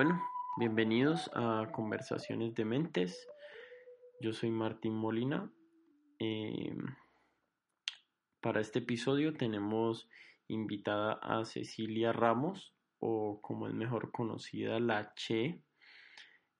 [0.00, 0.22] Bueno,
[0.58, 3.28] bienvenidos a Conversaciones de Mentes.
[4.20, 5.50] Yo soy Martín Molina.
[6.20, 6.72] Eh,
[8.40, 10.08] para este episodio tenemos
[10.46, 15.64] invitada a Cecilia Ramos, o como es mejor conocida, la Che.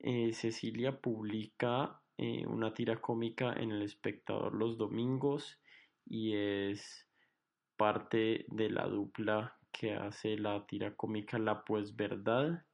[0.01, 5.61] Eh, Cecilia publica eh, una tira cómica en El Espectador los domingos
[6.05, 7.07] y es
[7.77, 12.65] parte de la dupla que hace la tira cómica La Pues Verdad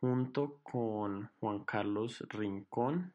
[0.00, 3.14] junto con Juan Carlos Rincón.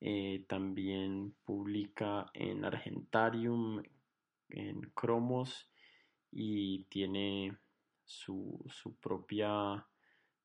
[0.00, 3.82] Eh, también publica en Argentarium,
[4.50, 5.68] en Cromos
[6.30, 7.56] y tiene
[8.04, 8.62] su,
[9.00, 9.86] propia,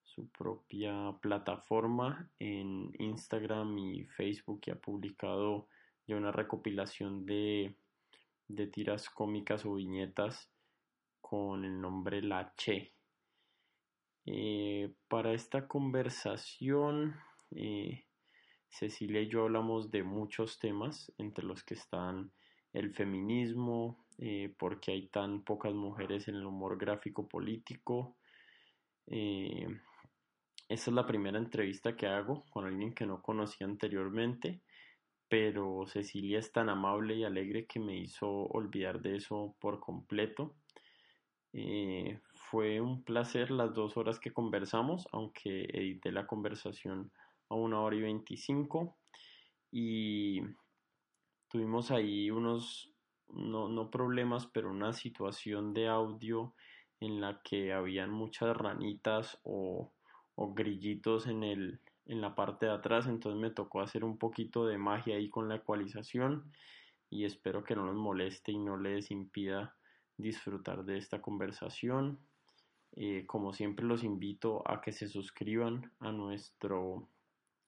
[0.03, 5.67] su propia plataforma en Instagram y Facebook y ha publicado
[6.07, 7.75] ya una recopilación de,
[8.47, 10.49] de tiras cómicas o viñetas
[11.19, 12.95] con el nombre La Che.
[14.25, 17.15] Eh, para esta conversación,
[17.51, 18.05] eh,
[18.69, 22.31] Cecilia y yo hablamos de muchos temas, entre los que están
[22.73, 28.17] el feminismo, eh, porque hay tan pocas mujeres en el humor gráfico político.
[30.69, 34.61] esta es la primera entrevista que hago con alguien que no conocía anteriormente,
[35.27, 40.55] pero Cecilia es tan amable y alegre que me hizo olvidar de eso por completo.
[41.53, 47.11] Eh, fue un placer las dos horas que conversamos, aunque edité la conversación
[47.49, 48.97] a una hora y veinticinco.
[49.71, 50.41] Y
[51.47, 52.91] tuvimos ahí unos,
[53.29, 56.53] no, no problemas, pero una situación de audio
[56.99, 59.91] en la que habían muchas ranitas o,
[60.35, 64.65] o grillitos en, el, en la parte de atrás, entonces me tocó hacer un poquito
[64.65, 66.51] de magia ahí con la ecualización
[67.09, 69.75] y espero que no nos moleste y no les impida
[70.21, 72.19] disfrutar de esta conversación.
[72.93, 77.07] Eh, como siempre los invito a que se suscriban a nuestro,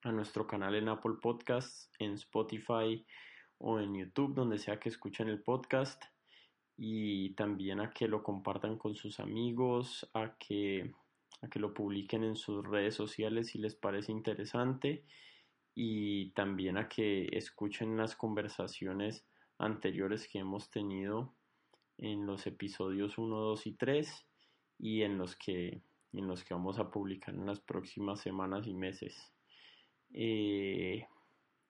[0.03, 3.05] a nuestro canal en Apple Podcasts, en Spotify
[3.57, 6.03] o en YouTube, donde sea que escuchen el podcast.
[6.75, 10.93] Y también a que lo compartan con sus amigos, a que,
[11.41, 15.05] a que lo publiquen en sus redes sociales si les parece interesante.
[15.75, 19.25] Y también a que escuchen las conversaciones
[19.57, 21.33] anteriores que hemos tenido
[21.97, 24.25] en los episodios 1, 2 y 3
[24.79, 25.81] y en los que,
[26.13, 29.31] en los que vamos a publicar en las próximas semanas y meses.
[30.13, 31.07] Eh,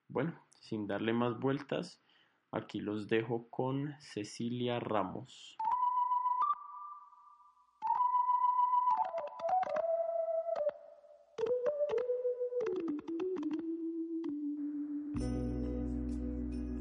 [0.08, 2.02] bueno, sin darle más vueltas,
[2.50, 5.56] aquí los dejo con Cecilia Ramos.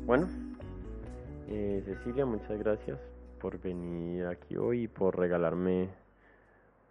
[0.05, 0.27] Bueno,
[1.47, 3.12] eh, Cecilia, muchas gracias
[3.43, 5.89] por venir aquí hoy y por regalarme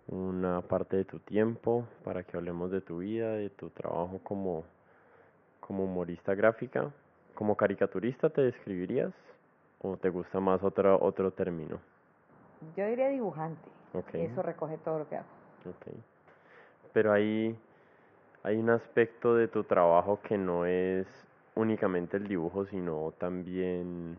[0.08, 4.62] una parte de tu tiempo para que hablemos de tu vida, de tu trabajo como,
[5.60, 6.90] como humorista gráfica.
[7.34, 9.14] ¿Como caricaturista te describirías
[9.80, 11.80] o te gusta más otro, otro término?
[12.76, 13.70] Yo diría dibujante.
[14.12, 15.26] Eso recoge todo lo que hago.
[15.60, 15.94] Okay.
[16.92, 17.58] Pero hay,
[18.42, 21.06] hay un aspecto de tu trabajo que no es
[21.54, 24.18] únicamente el dibujo, sino también,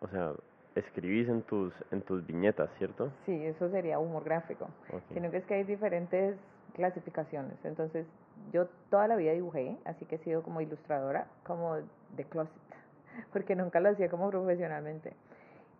[0.00, 0.32] o sea,
[0.74, 3.12] escribís en tus, en tus viñetas, ¿cierto?
[3.26, 4.68] Sí, eso sería humor gráfico.
[5.12, 6.36] Sino que es que hay diferentes
[6.74, 7.56] clasificaciones.
[7.64, 8.06] Entonces,
[8.52, 11.76] yo toda la vida dibujé, así que he sido como ilustradora, como
[12.16, 12.52] de closet,
[13.32, 15.12] porque nunca lo hacía como profesionalmente.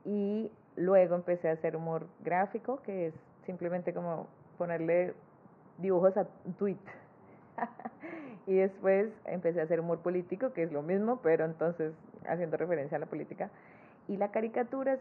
[0.04, 3.14] Y luego empecé a hacer humor gráfico, que es
[3.46, 4.28] simplemente como
[4.58, 5.14] ponerle
[5.78, 6.76] dibujos a un tweet.
[8.46, 11.92] y después empecé a hacer humor político, que es lo mismo, pero entonces
[12.28, 13.50] haciendo referencia a la política.
[14.08, 15.00] Y la caricatura es,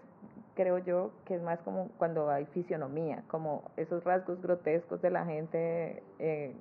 [0.55, 5.25] creo yo, que es más como cuando hay fisionomía, como esos rasgos grotescos de la
[5.25, 6.53] gente eh,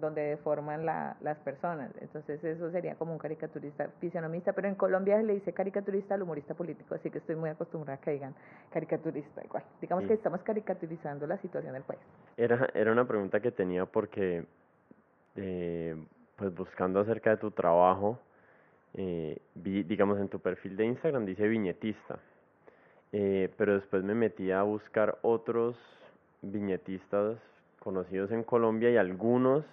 [0.00, 1.90] donde deforman la, las personas.
[2.00, 6.22] Entonces eso sería como un caricaturista fisionomista, pero en Colombia se le dice caricaturista al
[6.22, 8.34] humorista político, así que estoy muy acostumbrada a que digan
[8.70, 9.62] caricaturista igual.
[9.80, 12.00] Digamos que estamos caricaturizando la situación del país.
[12.36, 14.44] Era, era una pregunta que tenía porque,
[15.36, 15.96] eh,
[16.36, 18.18] pues buscando acerca de tu trabajo,
[18.94, 22.18] eh, vi, digamos, en tu perfil de Instagram dice viñetista,
[23.12, 25.76] eh, pero después me metí a buscar otros
[26.42, 27.38] viñetistas
[27.80, 29.64] conocidos en Colombia y algunos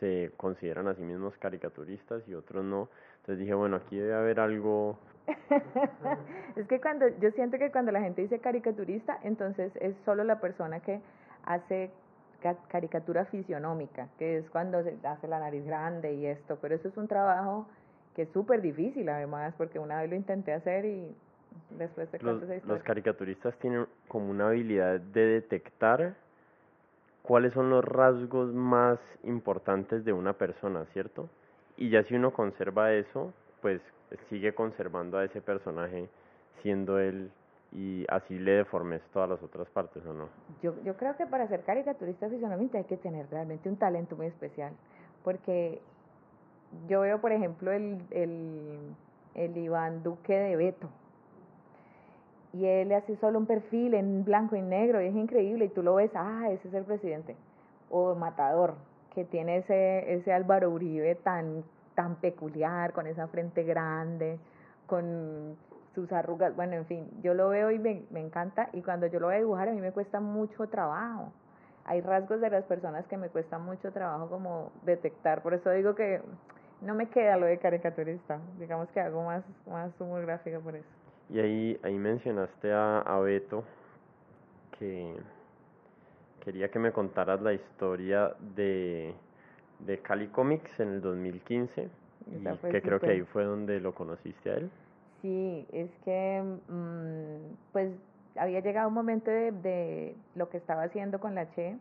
[0.00, 2.88] se consideran a sí mismos caricaturistas y otros no.
[3.20, 4.98] Entonces dije, bueno, aquí debe haber algo...
[6.56, 10.40] es que cuando yo siento que cuando la gente dice caricaturista, entonces es solo la
[10.40, 11.00] persona que
[11.44, 11.90] hace
[12.68, 16.96] caricatura fisionómica, que es cuando se hace la nariz grande y esto, pero eso es
[16.98, 17.66] un trabajo
[18.14, 21.14] que es súper difícil además, porque una vez lo intenté hacer y
[21.78, 26.14] después de los, los caricaturistas tienen como una habilidad de detectar
[27.22, 31.28] cuáles son los rasgos más importantes de una persona, ¿cierto?
[31.76, 33.32] Y ya si uno conserva eso,
[33.62, 33.80] pues
[34.28, 36.08] sigue conservando a ese personaje
[36.62, 37.30] siendo él
[37.72, 40.28] y así le deformes todas las otras partes, ¿o no?
[40.62, 44.26] Yo, yo creo que para ser caricaturista fisionamente hay que tener realmente un talento muy
[44.26, 44.72] especial,
[45.24, 45.80] porque
[46.88, 48.78] yo veo, por ejemplo, el, el,
[49.34, 50.88] el Iván Duque de Beto,
[52.54, 55.64] y él hace solo un perfil en blanco y negro y es increíble.
[55.64, 57.34] Y tú lo ves, ah, ese es el presidente.
[57.90, 58.74] O Matador,
[59.12, 61.64] que tiene ese, ese Álvaro Uribe tan,
[61.96, 64.38] tan peculiar, con esa frente grande,
[64.86, 65.56] con
[65.96, 68.68] sus arrugas, bueno, en fin, yo lo veo y me, me encanta.
[68.72, 71.32] Y cuando yo lo voy a dibujar a mí me cuesta mucho trabajo.
[71.86, 75.94] Hay rasgos de las personas que me cuesta mucho trabajo como detectar, por eso digo
[75.94, 76.22] que
[76.84, 80.88] no me queda lo de caricaturista, digamos que hago más, más humor gráfico por eso.
[81.30, 83.64] Y ahí, ahí mencionaste a, a Beto,
[84.78, 85.14] que
[86.44, 89.14] quería que me contaras la historia de,
[89.80, 91.88] de Cali Comics en el 2015,
[92.26, 94.70] y que creo que ahí fue donde lo conociste a él.
[95.22, 97.90] Sí, es que mm, pues
[98.36, 101.76] había llegado un momento de, de lo que estaba haciendo con la Che,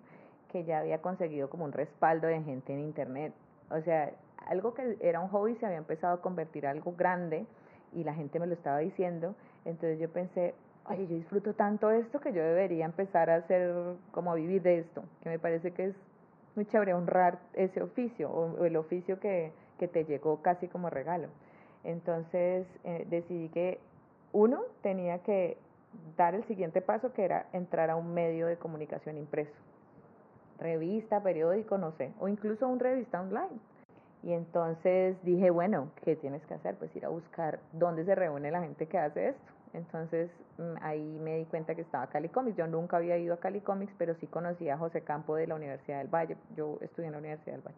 [0.51, 3.33] que ya había conseguido como un respaldo de gente en internet.
[3.69, 4.11] O sea,
[4.47, 7.45] algo que era un hobby se había empezado a convertir en algo grande
[7.93, 9.35] y la gente me lo estaba diciendo,
[9.65, 10.53] entonces yo pensé,
[10.89, 13.73] oye, yo disfruto tanto esto que yo debería empezar a hacer,
[14.11, 15.95] como a vivir de esto, que me parece que es
[16.55, 21.27] muy chévere honrar ese oficio o, el oficio que, que, te llegó casi como regalo.
[21.83, 23.79] Entonces eh, decidí que
[24.31, 25.57] uno tenía que
[26.17, 29.53] dar el siguiente paso, que era entrar a un medio de comunicación impreso,
[30.59, 33.59] revista, periódico, no sé, o incluso un revista online
[34.23, 36.75] y entonces dije, bueno, ¿qué tienes que hacer?
[36.75, 39.53] Pues ir a buscar dónde se reúne la gente que hace esto.
[39.73, 42.55] Entonces mm, ahí me di cuenta que estaba Cali Comics.
[42.55, 45.55] Yo nunca había ido a Cali Comics, pero sí conocía a José Campo de la
[45.55, 46.37] Universidad del Valle.
[46.55, 47.77] Yo estudié en la Universidad del Valle.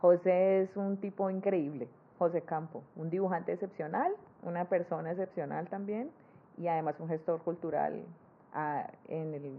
[0.00, 1.88] José es un tipo increíble,
[2.18, 6.10] José Campo, un dibujante excepcional, una persona excepcional también
[6.56, 8.02] y además un gestor cultural
[9.08, 9.52] en, el,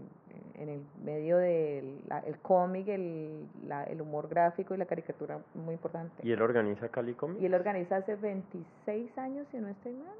[0.54, 3.46] en el medio del el cómic, el,
[3.86, 6.14] el humor gráfico y la caricatura muy importante.
[6.22, 7.42] ¿Y él organiza Cali Comics?
[7.42, 10.16] Y él organiza hace 26 años, si no estoy mal,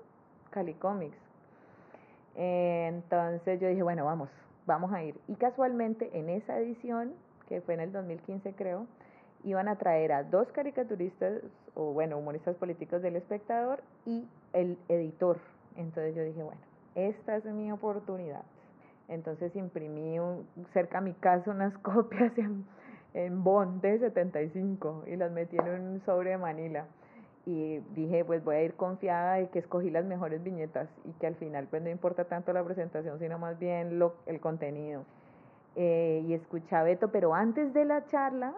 [0.50, 1.16] Cali Comics.
[2.34, 4.30] entonces yo dije, bueno, vamos,
[4.66, 5.18] vamos a ir.
[5.28, 7.12] Y casualmente en esa edición,
[7.48, 8.86] que fue en el 2015 creo,
[9.44, 11.42] iban a traer a dos caricaturistas,
[11.74, 15.38] o bueno, humoristas políticos del espectador y el editor.
[15.76, 16.60] Entonces yo dije, bueno,
[16.94, 18.42] esta es mi oportunidad.
[19.12, 20.16] Entonces imprimí
[20.72, 22.64] cerca a mi casa unas copias en,
[23.14, 26.86] en Bond de 75 y las metí en un sobre de Manila.
[27.44, 31.26] Y dije, pues voy a ir confiada de que escogí las mejores viñetas y que
[31.26, 35.04] al final pues no importa tanto la presentación, sino más bien lo, el contenido.
[35.74, 38.54] Eh, y escuché a Beto, pero antes de la charla,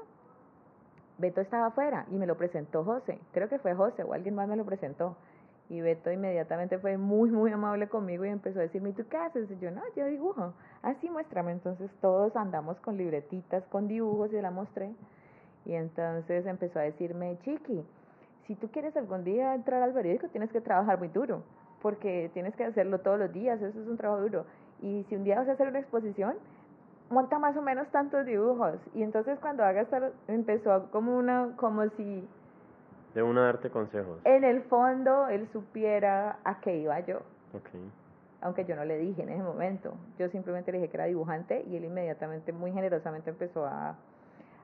[1.19, 3.19] Beto estaba afuera y me lo presentó José.
[3.33, 5.17] Creo que fue José o alguien más me lo presentó.
[5.75, 9.17] Y Beto inmediatamente fue muy, muy amable conmigo y empezó a decirme, ¿y tú qué
[9.17, 9.51] haces?
[9.51, 10.55] Y yo, no, yo dibujo.
[10.83, 11.51] Así muéstrame.
[11.51, 14.95] Entonces todos andamos con libretitas, con dibujos y la mostré.
[15.65, 17.85] Y entonces empezó a decirme, Chiqui,
[18.47, 21.43] si tú quieres algún día entrar al periódico, tienes que trabajar muy duro,
[21.83, 24.47] porque tienes que hacerlo todos los días, eso es un trabajo duro.
[24.81, 26.35] Y si un día vas a hacer una exposición,
[27.11, 28.77] monta más o menos tantos dibujos.
[28.95, 29.89] Y entonces cuando hagas,
[30.29, 32.29] empezó como una, como si
[33.15, 34.21] de una darte consejos.
[34.25, 37.21] En el fondo, él supiera a qué iba yo.
[37.57, 37.91] Okay.
[38.41, 39.95] Aunque yo no le dije en ese momento.
[40.19, 43.97] Yo simplemente le dije que era dibujante y él inmediatamente, muy generosamente, empezó a,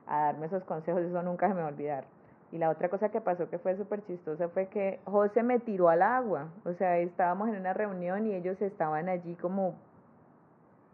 [0.05, 1.01] a darme esos consejos.
[1.01, 2.03] Eso nunca se me va a olvidar.
[2.51, 5.87] Y la otra cosa que pasó que fue súper chistosa fue que José me tiró
[5.87, 6.49] al agua.
[6.65, 9.75] O sea, estábamos en una reunión y ellos estaban allí como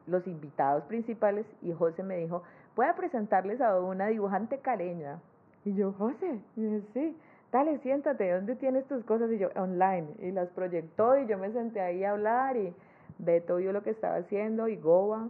[0.05, 2.43] los invitados principales y José me dijo,
[2.75, 5.19] voy a presentarles a una dibujante caleña.
[5.65, 7.17] Y yo, José, y yo, sí
[7.51, 9.31] dale, siéntate, ¿dónde tienes tus cosas?
[9.31, 10.07] Y yo, online.
[10.19, 12.73] Y las proyectó y yo me senté ahí a hablar y
[13.19, 15.29] Beto vio lo que estaba haciendo y Goba.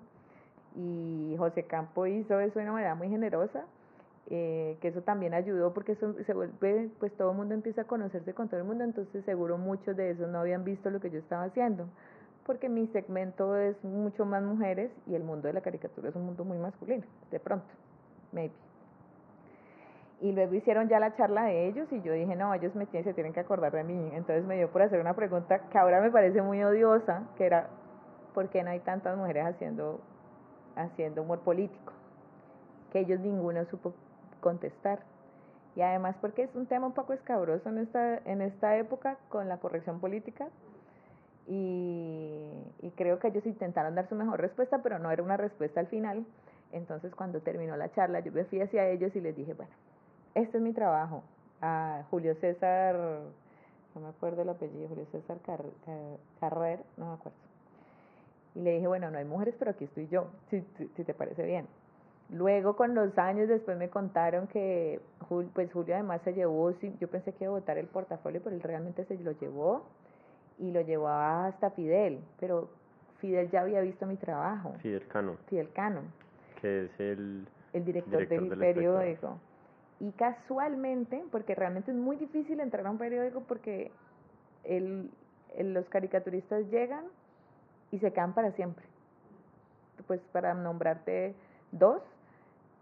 [0.76, 3.66] Y José Campo hizo eso de una manera muy generosa,
[4.30, 7.86] eh, que eso también ayudó porque eso se vuelve, pues todo el mundo empieza a
[7.86, 11.10] conocerse con todo el mundo, entonces seguro muchos de esos no habían visto lo que
[11.10, 11.88] yo estaba haciendo,
[12.46, 16.26] porque mi segmento es mucho más mujeres y el mundo de la caricatura es un
[16.26, 17.66] mundo muy masculino, de pronto,
[18.32, 18.67] maybe.
[20.20, 23.04] Y luego hicieron ya la charla de ellos y yo dije, no, ellos me tienen,
[23.04, 24.10] se tienen que acordar de mí.
[24.14, 27.70] Entonces me dio por hacer una pregunta que ahora me parece muy odiosa, que era,
[28.34, 30.02] ¿por qué no hay tantas mujeres haciendo,
[30.76, 31.94] haciendo humor político?
[32.92, 33.94] Que ellos ninguno supo
[34.42, 35.00] contestar.
[35.76, 39.48] Y además porque es un tema un poco escabroso en esta, en esta época con
[39.48, 40.48] la corrección política.
[41.48, 42.44] Y,
[42.82, 45.88] y creo que ellos intentaron dar su mejor respuesta, pero no era una respuesta al
[45.88, 46.26] final
[46.74, 49.72] Entonces cuando terminó la charla yo me fui hacia ellos y les dije, bueno,
[50.42, 51.24] este es mi trabajo.
[51.62, 52.96] A Julio César,
[53.96, 55.38] no me acuerdo el apellido, Julio César
[56.40, 57.38] Carrer, no me acuerdo.
[58.56, 60.62] Y le dije, bueno, no hay mujeres, pero aquí estoy yo, si,
[60.96, 61.68] si, te parece bien.
[62.30, 65.00] Luego, con los años, después me contaron que
[65.54, 68.62] pues Julio además se llevó, yo pensé que iba a votar el portafolio, pero él
[68.62, 69.84] realmente se lo llevó
[70.60, 72.70] y lo llevó hasta Fidel, pero
[73.20, 74.74] Fidel ya había visto mi trabajo.
[74.80, 75.38] Fidel Cano.
[75.48, 76.02] Fidel Cano.
[76.62, 79.40] Que es el, el director, del, periódico.
[80.00, 83.92] Y casualmente, porque realmente es muy difícil entrar a un periódico porque
[84.64, 85.10] el,
[85.58, 87.06] los caricaturistas llegan
[87.92, 88.86] y se quedan para siempre.
[90.06, 91.36] Pues para nombrarte
[91.72, 92.02] dos,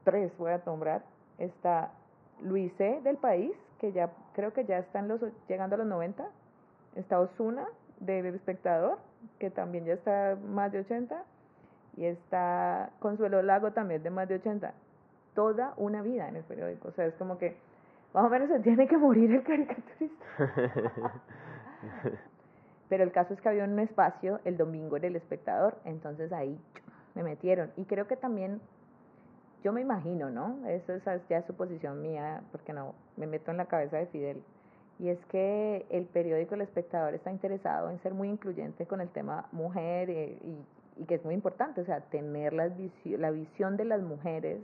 [0.03, 1.03] tres voy a nombrar,
[1.37, 1.91] está
[2.41, 2.99] Luis C.
[3.03, 6.25] del país, que ya creo que ya están los, llegando a los 90,
[6.95, 7.65] está Osuna
[7.99, 8.97] del espectador,
[9.39, 11.23] que también ya está más de 80,
[11.97, 14.73] y está Consuelo Lago también de más de 80.
[15.35, 17.55] Toda una vida en el periódico, o sea, es como que
[18.15, 20.25] más o menos se tiene que morir el caricaturista.
[22.89, 26.57] Pero el caso es que había un espacio el domingo en el espectador, entonces ahí
[27.13, 27.71] me metieron.
[27.75, 28.61] Y creo que también,
[29.63, 30.65] yo me imagino, ¿no?
[30.67, 34.41] Eso es ya suposición mía, porque no, me meto en la cabeza de Fidel.
[34.99, 39.09] Y es que el periódico El Espectador está interesado en ser muy incluyente con el
[39.09, 42.69] tema mujer eh, y, y, que es muy importante, o sea, tener la
[43.31, 44.59] visión de las mujeres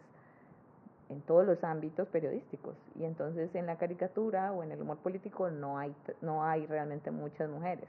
[1.12, 2.76] en todos los ámbitos periodísticos.
[2.96, 7.12] Y entonces en la caricatura o en el humor político no hay, no hay realmente
[7.12, 7.88] muchas mujeres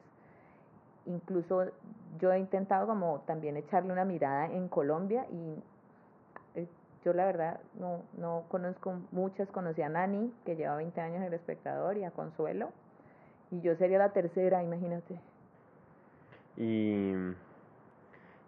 [1.06, 1.66] incluso
[2.20, 6.66] yo he intentado como también echarle una mirada en Colombia y eh,
[7.04, 11.24] yo la verdad no, no conozco muchas, conocí a Nani, que lleva 20 años en
[11.24, 12.70] el espectador, y a Consuelo,
[13.50, 15.18] y yo sería la tercera, imagínate.
[16.56, 17.12] Y,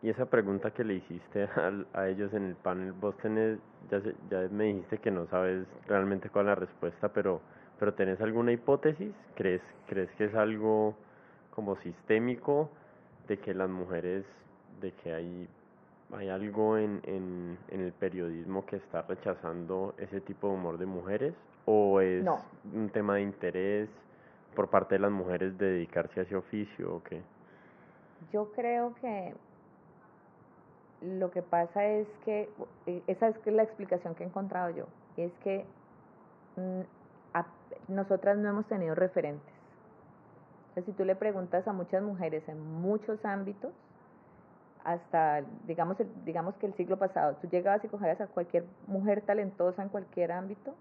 [0.05, 3.59] y esa pregunta que le hiciste a, a ellos en el panel, vos tenés,
[3.91, 7.41] ya, ya me dijiste que no sabes realmente cuál es la respuesta, pero,
[7.79, 9.15] pero ¿tenés alguna hipótesis?
[9.35, 10.95] ¿Crees, crees que es algo
[11.55, 12.69] como sistémico
[13.29, 14.27] de que las mujeres,
[14.83, 15.49] de que hay,
[16.13, 20.85] hay algo en, en, en el periodismo que está rechazando ese tipo de humor de
[20.85, 21.33] mujeres
[21.65, 22.27] o es
[22.75, 23.89] un tema de interés
[24.55, 27.23] por parte de las mujeres de dedicarse a ese oficio o qué?
[28.33, 29.33] Yo creo que
[31.03, 32.49] lo que pasa es que,
[32.87, 34.87] eh, esa es la explicación que he encontrado yo,
[35.17, 35.65] es que
[36.57, 36.81] mm,
[37.89, 39.55] nosotras no hemos tenido referentes
[40.83, 43.73] si tú le preguntas a muchas mujeres en muchos ámbitos,
[44.85, 49.83] hasta, digamos, digamos que el siglo pasado, tú llegabas y cogías a cualquier mujer talentosa
[49.83, 50.75] en cualquier ámbito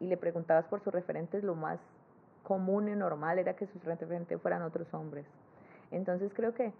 [0.00, 1.78] y le preguntabas por sus referentes, lo más
[2.44, 5.26] común y normal era que sus referentes fueran otros hombres.
[5.90, 6.72] Entonces creo que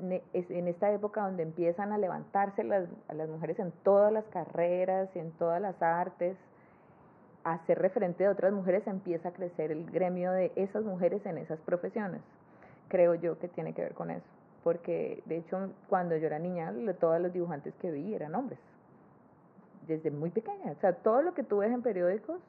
[0.00, 5.18] en esta época donde empiezan a levantarse las, las mujeres en todas las carreras y
[5.18, 6.36] en todas las artes,
[7.44, 11.38] a ser referente de otras mujeres, empieza a crecer el gremio de esas mujeres en
[11.38, 12.22] esas profesiones.
[12.88, 14.24] Creo yo que tiene que ver con eso.
[14.62, 18.58] Porque, de hecho, cuando yo era niña, todos los dibujantes que vi eran hombres.
[19.86, 20.72] Desde muy pequeña.
[20.72, 22.40] O sea, todo lo que tú ves en periódicos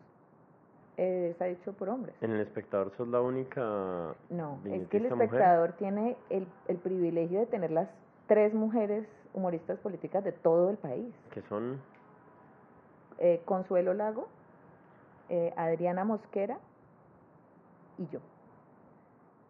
[0.97, 2.15] eh, está hecho por hombres.
[2.21, 4.15] ¿En el espectador sos la única?
[4.29, 7.89] No, es que el espectador tiene el, el privilegio de tener las
[8.27, 11.13] tres mujeres humoristas políticas de todo el país.
[11.31, 11.79] ¿Qué son?
[13.19, 14.27] Eh, Consuelo Lago,
[15.29, 16.57] eh, Adriana Mosquera
[17.97, 18.19] y yo.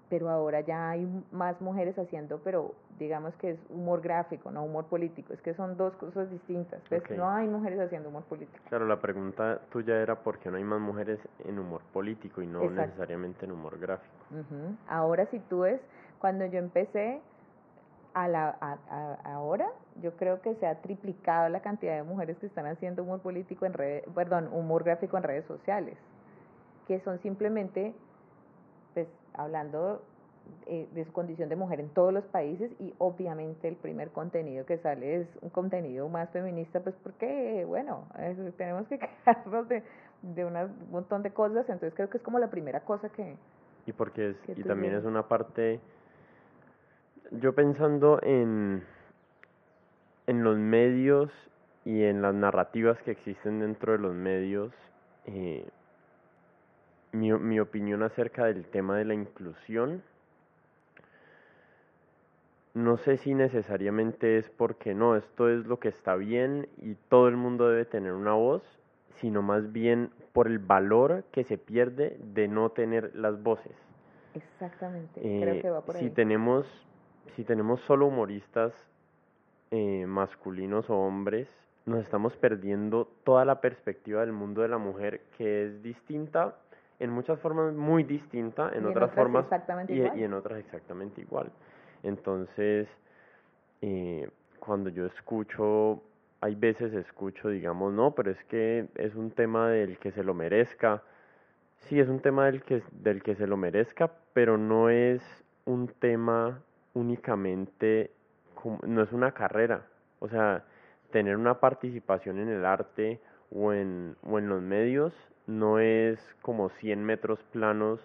[0.10, 4.86] Pero ahora ya hay más mujeres haciendo, pero digamos que es humor gráfico, no humor
[4.86, 5.34] político.
[5.34, 6.80] Es que son dos cosas distintas.
[6.90, 8.64] Pues no hay mujeres haciendo humor político.
[8.70, 12.48] Claro, la pregunta tuya era por qué no hay más mujeres en humor político y
[12.48, 14.14] no necesariamente en humor gráfico.
[14.88, 15.82] Ahora si tú ves,
[16.20, 17.20] cuando yo empecé,
[18.16, 19.68] a la, a, ahora
[20.02, 23.66] yo creo que se ha triplicado la cantidad de mujeres que están haciendo humor político
[23.66, 25.98] en redes, perdón, humor gráfico en redes sociales,
[26.88, 27.94] que son simplemente,
[29.38, 30.02] hablando
[30.68, 34.66] eh, de su condición de mujer en todos los países y obviamente el primer contenido
[34.66, 38.06] que sale es un contenido más feminista, pues porque, bueno,
[38.58, 39.84] tenemos que quejarnos de,
[40.22, 40.54] de un
[40.92, 43.36] montón de cosas, entonces creo que es como la primera cosa que...
[43.86, 45.80] Y porque es, y también es una parte
[47.32, 48.84] yo pensando en,
[50.28, 51.32] en los medios
[51.84, 54.72] y en las narrativas que existen dentro de los medios,
[55.26, 55.68] eh,
[57.16, 60.04] mi, mi opinión acerca del tema de la inclusión,
[62.74, 67.30] no sé si necesariamente es porque no, esto es lo que está bien y todo
[67.30, 68.64] el mundo debe tener una voz,
[69.22, 73.72] sino más bien por el valor que se pierde de no tener las voces.
[74.34, 76.04] Exactamente, creo eh, que va por ahí.
[76.04, 76.68] Si tenemos
[77.36, 78.74] si tenemos solo humoristas
[79.72, 81.48] eh, masculinos o hombres,
[81.86, 86.56] nos estamos perdiendo toda la perspectiva del mundo de la mujer que es distinta,
[87.00, 89.46] en muchas formas muy distinta, en, otras, formas
[89.88, 91.52] y, y, en otras exactamente igual.
[92.04, 92.88] Entonces,
[93.82, 96.02] eh, cuando yo escucho,
[96.42, 100.34] hay veces escucho, digamos, no, pero es que es un tema del que se lo
[100.34, 101.04] merezca.
[101.80, 105.22] Sí, es un tema del que, del que se lo merezca, pero no es
[105.66, 106.62] un tema
[106.94, 108.12] únicamente,
[108.88, 109.86] no es una carrera.
[110.20, 110.64] O sea,
[111.12, 113.20] tener una participación en el arte
[113.52, 115.14] o en, o en los medios
[115.48, 118.00] no es como 100 metros planos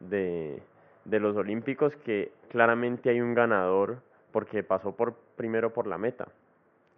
[0.00, 0.62] de,
[1.04, 4.02] de los Olímpicos que claramente hay un ganador
[4.32, 6.28] porque pasó por primero por la meta.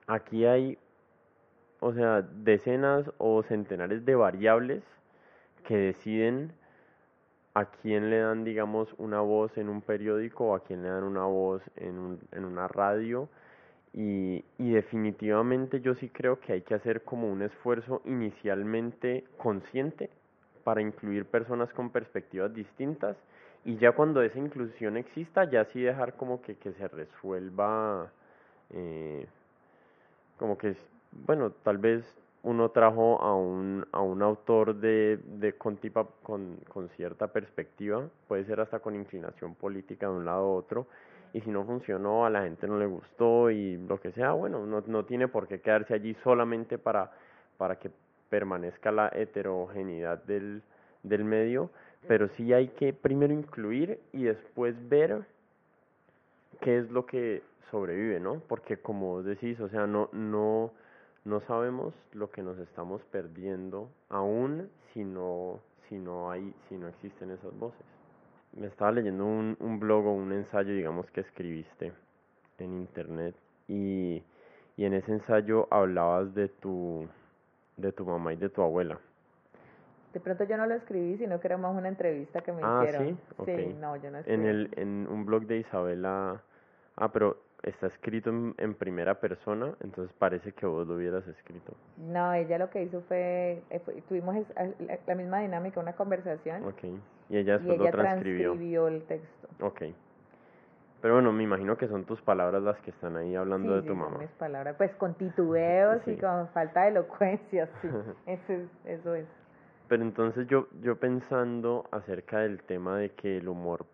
[0.07, 0.79] Aquí hay,
[1.81, 4.83] o sea, decenas o centenares de variables
[5.65, 6.53] que deciden
[7.55, 11.05] a quién le dan, digamos, una voz en un periódico o a quién le dan
[11.05, 13.29] una voz en, un, en una radio.
[13.93, 20.11] Y, y definitivamente yo sí creo que hay que hacer como un esfuerzo inicialmente consciente
[20.63, 23.17] para incluir personas con perspectivas distintas
[23.65, 28.11] y ya cuando esa inclusión exista, ya sí dejar como que, que se resuelva,
[28.71, 29.27] eh,
[30.39, 30.77] como que,
[31.27, 32.05] bueno, tal vez
[32.43, 35.79] uno trajo a un, a un autor de, de con,
[36.23, 40.87] con, con, cierta perspectiva, puede ser hasta con inclinación política de un lado u otro,
[41.33, 44.67] y si no funcionó, a la gente no le gustó y lo que sea, bueno,
[44.67, 47.13] no, no tiene por qué quedarse allí solamente para,
[47.57, 47.91] para que
[48.29, 50.63] permanezca la heterogeneidad del,
[51.03, 51.71] del medio,
[52.09, 55.23] pero sí hay que primero incluir y después ver
[56.61, 58.41] qué es lo que sobrevive, ¿no?
[58.49, 60.73] Porque como decís, o sea, no, no,
[61.25, 66.89] no sabemos lo que nos estamos perdiendo aún si no, si no hay, si no
[66.89, 68.00] existen esas voces.
[68.57, 71.93] Me estaba leyendo un, un blog o un ensayo, digamos, que escribiste
[72.59, 73.35] en internet
[73.69, 74.23] y,
[74.77, 77.09] y en ese ensayo hablabas de tu,
[77.77, 78.99] de tu mamá y de tu abuela.
[80.13, 82.83] De pronto yo no lo escribí, sino que era más una entrevista que me ah,
[82.83, 83.19] hicieron.
[83.45, 83.45] ¿sí?
[83.47, 84.41] sí, no, yo no escribí.
[84.41, 86.43] En, el, en un blog de Isabela,
[86.97, 91.75] ah, pero está escrito en, primera persona, entonces parece que vos lo hubieras escrito.
[91.99, 94.37] No, ella lo que hizo fue, eh, tuvimos
[95.07, 96.65] la, misma dinámica, una conversación.
[96.65, 96.85] Ok,
[97.29, 98.53] y ella después lo transcribió.
[98.53, 99.49] transcribió el texto.
[99.61, 99.83] Ok.
[101.01, 103.95] Pero bueno, me imagino que son tus palabras las que están ahí hablando de tu
[103.95, 104.13] mamá.
[104.13, 107.89] Son mis palabras, pues con titubeos y con falta de elocuencia, sí.
[108.27, 108.53] eso,
[108.85, 109.27] eso es.
[109.89, 113.87] Pero entonces yo, yo pensando acerca del tema de que el humor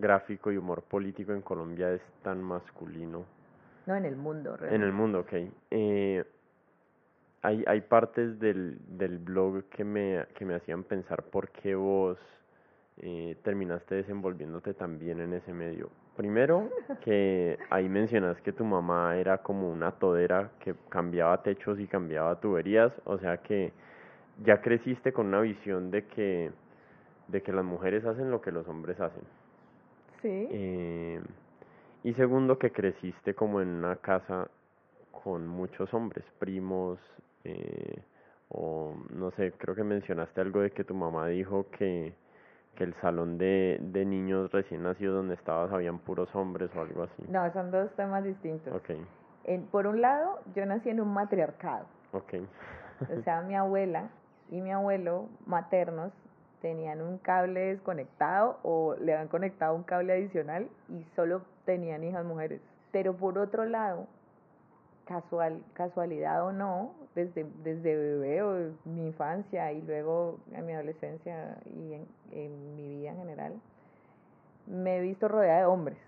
[0.00, 3.24] gráfico y humor político en Colombia es tan masculino.
[3.86, 4.76] No, en el mundo, realmente.
[4.76, 5.32] En el mundo, ok.
[5.70, 6.24] Eh,
[7.42, 12.18] hay, hay partes del, del blog que me, que me hacían pensar por qué vos
[13.00, 15.88] eh, terminaste desenvolviéndote también en ese medio.
[16.16, 16.68] Primero,
[17.04, 22.40] que ahí mencionas que tu mamá era como una todera que cambiaba techos y cambiaba
[22.40, 23.72] tuberías, o sea que
[24.44, 26.50] ya creciste con una visión de que,
[27.28, 29.22] de que las mujeres hacen lo que los hombres hacen.
[30.22, 30.48] Sí.
[30.50, 31.20] Eh,
[32.04, 34.48] y segundo, que creciste como en una casa
[35.24, 36.98] con muchos hombres, primos,
[37.44, 38.02] eh,
[38.50, 42.14] o no sé, creo que mencionaste algo de que tu mamá dijo que,
[42.76, 47.02] que el salón de, de niños recién nacidos donde estabas habían puros hombres o algo
[47.02, 47.24] así.
[47.28, 48.72] No, son dos temas distintos.
[48.74, 49.04] Okay.
[49.44, 51.86] En, por un lado, yo nací en un matriarcado.
[52.12, 52.46] Okay.
[53.18, 54.08] o sea, mi abuela
[54.50, 56.12] y mi abuelo maternos
[56.60, 62.24] tenían un cable desconectado o le habían conectado un cable adicional y solo tenían hijas
[62.24, 62.60] mujeres.
[62.92, 64.06] Pero por otro lado,
[65.06, 71.58] casual, casualidad o no, desde, desde bebé o mi infancia y luego en mi adolescencia
[71.66, 73.60] y en, en mi vida en general,
[74.66, 75.98] me he visto rodeada de hombres.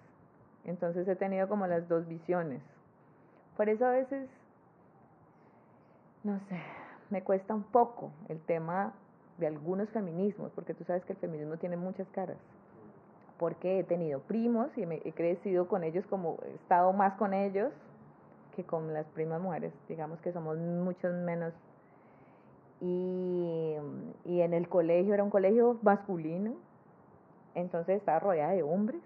[0.65, 2.61] Entonces he tenido como las dos visiones.
[3.57, 4.29] Por eso a veces,
[6.23, 6.61] no sé,
[7.09, 8.93] me cuesta un poco el tema
[9.41, 12.37] de algunos feminismos, porque tú sabes que el feminismo tiene muchas caras.
[13.39, 17.33] Porque he tenido primos y me he crecido con ellos como he estado más con
[17.33, 17.73] ellos
[18.55, 21.53] que con las primas mujeres, digamos que somos muchos menos.
[22.83, 23.77] Y,
[24.25, 26.55] y en el colegio era un colegio masculino,
[27.55, 29.01] entonces estaba rodeada de hombres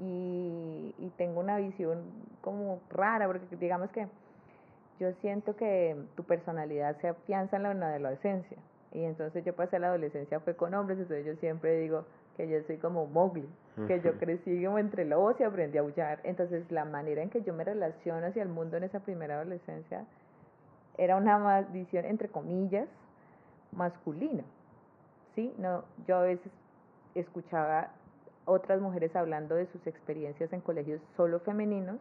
[0.00, 2.02] y, y tengo una visión
[2.42, 4.06] como rara, porque digamos que
[4.98, 8.56] yo siento que tu personalidad se afianza en la adolescencia.
[8.96, 12.56] Y entonces yo pasé la adolescencia fue con hombres, entonces yo siempre digo que yo
[12.66, 13.46] soy como Mowgli,
[13.86, 16.20] que yo crecí como entre lobos y aprendí a aullar.
[16.24, 20.06] Entonces la manera en que yo me relaciono hacia el mundo en esa primera adolescencia
[20.96, 22.88] era una visión, entre comillas,
[23.72, 24.44] masculina.
[25.34, 25.52] ¿Sí?
[25.58, 26.50] No, yo a veces
[27.14, 27.90] escuchaba
[28.46, 31.98] otras mujeres hablando de sus experiencias en colegios solo femeninos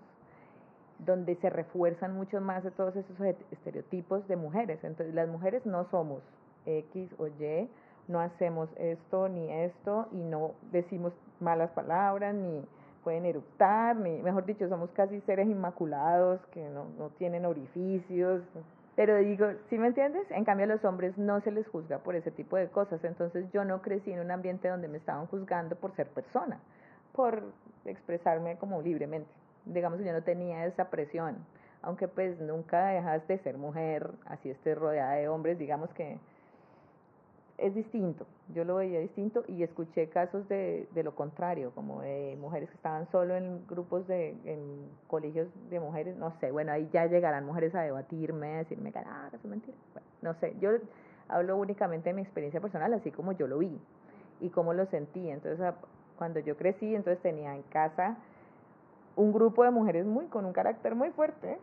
[1.00, 3.20] donde se refuerzan mucho más de todos esos
[3.52, 4.82] estereotipos de mujeres.
[4.82, 6.22] Entonces, las mujeres no somos
[6.66, 7.70] X o Y,
[8.08, 12.64] no hacemos esto ni esto y no decimos malas palabras ni
[13.04, 18.42] pueden eructar, ni, mejor dicho, somos casi seres inmaculados que no, no tienen orificios.
[18.96, 20.26] Pero digo, ¿sí me entiendes?
[20.32, 23.04] En cambio a los hombres no se les juzga por ese tipo de cosas.
[23.04, 26.60] Entonces yo no crecí en un ambiente donde me estaban juzgando por ser persona,
[27.12, 27.44] por
[27.86, 29.30] expresarme como libremente
[29.66, 31.38] digamos yo no tenía esa presión,
[31.82, 36.18] aunque pues nunca dejas de ser mujer, así estés rodeada de hombres, digamos que
[37.58, 42.38] es distinto, yo lo veía distinto y escuché casos de, de lo contrario, como de
[42.40, 46.90] mujeres que estaban solo en grupos de, en colegios de mujeres, no sé, bueno, ahí
[46.92, 49.78] ya llegarán mujeres a debatirme, a decirme que ah, eso es mentira,
[50.22, 50.72] no sé, yo
[51.30, 53.80] hablo únicamente de mi experiencia personal, así como yo lo vi
[54.42, 55.74] y cómo lo sentí, entonces
[56.18, 58.18] cuando yo crecí, entonces tenía en casa
[59.16, 61.58] un grupo de mujeres muy con un carácter muy fuerte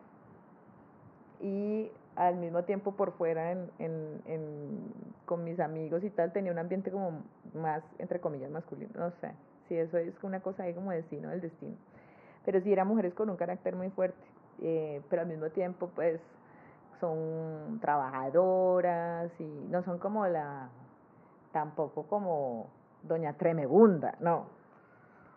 [1.41, 4.93] y al mismo tiempo por fuera en, en,
[5.25, 7.23] con mis amigos y tal tenía un ambiente como
[7.55, 9.33] más entre comillas masculino no sé.
[9.69, 11.77] Si eso es una cosa ahí como destino del destino.
[12.45, 14.23] Pero sí eran mujeres con un carácter muy fuerte
[14.61, 16.21] eh, pero al mismo tiempo pues
[17.01, 20.69] son trabajadoras y no son como la
[21.53, 22.69] tampoco como
[23.03, 24.47] doña Tremebunda no.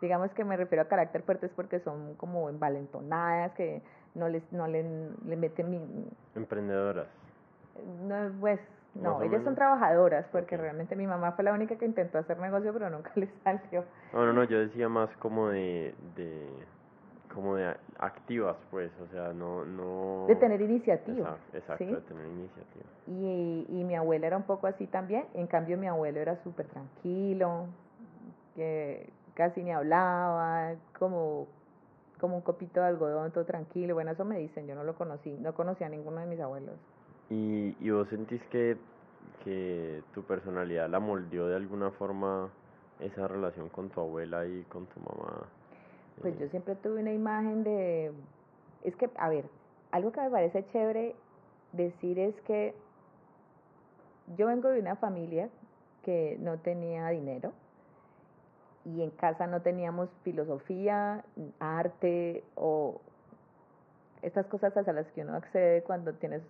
[0.01, 3.81] Digamos que me refiero a carácter fuerte es porque son como envalentonadas, que
[4.15, 4.83] no les no le,
[5.25, 5.79] le meten mi...
[6.35, 7.07] Emprendedoras.
[8.07, 8.59] No, pues,
[8.95, 12.71] no, ellas son trabajadoras, porque realmente mi mamá fue la única que intentó hacer negocio,
[12.71, 13.83] pero nunca les salió.
[14.13, 16.47] No, no, no, yo decía más como de, de
[17.33, 19.65] como de activas, pues, o sea, no...
[19.65, 20.25] no...
[20.27, 21.37] De tener iniciativa.
[21.53, 22.85] Exacto, de tener iniciativa.
[23.07, 26.65] Y, y mi abuela era un poco así también, en cambio mi abuelo era súper
[26.67, 27.67] tranquilo,
[28.55, 31.47] que casi ni hablaba, como,
[32.19, 33.93] como un copito de algodón, todo tranquilo.
[33.93, 36.75] Bueno, eso me dicen, yo no lo conocí, no conocía a ninguno de mis abuelos.
[37.29, 38.77] ¿Y, y vos sentís que,
[39.43, 42.49] que tu personalidad la moldeó de alguna forma
[42.99, 45.47] esa relación con tu abuela y con tu mamá?
[46.21, 48.11] Pues eh, yo siempre tuve una imagen de...
[48.83, 49.45] Es que, a ver,
[49.91, 51.15] algo que me parece chévere
[51.73, 52.73] decir es que
[54.37, 55.49] yo vengo de una familia
[56.03, 57.51] que no tenía dinero,
[58.85, 61.23] y en casa no teníamos filosofía,
[61.59, 63.01] arte o
[64.21, 66.41] estas cosas a las que uno accede cuando tienes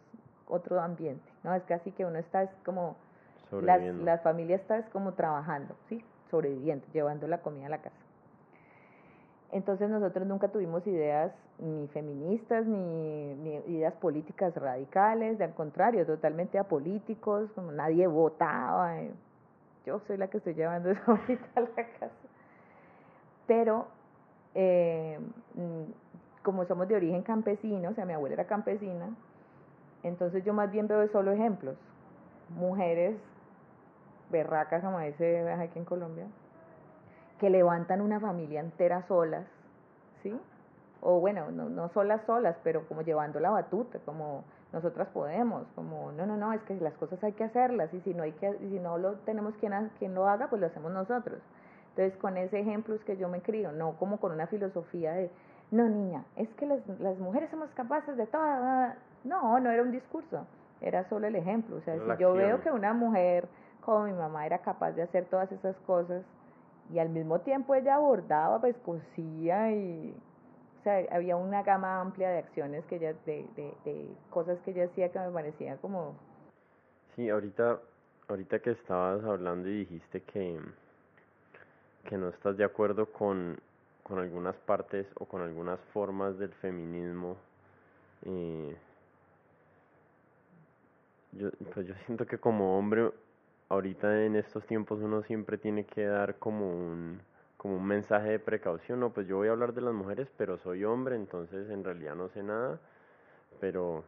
[0.48, 1.54] otro ambiente, ¿no?
[1.56, 2.96] Es casi que uno está es como,
[3.52, 6.04] las, las familias están como trabajando, ¿sí?
[6.30, 7.96] Sobreviviendo, llevando la comida a la casa.
[9.52, 16.60] Entonces nosotros nunca tuvimos ideas ni feministas ni, ni ideas políticas radicales, al contrario, totalmente
[16.60, 19.02] apolíticos, como nadie votaba.
[19.02, 19.12] Eh,
[19.86, 21.68] yo soy la que estoy llevando eso ahorita a la
[22.00, 22.12] casa
[23.48, 23.88] pero
[24.54, 25.20] eh,
[25.54, 29.10] mm, como somos de origen campesino, o sea, mi abuela era campesina,
[30.04, 31.76] entonces yo más bien veo solo ejemplos.
[32.50, 33.18] Mujeres
[34.30, 36.26] berracas, como dice aquí en Colombia,
[37.40, 39.46] que levantan una familia entera solas,
[40.22, 40.40] ¿sí?
[41.02, 44.44] O bueno, no, no solas, solas, pero como llevando la batuta, como
[44.76, 48.14] nosotras podemos, como no, no, no, es que las cosas hay que hacerlas y si
[48.14, 51.40] no hay que, si no lo tenemos quien, quien lo haga, pues lo hacemos nosotros.
[51.92, 55.32] Entonces, con ese ejemplo es que yo me crío, no como con una filosofía de,
[55.72, 58.44] no niña, es que las, las mujeres somos capaces de todo.
[59.24, 60.46] No, no era un discurso,
[60.82, 61.78] era solo el ejemplo.
[61.78, 63.48] O sea, si yo veo que una mujer
[63.80, 66.22] como mi mamá era capaz de hacer todas esas cosas
[66.92, 70.14] y al mismo tiempo ella abordaba, pues cosía y...
[70.86, 74.86] Sea, había una gama amplia de acciones que ella, de, de, de cosas que ella
[74.86, 76.16] hacía que me parecía como...
[77.16, 77.80] Sí, ahorita,
[78.28, 80.60] ahorita que estabas hablando y dijiste que,
[82.08, 83.58] que no estás de acuerdo con,
[84.04, 87.36] con algunas partes o con algunas formas del feminismo.
[88.26, 88.78] Eh,
[91.32, 93.10] yo, pues yo siento que como hombre,
[93.70, 97.22] ahorita en estos tiempos uno siempre tiene que dar como un,
[97.66, 100.60] como un mensaje de precaución, no, pues yo voy a hablar de las mujeres, pero
[100.60, 102.80] soy hombre, entonces en realidad no sé nada,
[103.60, 104.04] pero,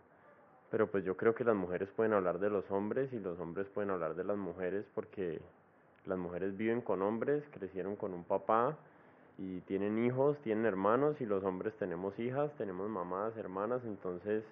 [0.69, 3.65] pero pues yo creo que las mujeres pueden hablar de los hombres y los hombres
[3.73, 5.41] pueden hablar de las mujeres porque
[6.05, 8.77] las mujeres viven con hombres, crecieron con un papá
[9.39, 14.43] y tienen hijos, tienen hermanos y los hombres tenemos hijas, tenemos mamás, hermanas, entonces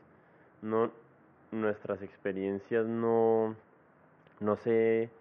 [0.63, 0.89] no
[1.51, 3.55] nuestras experiencias no
[4.39, 5.11] no se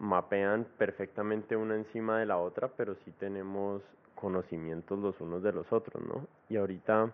[0.00, 3.82] mapean perfectamente una encima de la otra, pero sí tenemos
[4.14, 6.26] conocimientos los unos de los otros, ¿no?
[6.48, 7.12] Y ahorita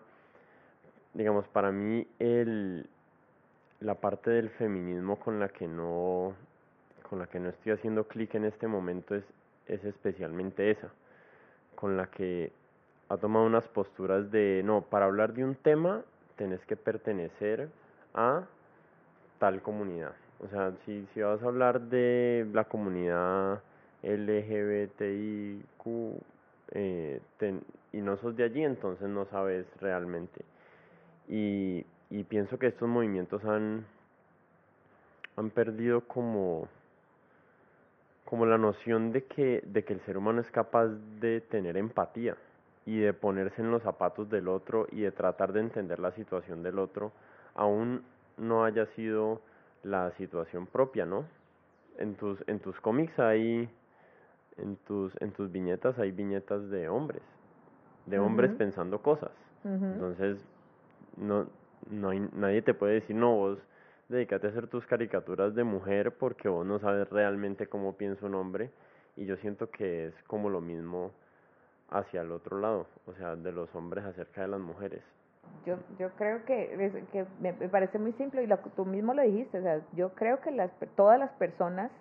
[1.13, 2.87] digamos para mí el
[3.79, 6.33] la parte del feminismo con la que no
[7.09, 9.23] con la que no estoy haciendo clic en este momento es,
[9.67, 10.89] es especialmente esa,
[11.75, 12.51] con la que
[13.09, 16.03] ha tomado unas posturas de, no, para hablar de un tema
[16.35, 17.69] tenés que pertenecer
[18.13, 18.43] a
[19.39, 20.13] tal comunidad.
[20.39, 23.61] O sea, si, si vas a hablar de la comunidad
[24.03, 25.63] LGBTIQ
[26.71, 27.21] eh,
[27.91, 30.45] y no sos de allí, entonces no sabes realmente.
[31.27, 33.85] Y, y pienso que estos movimientos han,
[35.35, 36.67] han perdido como,
[38.25, 40.87] como la noción de que, de que el ser humano es capaz
[41.19, 42.35] de tener empatía
[42.85, 46.63] y de ponerse en los zapatos del otro y de tratar de entender la situación
[46.63, 47.11] del otro,
[47.55, 48.03] aún
[48.37, 49.41] no haya sido
[49.83, 51.25] la situación propia, ¿no?
[51.97, 53.69] En tus, en tus cómics hay,
[54.57, 57.21] en tus, en tus viñetas hay viñetas de hombres,
[58.05, 59.31] de hombres pensando cosas.
[59.63, 60.37] Entonces,
[61.17, 61.47] no,
[61.89, 63.59] no hay, nadie te puede decir, no, vos
[64.09, 68.35] dedícate a hacer tus caricaturas de mujer porque vos no sabes realmente cómo piensa un
[68.35, 68.71] hombre.
[69.15, 71.11] Y yo siento que es como lo mismo
[71.89, 75.01] hacia el otro lado, o sea, de los hombres acerca de las mujeres.
[75.65, 79.61] Yo, yo creo que, que me, parece muy simple y tú mismo lo dijiste, o
[79.61, 81.91] sea, yo creo que las, todas las personas,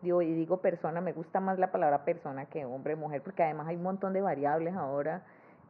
[0.00, 3.66] digo, y digo persona, me gusta más la palabra persona que hombre, mujer, porque además
[3.66, 5.22] hay un montón de variables ahora,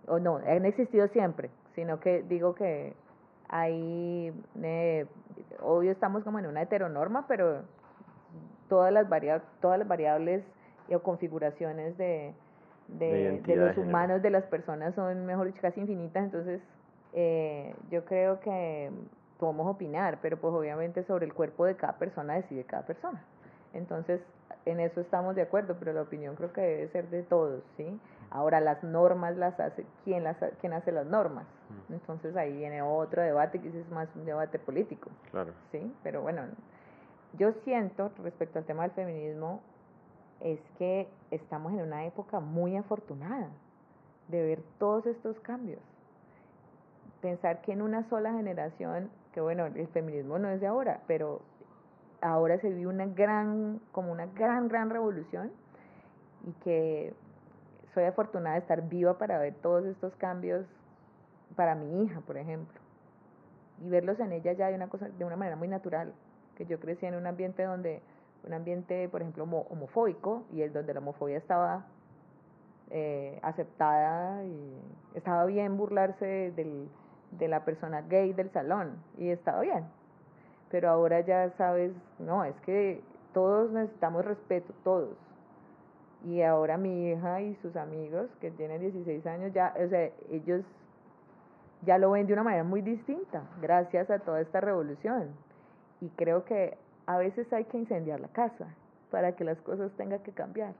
[0.06, 2.94] o no, han existido siempre, sino que digo que
[3.48, 5.06] hay, eh,
[5.62, 7.62] obvio estamos como en una heteronorma, pero
[8.68, 10.44] todas las, variables, todas las variables
[10.92, 12.34] o configuraciones de,
[12.88, 16.24] de, los humanos, de las personas, son, mejor dicho, casi infinitas.
[16.24, 16.60] Entonces,
[17.12, 18.90] eh, yo creo que
[19.38, 23.22] podemos opinar, pero pues obviamente sobre el cuerpo de cada persona decide cada persona.
[23.72, 24.20] Entonces,
[24.64, 27.98] en eso estamos de acuerdo, pero la opinión creo que debe ser de todos, ¿sí?
[28.30, 31.46] Ahora, las normas las hace, ¿quién, las, quién hace las normas?
[31.88, 31.94] Mm.
[31.94, 35.10] Entonces ahí viene otro debate que es más un debate político.
[35.30, 35.52] Claro.
[35.72, 36.42] Sí, pero bueno,
[37.38, 39.60] yo siento respecto al tema del feminismo,
[40.40, 43.48] es que estamos en una época muy afortunada
[44.28, 45.80] de ver todos estos cambios.
[47.20, 51.42] Pensar que en una sola generación, que bueno, el feminismo no es de ahora, pero
[52.20, 55.50] ahora se vive una gran, como una gran, gran revolución
[56.46, 57.14] y que
[57.94, 60.64] soy afortunada de estar viva para ver todos estos cambios
[61.56, 62.78] para mi hija, por ejemplo,
[63.84, 66.12] y verlos en ella ya de una cosa, de una manera muy natural,
[66.56, 68.02] que yo crecí en un ambiente donde
[68.44, 71.86] un ambiente, por ejemplo, homofóbico, y es donde la homofobia estaba
[72.90, 74.80] eh, aceptada y
[75.14, 76.88] estaba bien burlarse del,
[77.32, 79.84] de la persona gay del salón, y estaba bien.
[80.70, 85.16] Pero ahora ya sabes, no, es que todos necesitamos respeto, todos.
[86.24, 90.64] Y ahora mi hija y sus amigos, que tienen 16 años, ya, o sea, ellos
[91.82, 95.28] ya lo ven de una manera muy distinta, gracias a toda esta revolución.
[96.00, 98.66] Y creo que a veces hay que incendiar la casa
[99.10, 100.74] para que las cosas tengan que cambiar.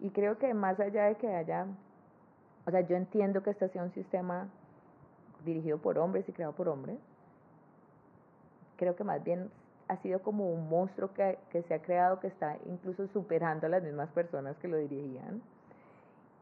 [0.00, 1.66] Y creo que más allá de que haya,
[2.66, 4.48] o sea, yo entiendo que este sea un sistema
[5.44, 6.98] dirigido por hombres y creado por hombres,
[8.76, 9.50] creo que más bien
[9.88, 13.70] ha sido como un monstruo que, que se ha creado que está incluso superando a
[13.70, 15.40] las mismas personas que lo dirigían.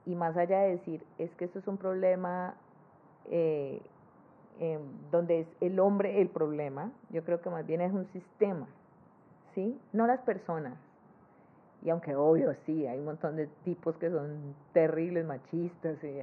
[0.04, 2.54] Y más allá de decir, es que esto es un problema
[3.26, 3.80] eh,
[4.60, 4.78] eh,
[5.10, 8.66] donde es el hombre el problema, yo creo que más bien es un sistema
[9.56, 9.76] ¿sí?
[9.92, 10.74] No las personas.
[11.82, 16.22] Y aunque obvio, sí, hay un montón de tipos que son terribles, machistas, y,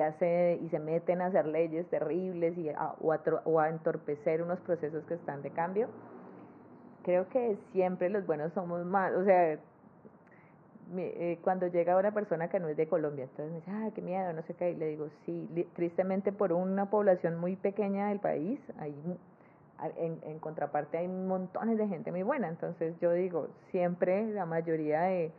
[0.00, 5.14] hace, y se meten a hacer leyes terribles y o, a, entorpecer unos procesos que
[5.14, 5.88] están de cambio.
[7.04, 9.58] Creo que siempre los buenos somos más, o sea,
[10.96, 14.02] eh, cuando llega una persona que no es de Colombia, entonces me dice, ah, qué
[14.02, 18.20] miedo, no sé qué, y le digo, sí, tristemente por una población muy pequeña del
[18.20, 18.94] país, hay
[19.96, 22.48] en, en, contraparte hay montones de gente muy buena.
[22.48, 25.32] Entonces yo digo, siempre la mayoría de,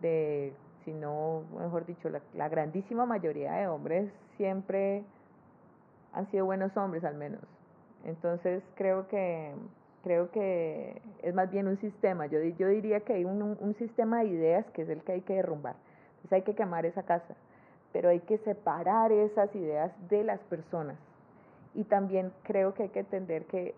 [0.00, 0.52] de
[0.84, 5.04] si no, mejor dicho, la, la, grandísima mayoría de hombres siempre
[6.12, 7.40] han sido buenos hombres al menos.
[8.04, 9.54] Entonces creo que
[10.02, 12.26] creo que es más bien un sistema.
[12.26, 15.20] Yo, yo diría que hay un, un sistema de ideas que es el que hay
[15.20, 15.76] que derrumbar.
[16.16, 17.34] Entonces hay que quemar esa casa,
[17.92, 20.96] pero hay que separar esas ideas de las personas
[21.74, 23.74] y también creo que hay que entender que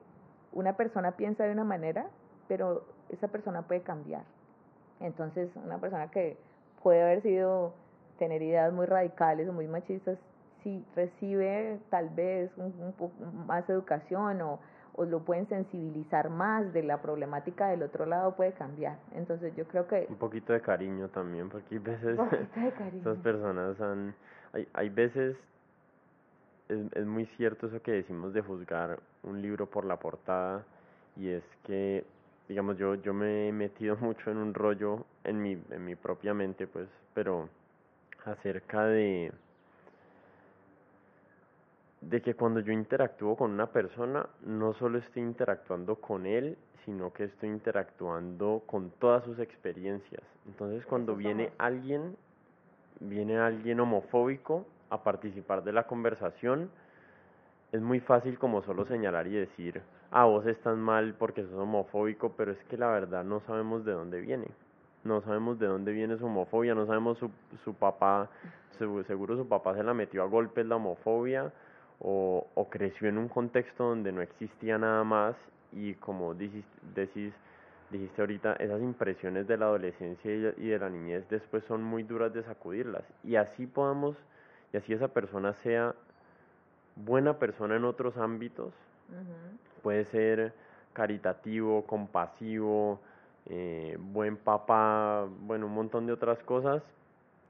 [0.52, 2.06] una persona piensa de una manera,
[2.48, 4.24] pero esa persona puede cambiar.
[5.00, 6.36] Entonces, una persona que
[6.82, 7.74] puede haber sido,
[8.18, 10.18] tener ideas muy radicales o muy machistas,
[10.62, 13.14] si recibe tal vez un, poco
[13.46, 14.60] más educación o,
[14.94, 18.98] o, lo pueden sensibilizar más de la problemática del otro lado, puede cambiar.
[19.14, 20.06] Entonces, yo creo que...
[20.08, 22.18] Un poquito de cariño también, porque hay veces
[23.00, 24.14] esas personas han...
[24.52, 25.36] Hay, hay veces
[26.68, 30.64] es, es muy cierto eso que decimos de juzgar un libro por la portada
[31.16, 32.04] y es que
[32.52, 36.34] digamos yo yo me he metido mucho en un rollo en mi en mi propia
[36.34, 37.48] mente pues pero
[38.26, 39.32] acerca de
[42.02, 47.12] de que cuando yo interactúo con una persona, no solo estoy interactuando con él, sino
[47.12, 50.20] que estoy interactuando con todas sus experiencias.
[50.46, 52.16] Entonces, cuando viene alguien,
[52.98, 56.70] viene alguien homofóbico a participar de la conversación,
[57.70, 59.80] es muy fácil como solo señalar y decir,
[60.12, 63.92] ah, vos estás mal porque sos homofóbico, pero es que la verdad no sabemos de
[63.92, 64.46] dónde viene.
[65.04, 67.30] No sabemos de dónde viene su homofobia, no sabemos su,
[67.64, 68.30] su papá,
[68.78, 71.52] seguro su papá se la metió a golpes la homofobia,
[71.98, 75.36] o, o creció en un contexto donde no existía nada más
[75.72, 77.32] y como decís, decís,
[77.90, 82.32] dijiste ahorita, esas impresiones de la adolescencia y de la niñez después son muy duras
[82.32, 83.04] de sacudirlas.
[83.24, 84.16] Y así podamos,
[84.72, 85.94] y así esa persona sea
[86.96, 88.72] buena persona en otros ámbitos,
[89.82, 90.52] puede ser
[90.92, 93.00] caritativo, compasivo,
[93.46, 96.82] eh, buen papá, bueno, un montón de otras cosas,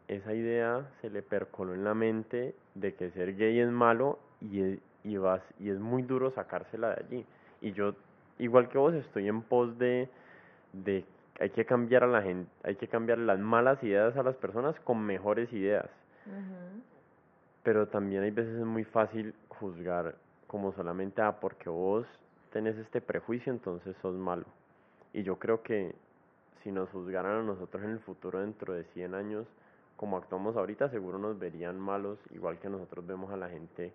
[0.09, 4.79] esa idea se le percoló en la mente de que ser gay es malo y,
[5.05, 7.27] y, vas, y es muy duro sacársela de allí.
[7.61, 7.95] Y yo,
[8.38, 10.09] igual que vos, estoy en pos de,
[10.73, 11.05] de
[11.40, 14.79] hay que cambiar a la gente, hay que cambiar las malas ideas a las personas
[14.81, 15.88] con mejores ideas.
[17.62, 20.14] Pero también hay veces es muy fácil juzgar
[20.53, 22.07] como solamente, ah, porque vos
[22.53, 24.45] tenés este prejuicio, entonces sos malo.
[25.15, 25.95] Y yo creo que
[26.62, 29.47] si nos juzgaran a nosotros en el futuro dentro de 100 años,
[29.97, 33.95] como actuamos ahorita, seguro nos verían malos, igual que nosotros vemos a la gente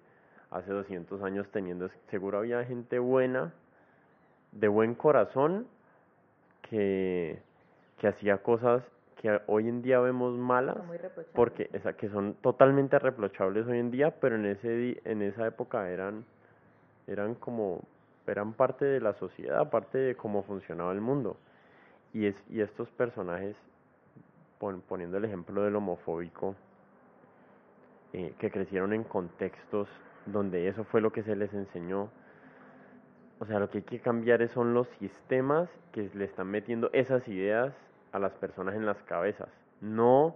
[0.50, 3.54] hace 200 años teniendo, seguro había gente buena,
[4.52, 5.67] de buen corazón,
[6.63, 7.39] que,
[8.00, 8.82] que hacía cosas
[9.22, 10.78] que hoy en día vemos malas,
[11.34, 15.89] porque esa, que son totalmente reprochables hoy en día, pero en ese en esa época
[15.91, 16.26] eran
[17.08, 17.82] eran como
[18.28, 21.38] eran parte de la sociedad, parte de cómo funcionaba el mundo.
[22.13, 23.56] Y es y estos personajes
[24.88, 26.56] poniendo el ejemplo del homofóbico
[28.13, 29.88] eh, que crecieron en contextos
[30.26, 32.10] donde eso fue lo que se les enseñó.
[33.39, 37.28] O sea, lo que hay que cambiar son los sistemas que le están metiendo esas
[37.28, 37.74] ideas
[38.12, 39.50] a las personas en las cabezas.
[39.80, 40.36] No,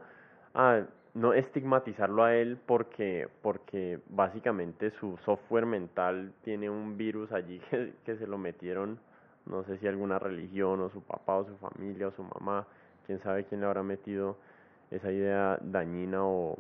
[0.54, 0.82] a,
[1.14, 7.60] no estigmatizarlo a él porque, porque básicamente su software mental tiene un virus allí
[8.06, 9.00] que, se lo metieron,
[9.46, 12.66] no sé si alguna religión o su papá o su familia o su mamá,
[13.06, 14.38] quién sabe quién le habrá metido
[14.90, 16.58] esa idea dañina o,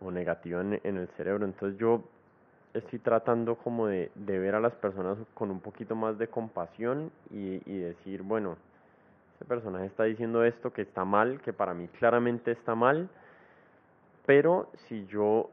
[0.00, 1.44] o negativa en, en, el cerebro.
[1.44, 2.02] Entonces yo
[2.74, 7.10] estoy tratando como de, de, ver a las personas con un poquito más de compasión
[7.30, 8.56] y, y decir, bueno,
[9.38, 13.08] este personaje está diciendo esto que está mal, que para mí claramente está mal,
[14.26, 15.48] pero si yo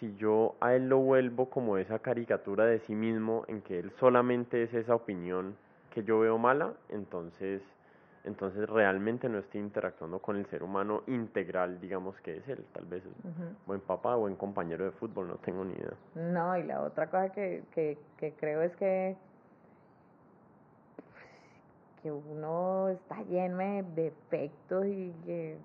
[0.00, 3.92] si yo a él lo vuelvo como esa caricatura de sí mismo en que él
[4.00, 5.54] solamente es esa opinión
[5.94, 7.62] que yo veo mala, entonces
[8.24, 12.86] entonces realmente no estoy interactuando con el ser humano integral, digamos que es él, tal
[12.86, 13.04] vez
[13.64, 15.94] buen papá, buen compañero de fútbol, no tengo ni idea.
[16.16, 19.16] No, y la otra cosa que, que, que creo es que
[22.02, 25.56] que uno está lleno de defectos y que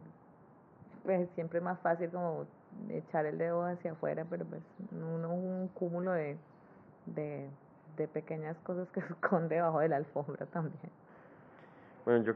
[1.03, 2.45] pues siempre es más fácil como
[2.89, 6.37] echar el dedo hacia afuera, pero pues uno es un cúmulo de,
[7.05, 7.47] de,
[7.97, 10.91] de pequeñas cosas que esconde debajo de la alfombra también.
[12.05, 12.33] Bueno, yo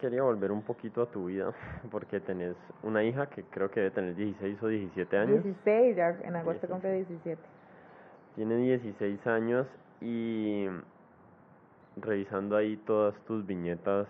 [0.00, 1.52] quería volver un poquito a tu vida,
[1.90, 5.44] porque tenés una hija que creo que debe tener 16 o 17 años.
[5.44, 7.40] 16, ya en agosto cumple 17.
[8.36, 9.66] Tiene 16 años
[10.00, 10.66] y
[11.96, 14.06] revisando ahí todas tus viñetas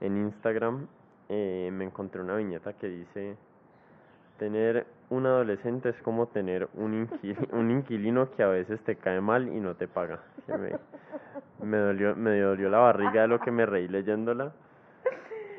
[0.00, 0.86] en Instagram,
[1.28, 3.36] eh, me encontré una viñeta que dice,
[4.38, 9.20] tener un adolescente es como tener un, inquilino, un inquilino que a veces te cae
[9.20, 10.20] mal y no te paga.
[11.62, 14.52] Me, dolió, me dolió la barriga de lo que me reí leyéndola.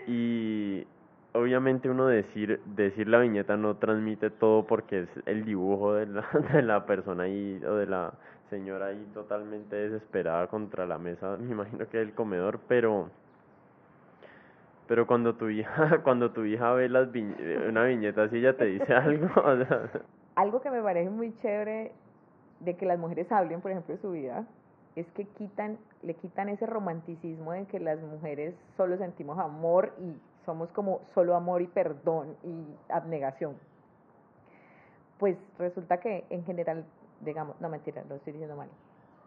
[0.07, 0.85] Y
[1.33, 6.27] obviamente uno decir, decir la viñeta no transmite todo porque es el dibujo de la,
[6.53, 8.13] de la persona ahí o de la
[8.53, 13.09] señora ahí totalmente desesperada contra la mesa, me imagino que el comedor, pero
[14.87, 17.07] pero cuando tu hija cuando tu hija ve las
[17.67, 19.29] una viñeta así ella te dice algo
[20.35, 21.93] algo que me parece muy chévere
[22.59, 24.45] de que las mujeres hablen por ejemplo de su vida
[24.97, 30.15] es que quitan le quitan ese romanticismo de que las mujeres solo sentimos amor y
[30.45, 33.55] somos como solo amor y perdón y abnegación.
[35.17, 36.83] Pues resulta que en general
[37.23, 38.69] digamos, no mentira, lo estoy diciendo mal.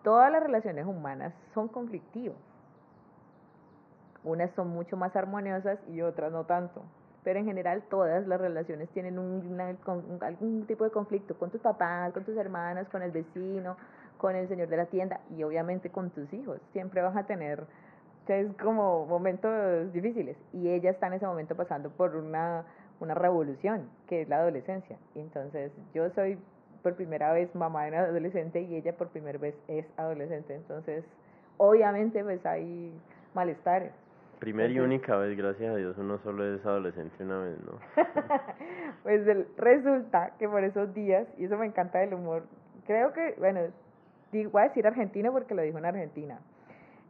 [0.02, 2.36] Todas las relaciones humanas son conflictivas.
[4.24, 6.82] Unas son mucho más armoniosas y otras no tanto.
[7.24, 9.60] Pero en general todas las relaciones tienen un,
[10.22, 13.76] algún tipo de conflicto con tus papás, con tus hermanas, con el vecino,
[14.16, 16.60] con el señor de la tienda y obviamente con tus hijos.
[16.72, 17.66] Siempre vas a tener
[18.34, 22.64] es como momentos difíciles y ella está en ese momento pasando por una,
[23.00, 24.98] una revolución que es la adolescencia.
[25.14, 26.38] Entonces yo soy
[26.86, 30.54] por primera vez mamá de una adolescente y ella por primera vez es adolescente.
[30.54, 31.04] Entonces,
[31.56, 32.92] obviamente, pues hay
[33.34, 33.90] malestares.
[34.38, 37.72] Primera y única vez, gracias a Dios, uno solo es adolescente una vez, ¿no?
[39.02, 39.26] pues
[39.56, 42.44] resulta que por esos días, y eso me encanta del humor,
[42.86, 43.62] creo que, bueno,
[44.30, 46.38] voy a decir argentino porque lo dijo en Argentina,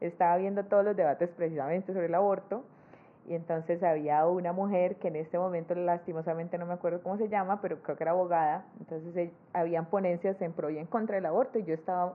[0.00, 2.64] estaba viendo todos los debates precisamente sobre el aborto,
[3.26, 7.28] y entonces había una mujer que en este momento lastimosamente no me acuerdo cómo se
[7.28, 11.16] llama, pero creo que era abogada, entonces eh, habían ponencias en pro y en contra
[11.16, 12.14] del aborto, y yo estaba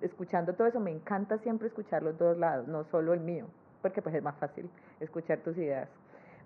[0.00, 3.46] escuchando todo eso, me encanta siempre escuchar los dos lados, no solo el mío
[3.82, 4.70] porque pues es más fácil
[5.00, 5.88] escuchar tus ideas.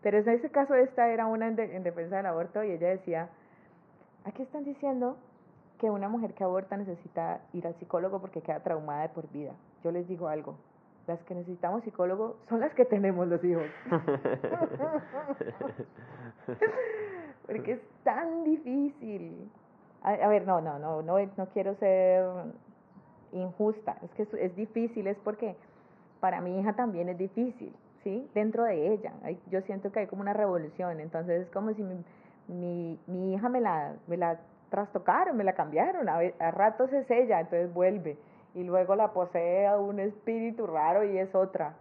[0.02, 3.28] Pero en ese caso esta era una en, defensa del aborto y ella decía,
[4.24, 5.16] aquí están diciendo
[5.78, 9.52] que una mujer que aborta necesita ir al psicólogo porque queda traumada de por vida.
[9.82, 10.56] Yo les digo algo,
[11.06, 13.64] las que necesitamos psicólogo son las que tenemos los hijos.
[17.46, 19.50] porque es tan difícil.
[20.02, 22.24] A, ver, no, no, no, no, no quiero ser
[23.32, 25.54] injusta, es que es difícil, es porque
[26.20, 27.72] para mi hija también es difícil,
[28.02, 28.28] ¿sí?
[28.34, 29.12] Dentro de ella.
[29.50, 32.04] Yo siento que hay como una revolución, entonces es como si mi,
[32.48, 34.40] mi, mi hija me la, me la
[34.70, 38.16] trastocaron, me la cambiaron, a, a ratos es ella, entonces vuelve,
[38.54, 41.74] y luego la posee un espíritu raro y es otra.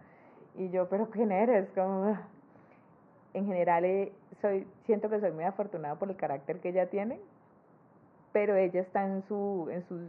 [0.56, 1.68] Y yo, pero ¿quién eres?
[1.74, 2.16] Como,
[3.34, 7.20] en general eh, soy, siento que soy muy afortunada por el carácter que ella tiene,
[8.32, 10.00] pero ella está en, su, en, sus,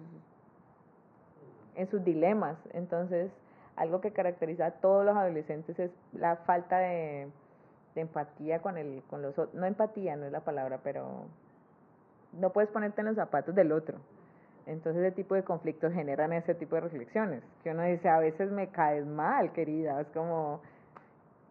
[1.75, 3.31] en sus dilemas, entonces
[3.75, 7.27] algo que caracteriza a todos los adolescentes es la falta de,
[7.95, 9.53] empatía con, el, con los otros.
[9.53, 11.25] No empatía, no es la palabra, pero
[12.33, 13.97] no puedes ponerte en los zapatos del otro.
[14.65, 17.43] Entonces ese tipo de conflictos generan ese tipo de reflexiones.
[17.63, 19.99] Que uno dice, a veces me caes mal, querida.
[19.99, 20.61] Es como,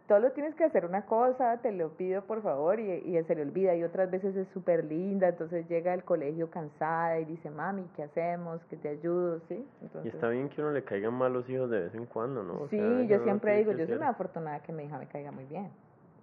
[0.09, 3.43] solo tienes que hacer una cosa, te lo pido por favor, y, y se le
[3.43, 3.75] olvida.
[3.75, 8.05] Y otras veces es súper linda, entonces llega al colegio cansada y dice, mami, ¿qué
[8.05, 8.61] hacemos?
[8.71, 9.41] ¿Qué te ayudo?
[9.49, 9.67] ¿Sí?
[10.05, 12.67] y está bien que uno le caigan mal los hijos de vez en cuando, ¿no?
[12.69, 15.71] sí, yo siempre digo, yo soy una afortunada que mi hija me caiga muy bien.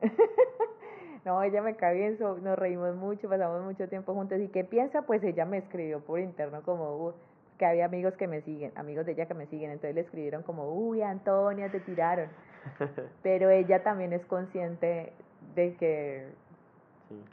[1.25, 4.39] no, ella me cae bien, nos reímos mucho, pasamos mucho tiempo juntos.
[4.39, 5.01] ¿Y qué piensa?
[5.01, 7.13] Pues ella me escribió por interno como,
[7.59, 10.43] que había amigos que me siguen, amigos de ella que me siguen, entonces le escribieron
[10.43, 12.29] como, uy, Antonia, te tiraron.
[13.23, 15.11] Pero ella también es consciente
[15.55, 16.29] de que,
[17.09, 17.23] sí.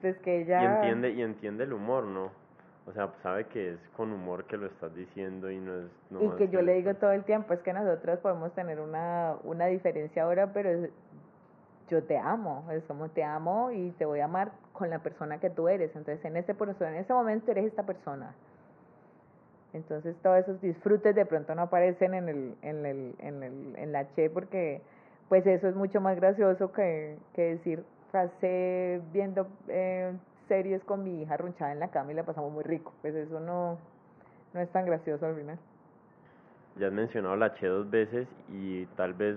[0.00, 0.62] pues que ella...
[0.62, 2.32] Y entiende, y entiende el humor, ¿no?
[2.84, 5.90] O sea, sabe que es con humor que lo estás diciendo y no es...
[6.20, 9.66] y que yo le digo todo el tiempo, es que nosotros podemos tener una, una
[9.66, 10.88] diferencia ahora, pero
[11.88, 15.38] yo te amo, es como te amo y te voy a amar con la persona
[15.38, 15.94] que tú eres.
[15.94, 18.34] Entonces, en ese, en ese momento eres esta persona.
[19.72, 23.92] Entonces todos esos disfrutes de pronto no aparecen en, el, en, el, en, el, en
[23.92, 24.82] la Che porque
[25.28, 30.12] pues eso es mucho más gracioso que, que decir, pasé viendo eh,
[30.46, 32.92] series con mi hija ronchada en la cama y la pasamos muy rico.
[33.00, 33.78] Pues eso no,
[34.52, 35.58] no es tan gracioso al final.
[36.76, 39.36] Ya has mencionado la Che dos veces y tal vez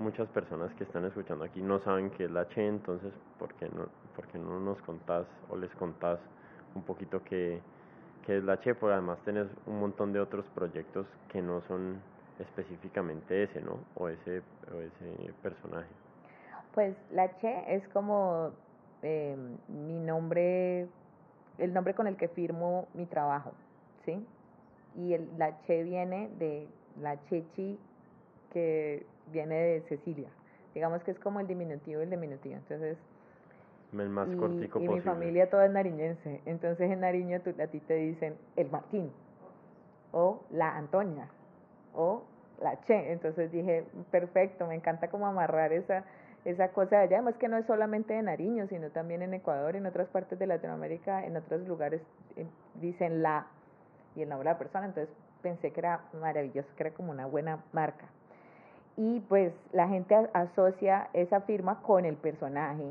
[0.00, 3.68] muchas personas que están escuchando aquí no saben qué es la Che, entonces ¿por qué
[3.68, 3.86] no,
[4.32, 6.18] qué no nos contás o les contás
[6.74, 7.60] un poquito qué
[8.24, 12.00] que es la Che, pero además tenés un montón de otros proyectos que no son
[12.38, 13.78] específicamente ese, ¿no?
[13.94, 14.42] O ese,
[14.72, 15.88] o ese personaje.
[16.74, 18.50] Pues la Che es como
[19.02, 19.36] eh,
[19.68, 20.88] mi nombre,
[21.58, 23.52] el nombre con el que firmo mi trabajo,
[24.04, 24.24] ¿sí?
[24.96, 26.68] Y el, la Che viene de
[27.00, 27.78] la Chechi,
[28.52, 30.28] que viene de Cecilia.
[30.74, 32.56] Digamos que es como el diminutivo y el diminutivo.
[32.56, 32.96] Entonces,
[33.98, 36.40] el más y, cortico y mi familia toda es nariñense.
[36.46, 39.10] Entonces en Nariño tú, a ti te dicen el Martín,
[40.12, 41.28] o la Antonia,
[41.94, 42.22] o
[42.62, 43.12] la Che.
[43.12, 46.04] Entonces dije, perfecto, me encanta como amarrar esa,
[46.44, 47.16] esa cosa de allá.
[47.16, 50.46] Además que no es solamente de Nariño, sino también en Ecuador, en otras partes de
[50.46, 52.00] Latinoamérica, en otros lugares
[52.36, 52.46] eh,
[52.80, 53.46] dicen la
[54.14, 54.86] y el nombre de la persona.
[54.86, 55.12] Entonces
[55.42, 58.06] pensé que era maravilloso, que era como una buena marca.
[59.02, 62.84] Y pues la gente asocia esa firma con el personaje,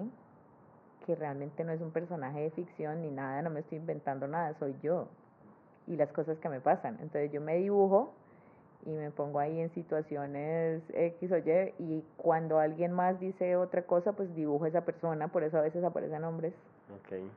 [1.05, 4.55] que realmente no es un personaje de ficción ni nada, no me estoy inventando nada,
[4.57, 5.07] soy yo
[5.85, 6.97] y las cosas que me pasan.
[6.99, 8.11] Entonces yo me dibujo
[8.87, 13.83] y me pongo ahí en situaciones X o Y y cuando alguien más dice otra
[13.83, 16.55] cosa, pues dibujo a esa persona, por eso a veces aparecen nombres.
[17.05, 17.29] Okay.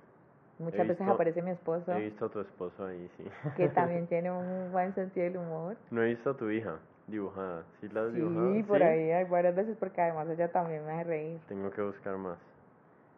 [0.58, 1.92] Muchas veces aparece mi esposo.
[1.92, 3.24] He visto a tu esposo ahí, sí.
[3.54, 5.76] Que también tiene un buen sentido del humor.
[5.90, 7.64] No he visto a tu hija dibujada.
[7.80, 11.04] ¿Sí la has Sí, por ahí hay varias veces porque además ella también me hace
[11.04, 11.40] reír.
[11.48, 12.38] Tengo que buscar más.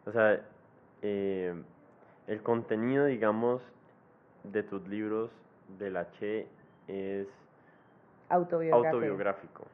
[0.05, 0.41] O sea,
[1.01, 1.53] eh,
[2.27, 3.61] el contenido, digamos,
[4.43, 5.31] de tus libros
[5.79, 6.47] de la Che
[6.87, 7.27] es
[8.29, 9.65] autobiográfico.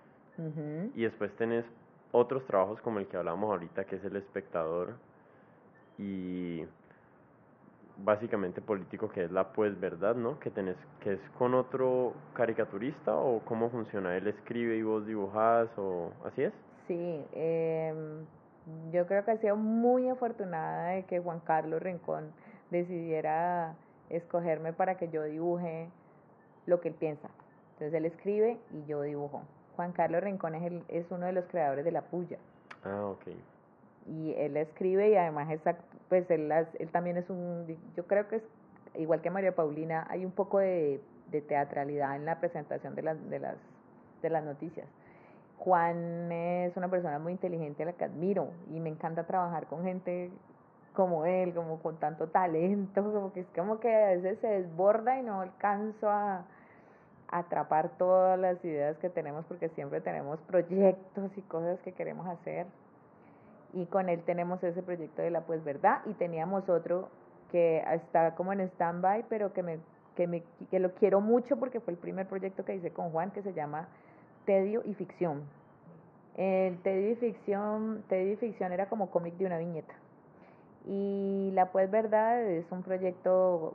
[0.96, 1.66] Y después tenés
[2.12, 4.96] otros trabajos como el que hablábamos ahorita, que es El Espectador.
[5.98, 6.66] Y
[7.98, 10.40] básicamente político que es la pues verdad, ¿no?
[10.40, 15.70] Que tenés, que es con otro caricaturista o cómo funciona, él escribe y vos dibujás
[15.78, 16.54] o así es.
[16.88, 17.94] Sí, eh,
[18.92, 22.32] yo creo que he sido muy afortunada de que Juan Carlos Rincón
[22.70, 23.76] decidiera
[24.10, 25.90] escogerme para que yo dibuje
[26.66, 27.30] lo que él piensa.
[27.74, 29.44] Entonces él escribe y yo dibujo.
[29.76, 32.38] Juan Carlos Rincón es, el, es uno de los creadores de La Puya.
[32.84, 33.28] Ah, ok.
[34.08, 35.62] Y él escribe y además es,
[36.10, 38.44] pues él, él también es un, yo creo que es
[38.96, 41.00] igual que María Paulina, hay un poco de,
[41.32, 43.56] de teatralidad en la presentación de las, de, las,
[44.22, 44.88] de las noticias.
[45.60, 49.84] Juan es una persona muy inteligente a la que admiro y me encanta trabajar con
[49.84, 50.32] gente
[50.94, 55.20] como él, como con tanto talento, como que es como que a veces se desborda
[55.20, 56.46] y no alcanzo a,
[57.32, 62.68] atrapar todas las ideas que tenemos porque siempre tenemos proyectos y cosas que queremos hacer.
[63.74, 67.10] Y con él tenemos ese proyecto de la pues verdad y teníamos otro
[67.52, 69.80] que está como en stand-by, pero que, me,
[70.16, 73.32] que, me, que lo quiero mucho porque fue el primer proyecto que hice con Juan
[73.32, 73.88] que se llama
[74.46, 75.44] Tedio y Ficción.
[76.36, 79.94] El Tedio y Ficción, Tedio y Ficción era como cómic de una viñeta.
[80.88, 83.74] Y La Pues Verdad es un proyecto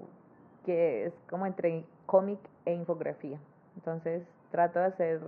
[0.65, 3.39] que es como entre cómic e infografía.
[3.77, 5.21] Entonces trato de hacer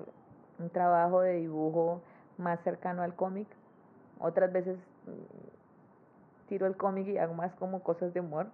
[0.58, 2.00] un trabajo de dibujo
[2.38, 3.46] más cercano al cómic.
[4.20, 8.46] Otras veces mm, tiro el cómic y hago más como cosas de humor.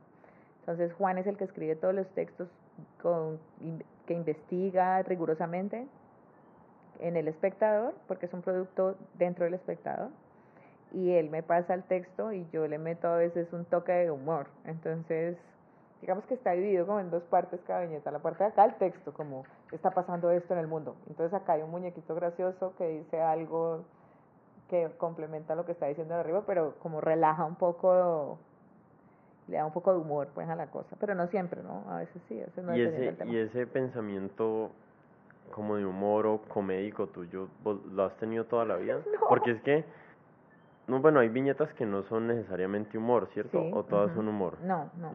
[0.60, 2.48] Entonces Juan es el que escribe todos los textos
[3.02, 3.38] con,
[4.06, 5.86] que investiga rigurosamente
[7.00, 10.10] en el espectador, porque es un producto dentro del espectador
[10.94, 14.10] y él me pasa el texto y yo le meto a veces un toque de
[14.10, 14.46] humor.
[14.64, 15.36] Entonces,
[16.00, 18.10] digamos que está dividido como en dos partes cada viñeta.
[18.10, 20.94] La parte de acá, el texto, como está pasando esto en el mundo.
[21.08, 23.84] Entonces acá hay un muñequito gracioso que dice algo
[24.74, 28.38] que complementa lo que está diciendo de arriba, pero como relaja un poco,
[29.46, 30.96] le da un poco de humor pues a la cosa.
[30.98, 31.84] Pero no siempre, ¿no?
[31.88, 34.70] A veces sí, a veces no y ese, Y ese pensamiento
[35.52, 38.98] como de humor o comédico tuyo, ¿lo has tenido toda la vida?
[39.28, 39.84] Porque es que
[40.88, 43.62] no, bueno, hay viñetas que no son necesariamente humor, ¿cierto?
[43.72, 44.58] ¿O todas son humor?
[44.62, 45.12] No, no,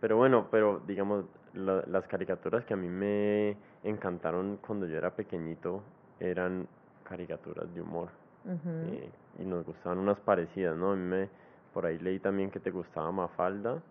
[0.00, 1.24] Pero bueno, pero digamos,
[1.54, 5.82] las caricaturas que a mí me encantaron cuando yo era pequeñito
[6.18, 6.66] eran
[7.04, 8.08] caricaturas de humor.
[8.48, 10.92] Eh, y nos gustaban unas parecidas, ¿no?
[10.92, 11.28] A mí me,
[11.74, 13.82] por ahí leí también que te gustaba Mafalda.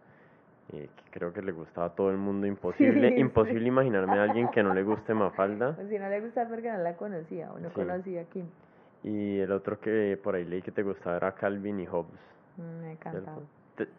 [0.73, 4.49] Eh, que creo que le gustaba a todo el mundo, imposible, imposible imaginarme a alguien
[4.49, 5.73] que no le guste Mafalda.
[5.75, 8.45] Pues si no le gusta porque no la conocía, o no conocía a Kim.
[9.03, 12.19] Y el otro que por ahí leí que te gustaba era Calvin y Hobbes.
[12.57, 13.41] Mm, me encantaba.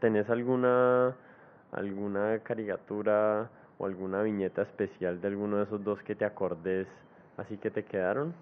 [0.00, 1.14] ¿Tenés alguna,
[1.70, 3.48] alguna caricatura
[3.78, 6.88] o alguna viñeta especial de alguno de esos dos que te acordes
[7.36, 8.34] así que te quedaron?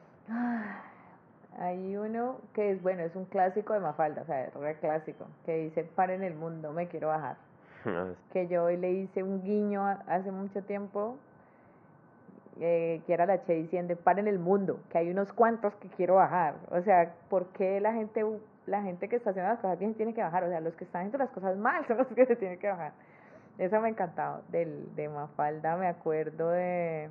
[1.59, 5.27] Hay uno que es, bueno, es un clásico de Mafalda, o sea, es re clásico,
[5.45, 7.37] que dice, en el mundo, me quiero bajar.
[7.87, 11.19] Ah, que yo hoy le hice un guiño hace mucho tiempo
[12.61, 16.15] eh, que era la Che diciendo, paren el mundo, que hay unos cuantos que quiero
[16.15, 16.55] bajar.
[16.71, 18.25] O sea, ¿por qué la gente,
[18.67, 20.45] la gente que está haciendo las cosas bien tiene que bajar?
[20.45, 22.69] O sea, los que están haciendo las cosas mal son los que se tienen que
[22.69, 22.93] bajar.
[23.59, 24.43] Eso me ha encantado.
[24.49, 27.11] Del, de Mafalda me acuerdo de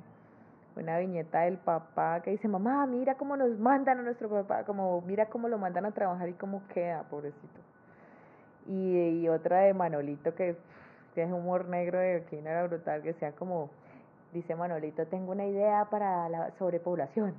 [0.76, 5.00] una viñeta del papá que dice, mamá, mira cómo nos mandan a nuestro papá, como
[5.02, 7.60] mira cómo lo mandan a trabajar y cómo queda, pobrecito.
[8.66, 10.56] Y, y otra de Manolito que,
[11.14, 13.70] que es humor negro de aquí no era brutal, que sea como
[14.34, 17.34] Dice Manolito, tengo una idea para la sobrepoblación.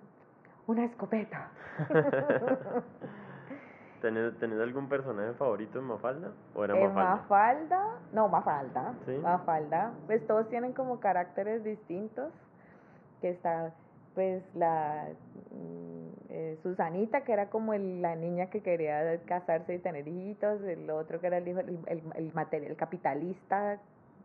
[0.65, 1.49] Una escopeta.
[4.01, 6.31] ¿Tenés, algún personaje favorito en Mafalda?
[6.55, 7.97] ¿O era en Mafalda?
[8.13, 8.93] No, Mafalda.
[9.21, 9.91] Mafalda.
[10.05, 12.31] Pues todos tienen como caracteres distintos.
[13.25, 13.73] Que está,
[14.13, 15.07] pues, la
[15.49, 20.61] mm, eh, Susanita, que era como la niña que quería casarse y tener hijitos.
[20.61, 23.79] El otro que era el hijo, el, el, el capitalista,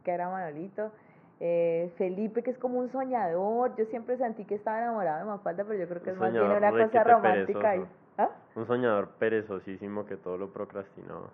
[0.05, 0.93] que era Manolito
[1.41, 3.75] eh, Felipe, que es como un soñador.
[3.77, 6.45] Yo siempre sentí que estaba enamorado de Mafalda, pero yo creo que es más bien
[6.45, 7.75] una cosa romántica.
[8.19, 8.29] ¿Ah?
[8.55, 11.31] Un soñador perezosísimo que todo lo procrastinaba.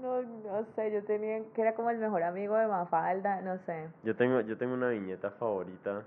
[0.00, 3.88] No, no sé, yo tenía que era como el mejor amigo de Mafalda, no sé.
[4.04, 6.04] Yo tengo, yo tengo una viñeta favorita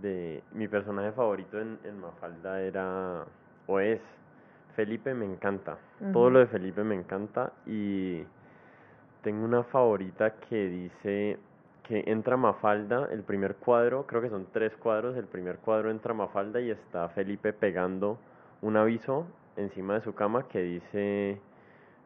[0.00, 3.24] de mi personaje favorito en, en Mafalda era
[3.66, 4.00] o es
[4.74, 5.78] Felipe me encanta.
[6.12, 8.24] Todo lo de Felipe me encanta y
[9.22, 11.38] tengo una favorita que dice
[11.84, 16.14] que entra Mafalda, el primer cuadro, creo que son tres cuadros, el primer cuadro entra
[16.14, 18.18] Mafalda y está Felipe pegando
[18.62, 19.26] un aviso
[19.56, 21.38] encima de su cama que dice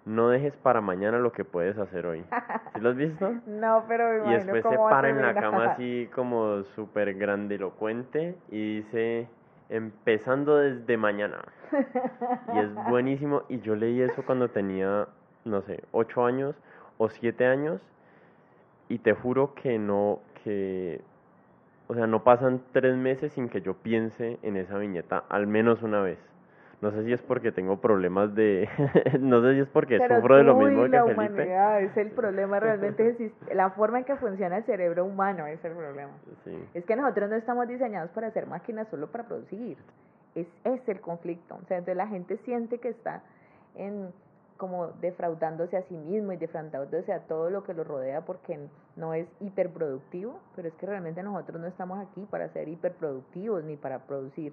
[0.08, 2.24] no dejes para mañana lo que puedes hacer hoy.
[2.74, 3.34] ¿Sí lo has visto?
[3.46, 9.28] no, pero Y después se para en la cama así como súper grandilocuente y dice
[9.68, 11.38] empezando desde mañana.
[12.54, 15.06] y es buenísimo y yo leí eso cuando tenía,
[15.44, 16.56] no sé, ocho años
[16.96, 17.80] o siete años
[18.88, 21.02] y te juro que no, que,
[21.86, 25.82] o sea, no pasan tres meses sin que yo piense en esa viñeta al menos
[25.82, 26.18] una vez.
[26.80, 28.68] No sé si es porque tengo problemas de,
[29.20, 31.24] no sé si es porque sufro de lo mismo que la Felipe.
[31.32, 35.64] Humanidad es el problema realmente es la forma en que funciona el cerebro humano es
[35.64, 36.12] el problema.
[36.74, 39.76] Es que nosotros no estamos diseñados para hacer máquinas solo para producir.
[40.36, 41.56] Es es el conflicto.
[41.56, 43.22] O sea, entonces la gente siente que está
[43.74, 44.12] en
[44.56, 48.58] como defraudándose a sí mismo y defraudándose a todo lo que lo rodea porque
[48.96, 53.76] no es hiperproductivo, pero es que realmente nosotros no estamos aquí para ser hiperproductivos ni
[53.76, 54.52] para producir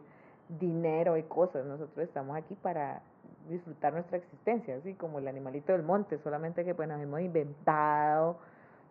[0.49, 3.01] dinero y cosas, nosotros estamos aquí para
[3.49, 8.37] disfrutar nuestra existencia, así como el animalito del monte, solamente que pues nos hemos inventado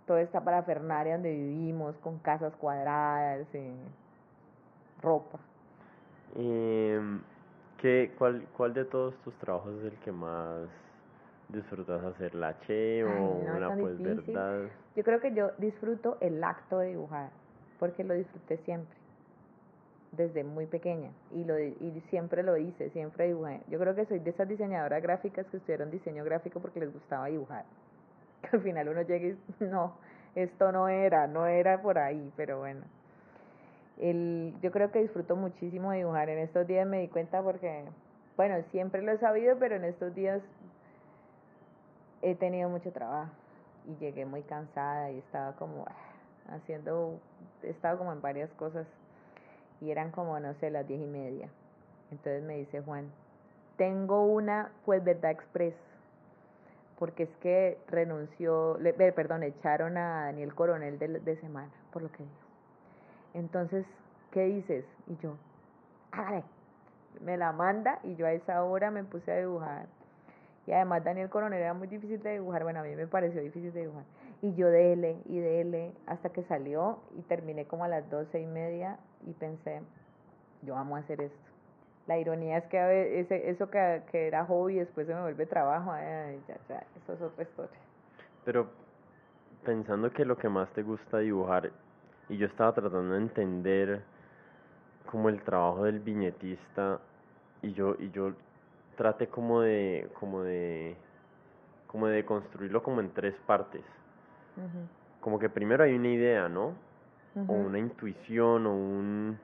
[0.07, 3.73] toda esta parafernaria donde vivimos, con casas cuadradas, y
[5.03, 5.39] ropa.
[6.37, 7.01] Eh,
[7.79, 10.69] ¿qué, cuál, ¿Cuál de todos tus trabajos es el que más
[11.49, 12.35] disfrutas hacer?
[12.35, 14.65] ¿La Che o una pues verdad?
[14.95, 17.31] Yo creo que yo disfruto el acto de dibujar,
[17.79, 19.04] porque lo disfruté siempre
[20.17, 23.61] desde muy pequeña y, lo, y siempre lo hice, siempre dibujé.
[23.69, 27.27] Yo creo que soy de esas diseñadoras gráficas que estudiaron diseño gráfico porque les gustaba
[27.27, 27.65] dibujar.
[28.43, 29.95] Que al final uno llega y no,
[30.35, 32.83] esto no era, no era por ahí, pero bueno.
[33.99, 36.29] El, yo creo que disfruto muchísimo dibujar.
[36.29, 37.85] En estos días me di cuenta porque,
[38.37, 40.43] bueno, siempre lo he sabido, pero en estos días
[42.23, 43.31] he tenido mucho trabajo
[43.87, 47.19] y llegué muy cansada y estaba como ah, haciendo,
[47.63, 48.87] he estado como en varias cosas
[49.81, 51.49] y eran como, no sé, las diez y media.
[52.11, 53.11] Entonces me dice Juan,
[53.77, 55.75] tengo una, pues, verdad express,
[56.99, 62.11] porque es que renunció, le, perdón, echaron a Daniel Coronel de, de semana, por lo
[62.11, 62.35] que dijo.
[63.35, 63.85] Entonces,
[64.31, 64.85] ¿qué dices?
[65.09, 65.37] Y yo,
[66.13, 66.45] hágale.
[67.21, 69.87] Me la manda y yo a esa hora me puse a dibujar.
[70.67, 73.73] Y además Daniel Coronel era muy difícil de dibujar, bueno, a mí me pareció difícil
[73.73, 74.05] de dibujar.
[74.45, 78.45] Y yo dele y dele hasta que salió y terminé como a las doce y
[78.45, 79.81] media y pensé,
[80.61, 81.51] yo amo hacer esto.
[82.07, 85.93] La ironía es que ese, eso que, que, era hobby después se me vuelve trabajo,
[85.93, 87.79] ay, ya, ya, eso es otra historia.
[88.45, 88.69] Pero
[89.65, 91.71] pensando que lo que más te gusta dibujar,
[92.29, 94.03] y yo estaba tratando de entender
[95.11, 97.01] como el trabajo del viñetista,
[97.63, 98.35] y yo, y yo
[98.99, 100.97] traté como de, como de,
[101.87, 103.81] como de construirlo como en tres partes.
[105.21, 106.75] Como que primero hay una idea, ¿no?
[107.49, 109.39] o una intuición o un...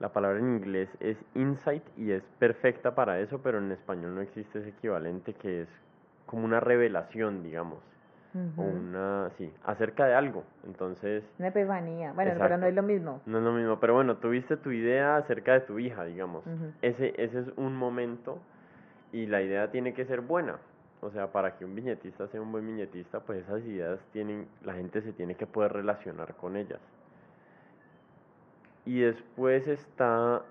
[0.00, 4.20] La palabra en inglés es insight y es perfecta para eso, pero en español no
[4.20, 5.68] existe ese equivalente que es
[6.24, 7.78] como una revelación, digamos.
[8.56, 10.44] O una, sí, acerca de algo.
[10.64, 11.24] Entonces...
[11.40, 12.12] Una epifanía.
[12.12, 13.20] Bueno, pero no es lo mismo.
[13.26, 16.44] No es lo mismo, pero bueno, tuviste tu idea acerca de tu hija, digamos.
[16.80, 18.38] ese, ese es un momento
[19.12, 20.58] y la idea tiene que ser buena.
[21.00, 24.74] O sea, para que un viñetista sea un buen viñetista, pues esas ideas tienen, la
[24.74, 26.80] gente se tiene que poder relacionar con ellas.
[28.84, 30.42] Y después está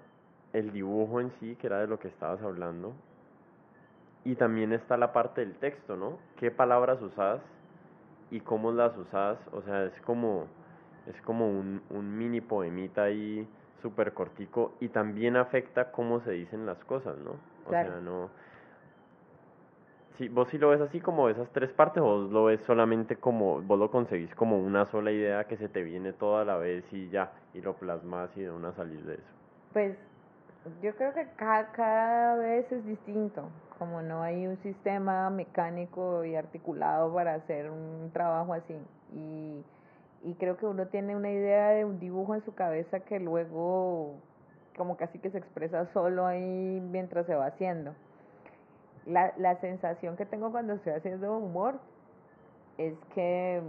[0.53, 2.93] el dibujo en sí, que era de lo que estabas hablando.
[4.23, 6.17] Y también está la parte del texto, ¿no?
[6.37, 7.41] ¿Qué palabras usas
[8.31, 9.37] y cómo las usas?
[9.51, 10.47] O sea, es como,
[11.07, 13.47] es como un, un mini poemita ahí
[13.81, 17.31] súper cortico y también afecta cómo se dicen las cosas, ¿no?
[17.65, 18.29] O sea, no
[20.17, 23.17] Sí, vos sí lo ves así como esas tres partes o vos lo ves solamente
[23.17, 26.91] como, vos lo conseguís como una sola idea que se te viene toda la vez
[26.91, 29.33] y ya, y lo plasmas y de una salir de eso.
[29.73, 29.95] Pues
[30.81, 33.43] yo creo que cada, cada vez es distinto,
[33.77, 38.75] como no hay un sistema mecánico y articulado para hacer un trabajo así.
[39.13, 39.63] Y,
[40.23, 44.15] y creo que uno tiene una idea de un dibujo en su cabeza que luego
[44.75, 47.93] como casi que se expresa solo ahí mientras se va haciendo
[49.07, 51.79] la, la sensación que tengo cuando estoy haciendo humor
[52.77, 53.61] es que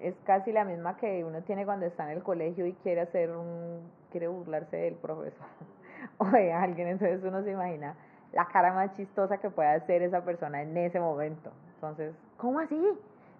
[0.00, 3.30] es casi la misma que uno tiene cuando está en el colegio y quiere hacer
[3.30, 3.80] un
[4.10, 5.46] quiere burlarse del profesor
[6.18, 6.88] o de alguien.
[6.88, 7.94] Entonces uno se imagina
[8.32, 11.50] la cara más chistosa que puede hacer esa persona en ese momento.
[11.76, 12.76] Entonces cómo así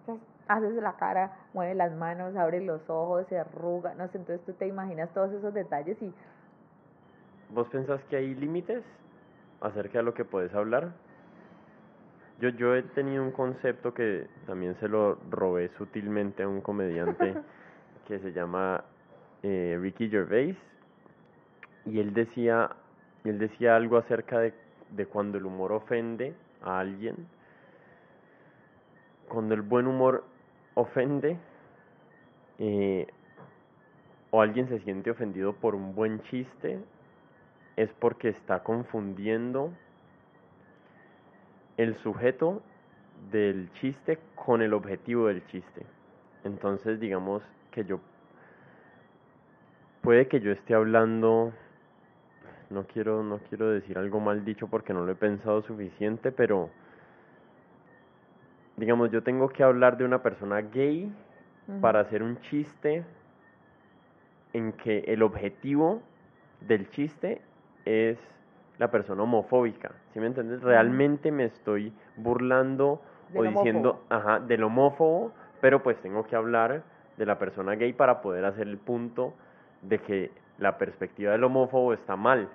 [0.01, 4.45] entonces, haces la cara mueve las manos abre los ojos se arruga no sé entonces
[4.45, 6.13] tú te imaginas todos esos detalles y
[7.49, 8.83] vos pensás que hay límites
[9.65, 10.91] acerca de lo que puedes hablar.
[12.39, 17.35] Yo, yo he tenido un concepto que también se lo robé sutilmente a un comediante
[18.07, 18.83] que se llama
[19.43, 20.55] eh, Ricky Gervais
[21.85, 22.69] y él decía,
[23.23, 24.53] él decía algo acerca de,
[24.91, 27.15] de cuando el humor ofende a alguien,
[29.29, 30.23] cuando el buen humor
[30.73, 31.37] ofende
[32.59, 33.07] eh,
[34.31, 36.79] o alguien se siente ofendido por un buen chiste
[37.75, 39.71] es porque está confundiendo
[41.77, 42.61] el sujeto
[43.31, 45.85] del chiste con el objetivo del chiste.
[46.43, 47.99] Entonces, digamos que yo
[50.01, 51.51] puede que yo esté hablando
[52.69, 56.69] no quiero no quiero decir algo mal dicho porque no lo he pensado suficiente, pero
[58.77, 61.11] digamos, yo tengo que hablar de una persona gay
[61.81, 63.03] para hacer un chiste
[64.53, 66.01] en que el objetivo
[66.61, 67.41] del chiste
[67.85, 68.17] es
[68.77, 70.61] la persona homofóbica, ¿sí me entiendes?
[70.61, 73.01] Realmente me estoy burlando
[73.33, 75.31] o diciendo, ajá, del homófobo,
[75.61, 76.83] pero pues tengo que hablar
[77.17, 79.33] de la persona gay para poder hacer el punto
[79.81, 82.49] de que la perspectiva del homófobo está mal.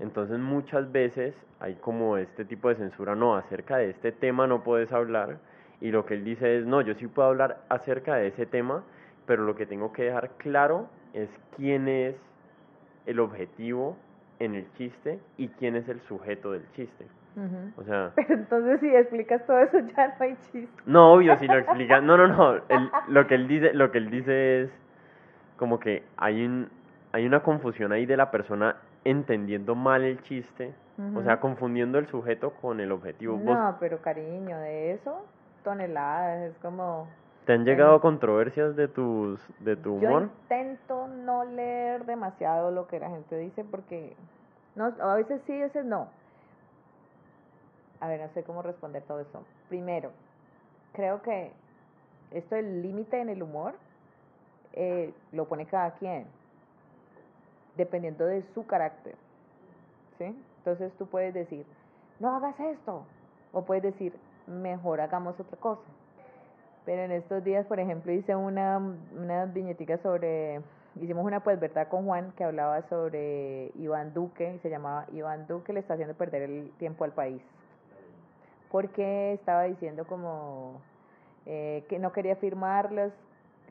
[0.00, 4.62] Entonces muchas veces hay como este tipo de censura, no, acerca de este tema no
[4.62, 5.38] puedes hablar
[5.80, 8.84] y lo que él dice es, no, yo sí puedo hablar acerca de ese tema,
[9.24, 12.16] pero lo que tengo que dejar claro es quién es
[13.06, 13.96] el objetivo
[14.44, 17.06] en el chiste y quién es el sujeto del chiste.
[17.76, 18.12] O sea...
[18.16, 20.82] Pero entonces si explicas todo eso ya no hay chiste.
[20.84, 22.02] No, obvio, si lo explicas...
[22.02, 22.60] No, no, no.
[23.08, 24.70] lo, que él dice, lo que él dice es
[25.56, 26.68] como que hay, un,
[27.12, 30.74] hay una confusión ahí de la persona entendiendo mal el chiste.
[31.14, 33.40] O sea, confundiendo el sujeto con el objetivo.
[33.42, 35.24] No, pero cariño, de eso,
[35.64, 37.08] toneladas, es como...
[37.46, 40.22] ¿Te han llegado controversias de tus de tu humor?
[40.22, 44.14] Yo intento no leer demasiado lo que la gente dice porque
[44.76, 46.08] no a veces sí, a veces no.
[47.98, 49.44] A ver, no sé cómo responder todo eso.
[49.68, 50.12] Primero,
[50.92, 51.52] creo que
[52.30, 53.74] esto el límite en el humor
[54.72, 56.26] eh, lo pone cada quien,
[57.76, 59.16] dependiendo de su carácter.
[60.18, 60.36] ¿Sí?
[60.58, 61.66] Entonces tú puedes decir,
[62.20, 63.04] no hagas esto,
[63.52, 64.14] o puedes decir,
[64.46, 65.82] mejor hagamos otra cosa.
[66.84, 68.78] Pero en estos días, por ejemplo, hice una,
[69.16, 70.60] una viñetica sobre,
[71.00, 75.46] hicimos una pues verdad con Juan que hablaba sobre Iván Duque y se llamaba Iván
[75.46, 77.40] Duque le está haciendo perder el tiempo al país.
[78.70, 80.80] Porque estaba diciendo como
[81.46, 83.12] eh, que no quería firmar los,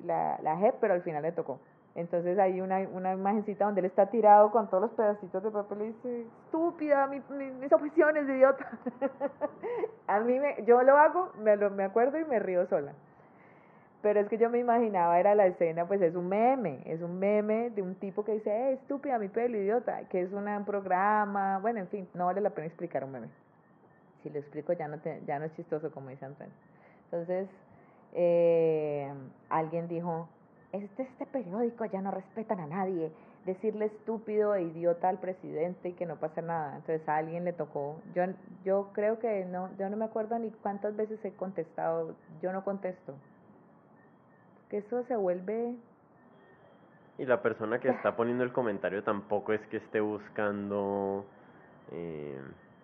[0.06, 1.60] la, la JEP, pero al final le tocó.
[1.94, 5.82] Entonces hay una, una imagencita donde él está tirado con todos los pedacitos de papel
[5.82, 7.22] y dice, estúpida, mi,
[7.60, 8.66] mis objeciones, idiota.
[10.08, 12.94] a mí, me, yo lo hago, me, lo, me acuerdo y me río sola.
[14.02, 17.20] Pero es que yo me imaginaba, era la escena, pues es un meme, es un
[17.20, 21.60] meme de un tipo que dice, eh, estúpida, mi pelo, idiota, que es un programa,
[21.60, 23.28] bueno, en fin, no vale la pena explicar un meme.
[24.24, 26.54] Si lo explico ya no, te, ya no es chistoso, como dice Antonio.
[27.06, 27.48] Entonces,
[28.14, 29.12] eh,
[29.50, 30.28] alguien dijo,
[30.72, 33.12] este, este periódico ya no respetan a nadie,
[33.46, 36.78] decirle estúpido e idiota al presidente y que no pasa nada.
[36.78, 38.00] Entonces a alguien le tocó.
[38.16, 38.24] Yo,
[38.64, 42.64] yo creo que no, yo no me acuerdo ni cuántas veces he contestado, yo no
[42.64, 43.16] contesto.
[44.70, 45.76] Que eso se vuelve...
[47.18, 51.26] Y la persona que está poniendo el comentario tampoco es que esté buscando...
[51.92, 52.40] Eh,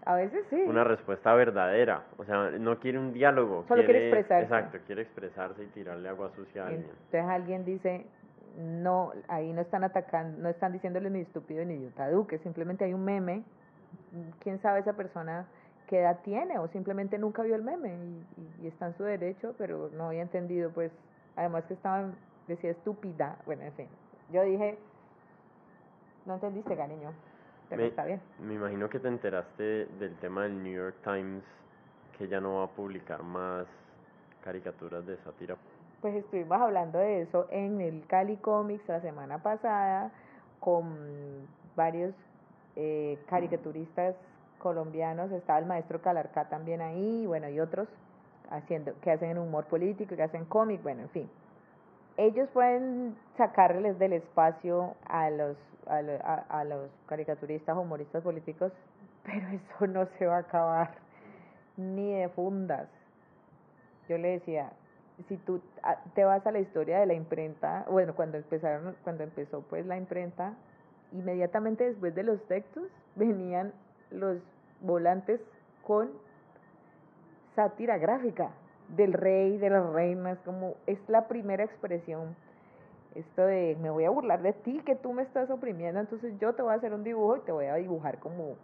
[0.07, 0.55] a veces sí.
[0.65, 2.05] Una respuesta verdadera.
[2.17, 3.65] O sea, no quiere un diálogo.
[3.67, 4.43] Solo quiere, expresarse.
[4.45, 6.85] Exacto, quiere expresarse y tirarle agua sucia a alguien.
[6.89, 8.05] Entonces alguien dice,
[8.57, 12.93] no, ahí no están atacando, no están diciéndole ni estúpido ni idiota Duque, simplemente hay
[12.93, 13.43] un meme.
[14.39, 15.45] ¿Quién sabe esa persona
[15.87, 16.57] qué edad tiene?
[16.57, 20.21] O simplemente nunca vio el meme y, y, está en su derecho, pero no había
[20.21, 20.89] entendido, pues,
[21.35, 22.11] además que estaba,
[22.47, 23.35] decía estúpida.
[23.45, 23.87] Bueno, en fin.
[24.31, 24.77] Yo dije,
[26.25, 27.11] no entendiste, cariño
[27.75, 28.21] me, está bien.
[28.39, 31.43] Me imagino que te enteraste del tema del New York Times,
[32.17, 33.65] que ya no va a publicar más
[34.43, 35.55] caricaturas de sátira.
[36.01, 40.11] Pues estuvimos hablando de eso en el Cali Comics la semana pasada
[40.59, 42.13] con varios
[42.75, 44.15] eh, caricaturistas
[44.59, 47.87] colombianos, estaba el maestro Calarcá también ahí, bueno, y otros
[48.49, 51.29] haciendo que hacen humor político, que hacen cómic, bueno, en fin.
[52.17, 55.55] Ellos pueden sacarles del espacio a los
[55.89, 58.71] a, los caricaturistas, humoristas políticos,
[59.23, 60.95] pero eso no se va a acabar
[61.77, 62.87] ni de fundas.
[64.09, 64.71] Yo le decía,
[65.27, 65.61] si tú
[66.13, 69.97] te vas a la historia de la imprenta, bueno, cuando empezaron, cuando empezó pues la
[69.97, 70.53] imprenta,
[71.11, 73.73] inmediatamente después de los textos venían
[74.11, 74.39] los
[74.81, 75.41] volantes
[75.83, 76.09] con
[77.55, 78.51] sátira gráfica
[78.89, 82.35] del rey, de las reinas, como es la primera expresión
[83.17, 86.53] esto de me voy a burlar de ti, que tú me estás oprimiendo, entonces yo
[86.53, 88.55] te voy a hacer un dibujo y te voy a dibujar como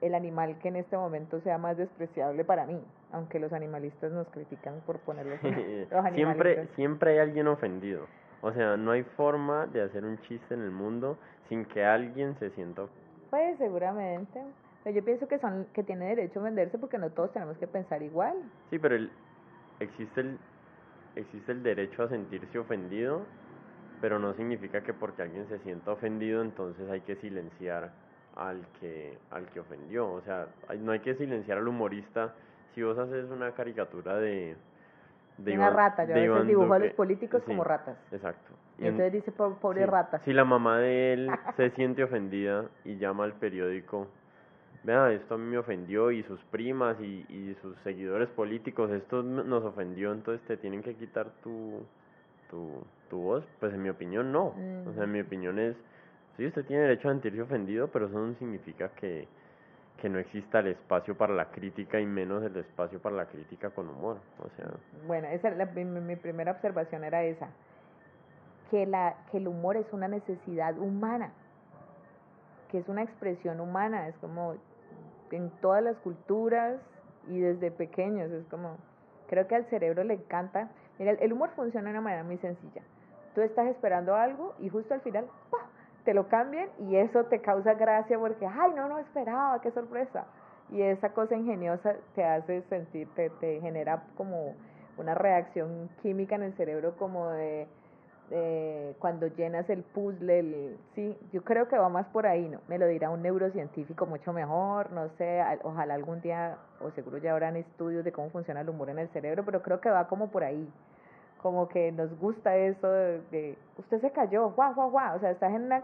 [0.00, 2.80] el animal que en este momento sea más despreciable para mí,
[3.12, 5.34] aunque los animalistas nos critican por ponerlo
[5.90, 8.06] los siempre siempre hay alguien ofendido.
[8.40, 12.38] O sea, no hay forma de hacer un chiste en el mundo sin que alguien
[12.38, 12.84] se sienta
[13.30, 14.40] Pues seguramente.
[14.84, 17.66] Pero yo pienso que son que tiene derecho a venderse porque no todos tenemos que
[17.66, 18.36] pensar igual.
[18.70, 19.10] Sí, pero el,
[19.80, 20.38] existe el
[21.16, 23.22] existe el derecho a sentirse ofendido
[24.00, 27.92] pero no significa que porque alguien se sienta ofendido entonces hay que silenciar
[28.36, 30.46] al que al que ofendió o sea
[30.78, 32.34] no hay que silenciar al humorista
[32.74, 34.56] si vos haces una caricatura de
[35.38, 37.96] de una rata, yo a veces dibujo a los políticos como ratas.
[38.10, 38.52] Exacto.
[38.78, 40.20] Y, entonces dice, pobre rata.
[40.24, 44.08] Si la mamá de él se siente ofendida y llama al periódico,
[44.88, 49.22] vea, esto a mí me ofendió y sus primas y, y sus seguidores políticos, esto
[49.22, 51.82] nos ofendió, entonces te tienen que quitar tu,
[52.50, 54.54] tu, tu voz, pues en mi opinión no.
[54.86, 55.76] O sea, en mi opinión es,
[56.36, 59.28] sí, usted tiene derecho a sentirse ofendido, pero eso no significa que,
[60.00, 63.68] que no exista el espacio para la crítica y menos el espacio para la crítica
[63.68, 64.16] con humor.
[64.38, 64.70] O sea.
[65.06, 67.50] Bueno, esa, la, mi, mi, primera observación era esa,
[68.70, 71.30] que, la, que el humor es una necesidad humana,
[72.70, 74.56] que es una expresión humana, es como
[75.36, 76.80] en todas las culturas
[77.28, 78.76] y desde pequeños, es como,
[79.28, 80.68] creo que al cerebro le encanta,
[80.98, 82.82] mira, el humor funciona de una manera muy sencilla,
[83.34, 85.68] tú estás esperando algo y justo al final, ¡pah!
[86.04, 90.24] te lo cambien y eso te causa gracia porque, ay, no, no esperaba, qué sorpresa.
[90.70, 94.54] Y esa cosa ingeniosa te hace sentir, te, te genera como
[94.96, 97.68] una reacción química en el cerebro como de,
[98.98, 102.60] cuando llenas el puzzle, sí, yo creo que va más por ahí, ¿no?
[102.68, 107.32] Me lo dirá un neurocientífico mucho mejor, no sé, ojalá algún día, o seguro ya
[107.32, 110.28] habrán estudios de cómo funciona el humor en el cerebro, pero creo que va como
[110.28, 110.68] por ahí
[111.38, 115.52] como que nos gusta eso de, usted se cayó, guau, guau, guau, o sea, estás
[115.54, 115.82] en, una,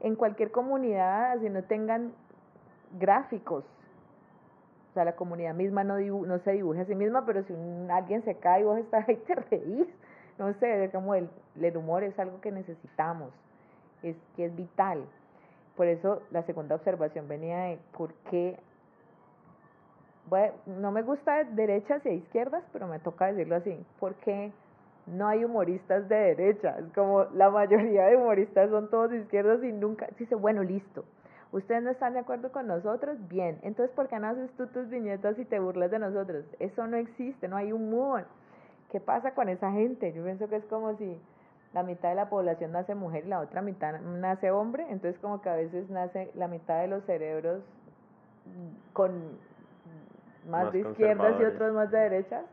[0.00, 2.12] en cualquier comunidad, así no tengan
[2.98, 3.64] gráficos,
[4.90, 7.54] o sea, la comunidad misma no, no se dibuja a sí misma, pero si
[7.90, 9.86] alguien se cae vos estás ahí, te reís,
[10.38, 11.28] no sé, como el,
[11.60, 13.30] el humor es algo que necesitamos,
[14.02, 15.04] es que es vital.
[15.76, 18.58] Por eso la segunda observación venía de por qué
[20.28, 24.50] bueno, no me gusta de derechas y izquierdas, pero me toca decirlo así, porque
[25.06, 29.62] no hay humoristas de derecha, es como la mayoría de humoristas son todos de izquierdas
[29.62, 31.04] y nunca dice, bueno, listo,
[31.52, 34.88] ustedes no están de acuerdo con nosotros, bien, entonces ¿por qué no haces tú tus
[34.88, 36.44] viñetas y te burlas de nosotros?
[36.58, 38.24] Eso no existe, no hay humor.
[38.96, 40.10] ¿Qué pasa con esa gente?
[40.14, 41.20] Yo pienso que es como si
[41.74, 45.42] la mitad de la población nace mujer y la otra mitad nace hombre, entonces como
[45.42, 47.60] que a veces nace la mitad de los cerebros
[48.94, 49.12] con
[50.48, 52.46] más de izquierdas y otros más de derechas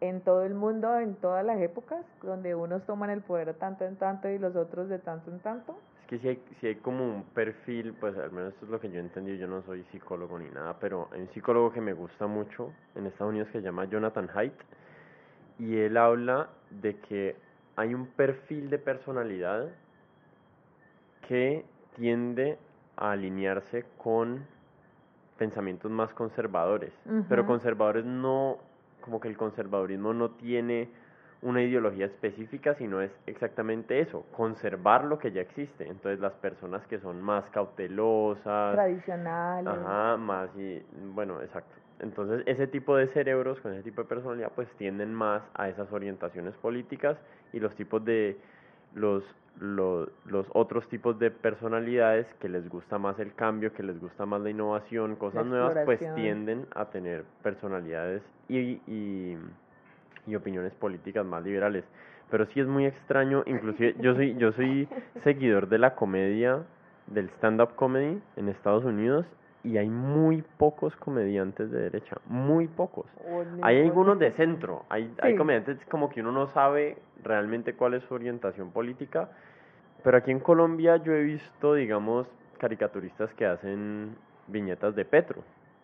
[0.00, 3.96] en todo el mundo, en todas las épocas, donde unos toman el poder tanto en
[3.96, 5.76] tanto y los otros de tanto en tanto.
[6.02, 8.78] Es que si hay, si hay como un perfil, pues al menos esto es lo
[8.78, 11.80] que yo he entendido, yo no soy psicólogo ni nada, pero hay un psicólogo que
[11.80, 14.54] me gusta mucho en Estados Unidos que se llama Jonathan Haidt,
[15.60, 17.36] y él habla de que
[17.76, 19.68] hay un perfil de personalidad
[21.28, 21.64] que
[21.96, 22.58] tiende
[22.96, 24.46] a alinearse con
[25.38, 26.92] pensamientos más conservadores,
[27.28, 28.58] pero conservadores no
[29.00, 30.88] como que el conservadurismo no tiene
[31.42, 35.88] una ideología específica, sino es exactamente eso, conservar lo que ya existe.
[35.88, 40.82] Entonces las personas que son más cautelosas, tradicionales, ajá, más y
[41.14, 41.74] bueno, exacto.
[42.00, 45.92] Entonces ese tipo de cerebros con ese tipo de personalidad pues tienden más a esas
[45.92, 47.18] orientaciones políticas
[47.52, 48.36] y los tipos de
[48.94, 49.22] los
[49.58, 54.24] los, los otros tipos de personalidades que les gusta más el cambio, que les gusta
[54.24, 59.36] más la innovación, cosas nuevas, pues tienden a tener personalidades y, y,
[60.26, 61.84] y, opiniones políticas más liberales.
[62.30, 64.88] Pero sí es muy extraño, inclusive yo soy, yo soy
[65.24, 66.62] seguidor de la comedia,
[67.08, 69.26] del stand-up comedy en Estados Unidos
[69.62, 73.06] y hay muy pocos comediantes de derecha, muy pocos.
[73.62, 78.02] Hay algunos de centro, hay, hay comediantes como que uno no sabe realmente cuál es
[78.04, 79.28] su orientación política,
[80.02, 82.26] pero aquí en Colombia yo he visto, digamos,
[82.58, 84.16] caricaturistas que hacen
[84.48, 85.42] viñetas de Petro,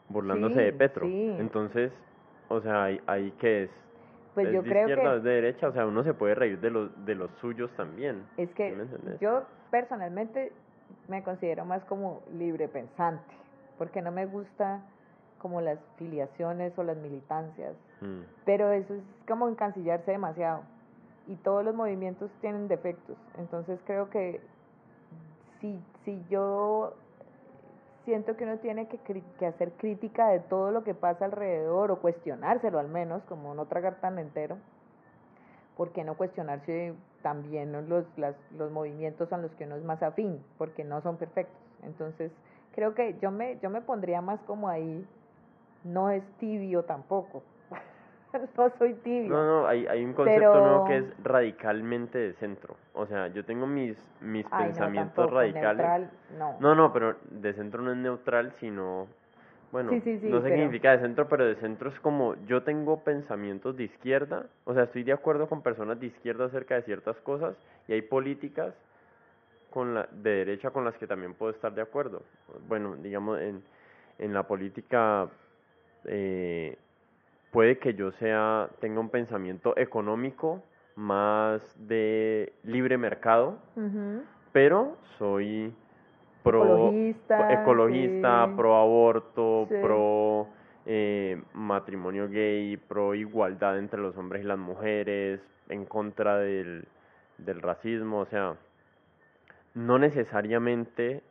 [0.08, 1.06] burlándose de Petro.
[1.06, 1.92] Entonces,
[2.48, 3.70] o sea, ahí, que es
[4.34, 5.16] pues yo de creo izquierda, que...
[5.18, 8.22] es de derecha, o sea, uno se puede reír de los, de los suyos también.
[8.36, 8.74] Es que
[9.20, 10.52] yo personalmente
[11.08, 13.34] me considero más como libre pensante
[13.78, 14.80] porque no me gusta
[15.38, 18.20] como las filiaciones o las militancias, mm.
[18.44, 20.62] pero eso es como encancillarse demasiado
[21.26, 24.40] y todos los movimientos tienen defectos, entonces creo que
[25.60, 26.94] si, si yo
[28.04, 28.98] siento que uno tiene que,
[29.38, 33.66] que hacer crítica de todo lo que pasa alrededor o cuestionárselo al menos, como no
[33.66, 34.56] tragar tan entero,
[35.76, 40.02] ¿por qué no cuestionarse también los, las, los movimientos a los que uno es más
[40.02, 40.42] afín?
[40.56, 41.60] Porque no son perfectos.
[41.82, 42.30] Entonces,
[42.76, 45.04] creo que yo me, yo me pondría más como ahí,
[45.82, 47.42] no es tibio tampoco.
[48.56, 49.30] no soy tibio.
[49.30, 52.76] No, no, hay, hay un concepto nuevo que es radicalmente de centro.
[52.92, 55.86] O sea, yo tengo mis, mis pensamientos radicales.
[55.86, 56.56] Neutral, no.
[56.60, 59.08] no, no, pero de centro no es neutral, sino
[59.72, 63.76] bueno, no sé qué significa de centro, pero de centro es como yo tengo pensamientos
[63.76, 67.56] de izquierda, o sea, estoy de acuerdo con personas de izquierda acerca de ciertas cosas
[67.88, 68.74] y hay políticas
[69.70, 72.22] con la, de derecha con las que también puedo estar de acuerdo.
[72.68, 73.62] Bueno, digamos, en,
[74.18, 75.28] en la política
[76.04, 76.76] eh,
[77.50, 80.62] puede que yo sea, tenga un pensamiento económico
[80.96, 83.58] más de libre mercado,
[84.52, 85.72] pero soy
[86.42, 86.90] pro
[87.50, 90.48] ecologista, pro aborto, pro
[90.86, 96.86] eh, matrimonio gay, pro igualdad entre los hombres y las mujeres, en contra del,
[97.38, 98.54] del racismo, o sea,
[99.76, 101.22] no necesariamente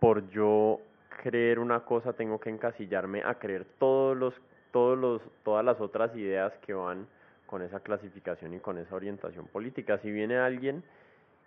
[0.00, 0.80] por yo
[1.22, 4.34] creer una cosa tengo que encasillarme a creer todos los,
[4.72, 7.06] todos los, todas las otras ideas que van
[7.46, 9.98] con esa clasificación y con esa orientación política.
[9.98, 10.82] Si viene alguien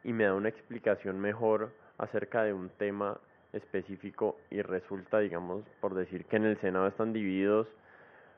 [0.05, 3.19] y me da una explicación mejor acerca de un tema
[3.51, 7.67] específico y resulta, digamos, por decir que en el Senado están divididos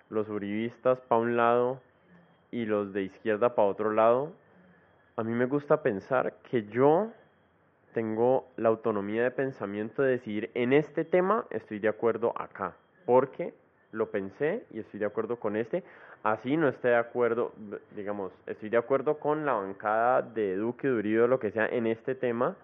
[0.09, 1.79] los uribistas para un lado
[2.49, 4.31] y los de izquierda para otro lado,
[5.15, 7.11] a mí me gusta pensar que yo
[7.97, 12.75] tengo la autonomía de pensamiento de decir, en este tema estoy de acuerdo acá,
[13.07, 13.55] porque
[13.91, 15.83] lo pensé y estoy de acuerdo con este,
[16.21, 17.53] así no estoy de acuerdo,
[17.95, 21.87] digamos, estoy de acuerdo con la bancada de Duque, Uribe o lo que sea en
[21.87, 22.55] este tema,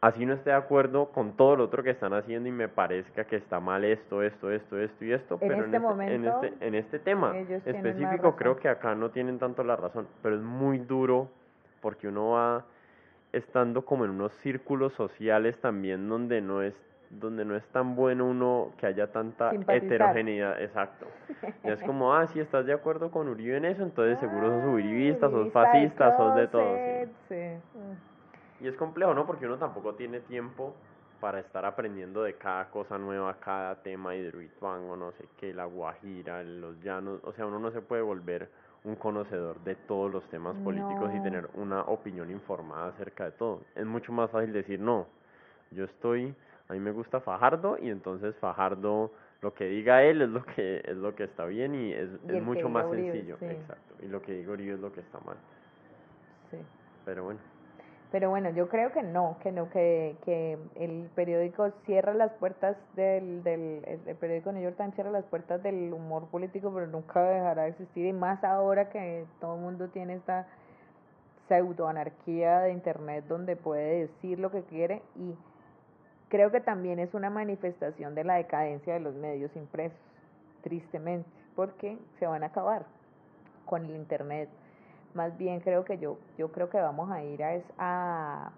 [0.00, 3.24] así no esté de acuerdo con todo lo otro que están haciendo y me parezca
[3.24, 6.66] que está mal esto, esto, esto, esto y esto, pero este en, este, en, este,
[6.68, 10.78] en este tema específico creo que acá no tienen tanto la razón, pero es muy
[10.78, 11.28] duro
[11.80, 12.64] porque uno va
[13.32, 16.74] estando como en unos círculos sociales también donde no es
[17.10, 21.06] donde no es tan bueno uno que haya tanta heterogeneidad, exacto.
[21.64, 25.28] es como, ah, si estás de acuerdo con Uribe en eso, entonces seguro sos uribista,
[25.28, 26.76] sos fascista, sos de todo.
[28.60, 29.26] Y es complejo, ¿no?
[29.26, 30.74] Porque uno tampoco tiene tiempo
[31.20, 36.42] para estar aprendiendo de cada cosa nueva, cada tema, hidroituango, no sé qué, la guajira,
[36.42, 38.48] los llanos, o sea, uno no se puede volver
[38.84, 43.60] un conocedor de todos los temas políticos y tener una opinión informada acerca de todo.
[43.74, 45.06] Es mucho más fácil decir, no,
[45.70, 46.34] yo estoy,
[46.68, 49.12] a mí me gusta Fajardo y entonces Fajardo
[49.42, 52.42] lo que diga él es lo que es lo que está bien y es, es
[52.42, 53.94] mucho más sencillo, exacto.
[54.02, 55.36] Y lo que digo Uribe es lo que está mal.
[56.50, 56.58] Sí.
[57.04, 57.49] Pero bueno.
[58.10, 62.76] Pero bueno, yo creo que no, que no, que, que el periódico cierra las puertas
[62.96, 67.22] del, del el periódico New York Times cierra las puertas del humor político, pero nunca
[67.22, 70.48] dejará de existir y más ahora que todo el mundo tiene esta
[71.46, 75.34] pseudoanarquía de internet donde puede decir lo que quiere y
[76.28, 79.98] creo que también es una manifestación de la decadencia de los medios impresos,
[80.62, 82.86] tristemente, porque se van a acabar
[83.66, 84.48] con el internet
[85.14, 88.52] más bien creo que yo, yo creo que vamos a ir a, es a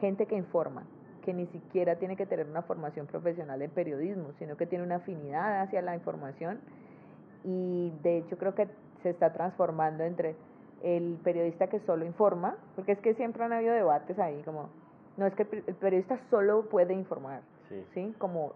[0.00, 0.84] gente que informa,
[1.24, 4.96] que ni siquiera tiene que tener una formación profesional en periodismo, sino que tiene una
[4.96, 6.60] afinidad hacia la información
[7.44, 8.68] y de hecho creo que
[9.02, 10.36] se está transformando entre
[10.82, 14.68] el periodista que solo informa, porque es que siempre han habido debates ahí, como,
[15.16, 17.84] no es que el periodista solo puede informar, ¿sí?
[17.94, 18.14] ¿sí?
[18.18, 18.52] Como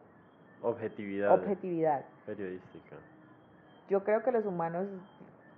[0.63, 1.33] objetividad.
[1.33, 2.05] Objetividad.
[2.25, 2.97] Periodística.
[3.89, 4.89] Yo creo que los humanos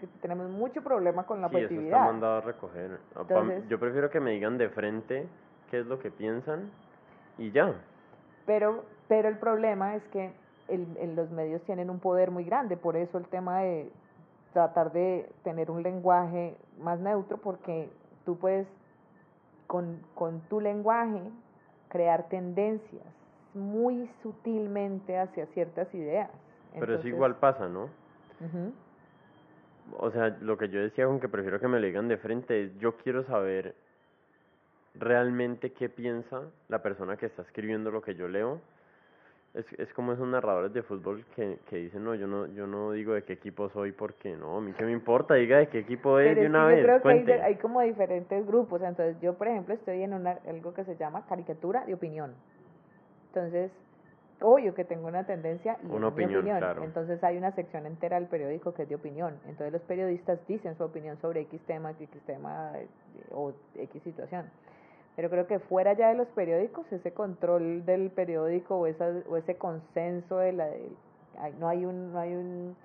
[0.00, 2.98] que tenemos mucho problema con la sí, Eso está mandado a recoger.
[3.68, 5.26] yo prefiero que me digan de frente
[5.70, 6.70] qué es lo que piensan
[7.36, 7.74] y ya.
[8.46, 10.32] Pero, pero el problema es que
[10.68, 13.90] el, los medios tienen un poder muy grande, por eso el tema de
[14.52, 17.90] tratar de tener un lenguaje más neutro, porque
[18.24, 18.66] tú puedes
[19.66, 21.22] con, con tu lenguaje
[21.88, 23.04] crear tendencias
[23.54, 26.30] muy sutilmente hacia ciertas ideas.
[26.78, 27.88] Pero eso igual pasa, ¿no?
[29.96, 32.64] O sea, lo que yo decía con que prefiero que me lo digan de frente
[32.64, 33.74] es, yo quiero saber
[34.94, 38.60] realmente qué piensa la persona que está escribiendo lo que yo leo.
[39.54, 42.92] Es, es como esos narradores de fútbol que, que dicen, no, yo no yo no
[42.92, 45.78] digo de qué equipo soy porque no, a mí qué me importa, diga de qué
[45.78, 46.80] equipo es de una vez.
[46.80, 50.38] Yo creo que hay, hay, como diferentes grupos, entonces yo, por ejemplo, estoy en una,
[50.46, 52.34] algo que se llama caricatura de opinión.
[53.28, 53.72] Entonces,
[54.40, 56.46] obvio que tengo una tendencia y una opinión,
[56.82, 59.38] Entonces hay una sección entera del periódico que es de opinión.
[59.46, 62.72] Entonces los periodistas dicen su opinión sobre X tema, X tema
[63.32, 64.50] o X situación.
[65.16, 69.36] Pero creo que fuera ya de los periódicos, ese control del periódico o, esa, o
[69.36, 70.68] ese consenso de la...
[71.58, 72.12] no hay un...
[72.12, 72.76] No hay un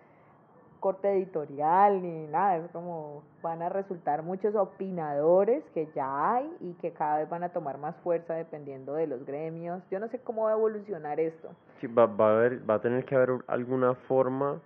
[0.84, 6.74] corte editorial ni nada, es como van a resultar muchos opinadores que ya hay y
[6.74, 9.82] que cada vez van a tomar más fuerza dependiendo de los gremios.
[9.90, 11.52] Yo no sé cómo va a evolucionar esto.
[11.80, 14.60] Sí, va, va, a, haber, va a tener que haber alguna forma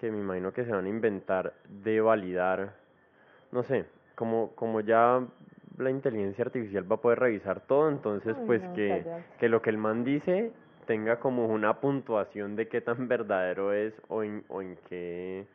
[0.00, 2.72] que me imagino que se van a inventar de validar,
[3.50, 3.84] no sé,
[4.14, 5.22] como, como ya
[5.76, 9.04] la inteligencia artificial va a poder revisar todo, entonces pues que,
[9.38, 10.50] que lo que el man dice
[10.86, 15.46] tenga como una puntuación de qué tan verdadero es o en, o en qué,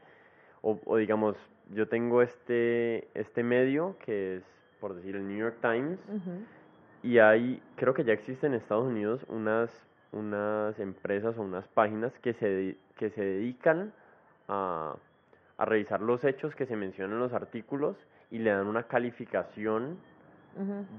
[0.61, 1.35] o, digamos,
[1.71, 4.43] yo tengo este, este medio que es,
[4.79, 5.99] por decir, el New York Times,
[7.03, 9.69] y hay, creo que ya existen en Estados Unidos unas
[10.11, 13.93] unas empresas o unas páginas que se, que se dedican
[14.47, 14.95] a,
[15.57, 17.97] a revisar los hechos que se mencionan en los artículos
[18.31, 19.97] y le dan una calificación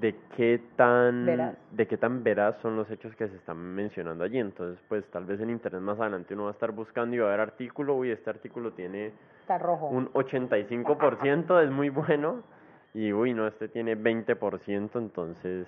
[0.01, 4.39] de qué tan de qué tan veraz son los hechos que se están mencionando allí.
[4.39, 7.29] Entonces, pues tal vez en internet más adelante uno va a estar buscando y va
[7.29, 9.13] a ver artículo, uy, este artículo tiene
[9.91, 12.43] un 85%, es muy bueno.
[12.95, 15.67] Y uy, no, este tiene 20%, entonces...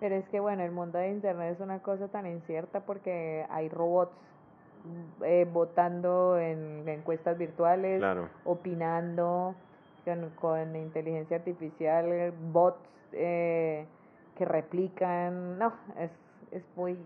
[0.00, 3.68] Pero es que bueno, el mundo de Internet es una cosa tan incierta porque hay
[3.68, 4.16] robots
[5.24, 8.02] eh, votando en encuestas virtuales,
[8.44, 9.54] opinando
[10.04, 12.78] con, con, inteligencia artificial, bots
[13.14, 13.86] eh,
[14.36, 15.58] que replican.
[15.58, 16.10] No, es,
[16.52, 16.98] es muy.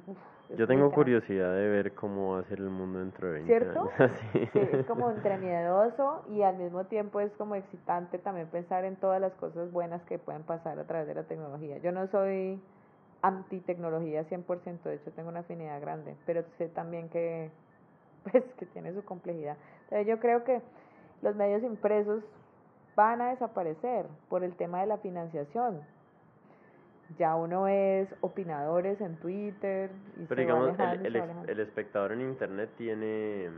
[0.57, 3.91] Yo tengo curiosidad de ver cómo va a ser el mundo dentro de 20 ¿Cierto?
[4.33, 4.49] sí.
[4.55, 9.21] es como entre miedoso y al mismo tiempo es como excitante también pensar en todas
[9.21, 11.77] las cosas buenas que pueden pasar a través de la tecnología.
[11.79, 12.59] Yo no soy
[13.21, 17.51] anti-tecnología 100%, de hecho tengo una afinidad grande, pero sé también que,
[18.31, 19.59] pues, que tiene su complejidad.
[19.85, 20.63] Entonces yo creo que
[21.21, 22.23] los medios impresos
[22.97, 25.83] van a desaparecer por el tema de la financiación
[27.17, 29.91] ya uno es opinadores en Twitter.
[30.17, 33.49] Y Pero digamos, el, el, espectador en Internet tiene,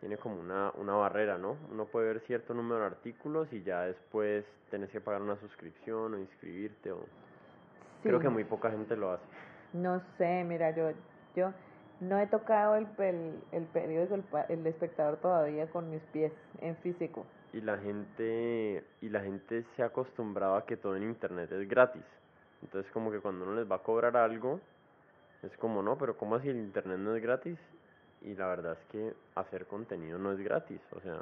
[0.00, 1.56] tiene como una, una barrera, ¿no?
[1.70, 6.14] Uno puede ver cierto número de artículos y ya después tienes que pagar una suscripción
[6.14, 6.92] o inscribirte.
[6.92, 7.00] O...
[8.02, 9.24] Creo que muy poca gente lo hace.
[9.72, 10.92] No sé, mira, yo,
[11.34, 11.52] yo
[12.00, 16.76] no he tocado el, el, el periódico, el, el espectador todavía con mis pies en
[16.76, 17.26] físico
[17.56, 21.66] y la gente y la gente se ha acostumbrado a que todo en internet es
[21.68, 22.02] gratis.
[22.62, 24.60] Entonces como que cuando uno les va a cobrar algo
[25.42, 27.58] es como no, pero ¿cómo así el internet no es gratis?
[28.22, 31.18] Y la verdad es que hacer contenido no es gratis, o sea,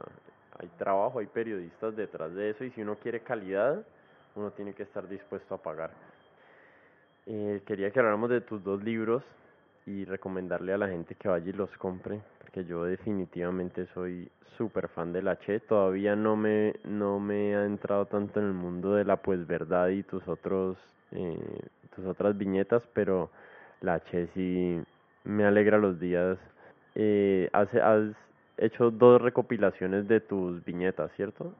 [0.58, 3.84] hay trabajo, hay periodistas detrás de eso y si uno quiere calidad,
[4.34, 5.90] uno tiene que estar dispuesto a pagar.
[7.26, 9.22] Eh, quería que habláramos de tus dos libros
[9.86, 12.20] y recomendarle a la gente que vaya y los compre
[12.54, 15.58] que yo definitivamente soy súper fan de la Che.
[15.58, 19.88] Todavía no me, no me ha entrado tanto en el mundo de la pues verdad
[19.88, 20.76] y tus otros
[21.10, 21.60] eh,
[21.96, 23.30] tus otras viñetas, pero
[23.80, 24.80] la Che sí
[25.24, 26.38] me alegra los días.
[26.94, 28.14] Eh, has, has
[28.56, 31.54] hecho dos recopilaciones de tus viñetas, ¿cierto?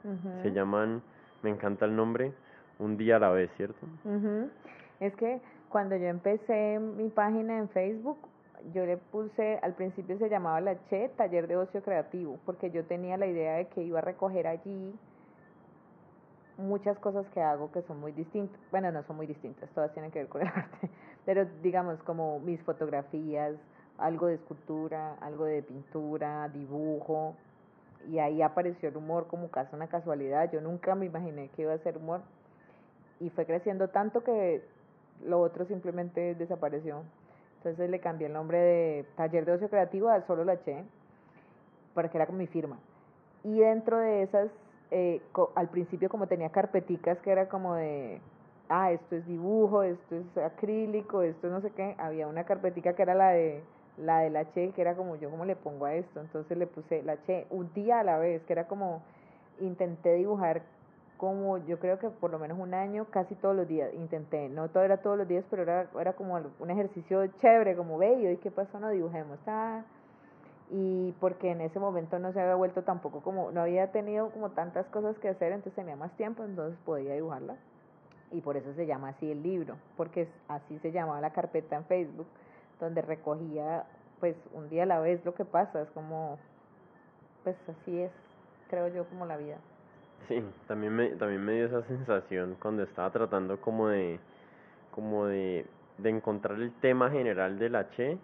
[0.44, 1.02] Se llaman,
[1.42, 2.32] me encanta el nombre,
[2.78, 3.86] Un día a la vez, ¿cierto?
[5.00, 5.40] Es que
[5.74, 8.16] cuando yo empecé mi página en Facebook,
[8.72, 12.84] yo le puse, al principio se llamaba la Che, Taller de Ocio Creativo, porque yo
[12.84, 14.94] tenía la idea de que iba a recoger allí
[16.58, 18.56] muchas cosas que hago que son muy distintas.
[18.70, 20.88] Bueno, no son muy distintas, todas tienen que ver con el arte,
[21.24, 23.56] pero digamos como mis fotografías,
[23.98, 27.34] algo de escultura, algo de pintura, dibujo,
[28.08, 30.52] y ahí apareció el humor como casi una casualidad.
[30.52, 32.20] Yo nunca me imaginé que iba a ser humor
[33.18, 34.62] y fue creciendo tanto que
[35.22, 37.02] lo otro simplemente desapareció.
[37.58, 40.84] Entonces le cambié el nombre de Taller de Ocio Creativo a Solo la Che,
[41.94, 42.78] porque era con mi firma.
[43.42, 44.50] Y dentro de esas,
[44.90, 45.20] eh,
[45.54, 48.20] al principio como tenía carpeticas que era como de,
[48.68, 53.02] ah, esto es dibujo, esto es acrílico, esto no sé qué, había una carpetica que
[53.02, 53.62] era la de
[53.96, 56.66] la de la Che, que era como yo cómo le pongo a esto, entonces le
[56.66, 59.02] puse la Che un día a la vez, que era como
[59.60, 60.62] intenté dibujar
[61.24, 64.68] como yo creo que por lo menos un año, casi todos los días, intenté, no
[64.68, 68.36] todo era todos los días, pero era, era como un ejercicio chévere, como bello, y
[68.38, 69.82] qué pasó, no dibujemos, ah,
[70.70, 74.50] y porque en ese momento no se había vuelto tampoco como, no había tenido como
[74.50, 77.56] tantas cosas que hacer, entonces tenía más tiempo, entonces podía dibujarla,
[78.30, 81.84] y por eso se llama así el libro, porque así se llamaba la carpeta en
[81.84, 82.26] Facebook,
[82.80, 83.84] donde recogía
[84.20, 86.38] pues un día a la vez lo que pasa, es como,
[87.42, 88.10] pues así es,
[88.68, 89.58] creo yo, como la vida.
[90.28, 94.18] Sí, también me, también me dio esa sensación cuando estaba tratando como de,
[94.90, 95.66] como de,
[95.98, 98.18] de encontrar el tema general del H,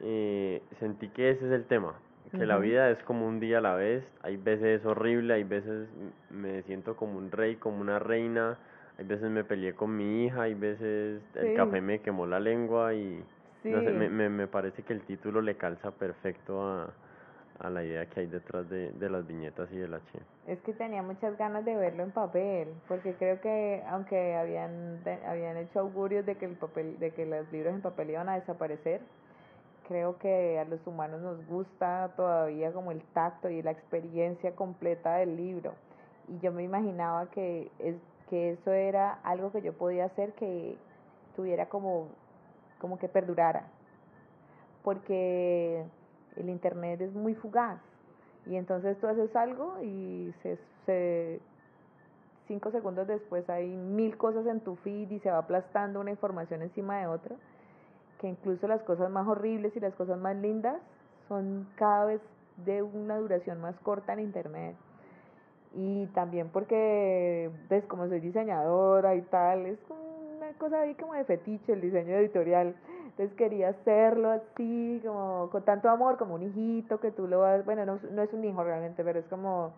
[0.00, 1.94] eh, sentí que ese es el tema,
[2.30, 5.44] que la vida es como un día a la vez, hay veces es horrible, hay
[5.44, 5.88] veces
[6.30, 8.56] me siento como un rey, como una reina,
[8.98, 12.94] hay veces me peleé con mi hija, hay veces el café me quemó la lengua
[12.94, 13.22] y
[13.64, 16.92] no sé, me, me, me parece que el título le calza perfecto a,
[17.60, 20.02] a la idea que hay detrás de, de las viñetas y del H.
[20.46, 25.56] Es que tenía muchas ganas de verlo en papel, porque creo que aunque habían, habían
[25.58, 29.02] hecho augurios de que, el papel, de que los libros en papel iban a desaparecer,
[29.86, 35.16] creo que a los humanos nos gusta todavía como el tacto y la experiencia completa
[35.16, 35.74] del libro.
[36.28, 37.96] Y yo me imaginaba que, es,
[38.30, 40.76] que eso era algo que yo podía hacer que
[41.36, 42.08] tuviera como,
[42.78, 43.64] como que perdurara.
[44.82, 45.84] Porque
[46.36, 47.80] el Internet es muy fugaz.
[48.46, 51.40] Y entonces tú haces algo y se, se,
[52.48, 56.62] cinco segundos después hay mil cosas en tu feed y se va aplastando una información
[56.62, 57.36] encima de otra
[58.20, 60.76] que incluso las cosas más horribles y las cosas más lindas
[61.26, 62.20] son cada vez
[62.64, 64.76] de una duración más corta en internet.
[65.74, 71.24] Y también porque, ves, como soy diseñadora y tal, es una cosa ahí como de
[71.24, 72.74] fetiche el diseño editorial.
[73.20, 77.62] Entonces quería hacerlo así, como con tanto amor, como un hijito que tú lo vas,
[77.66, 79.72] bueno, no, no es un hijo realmente, pero es como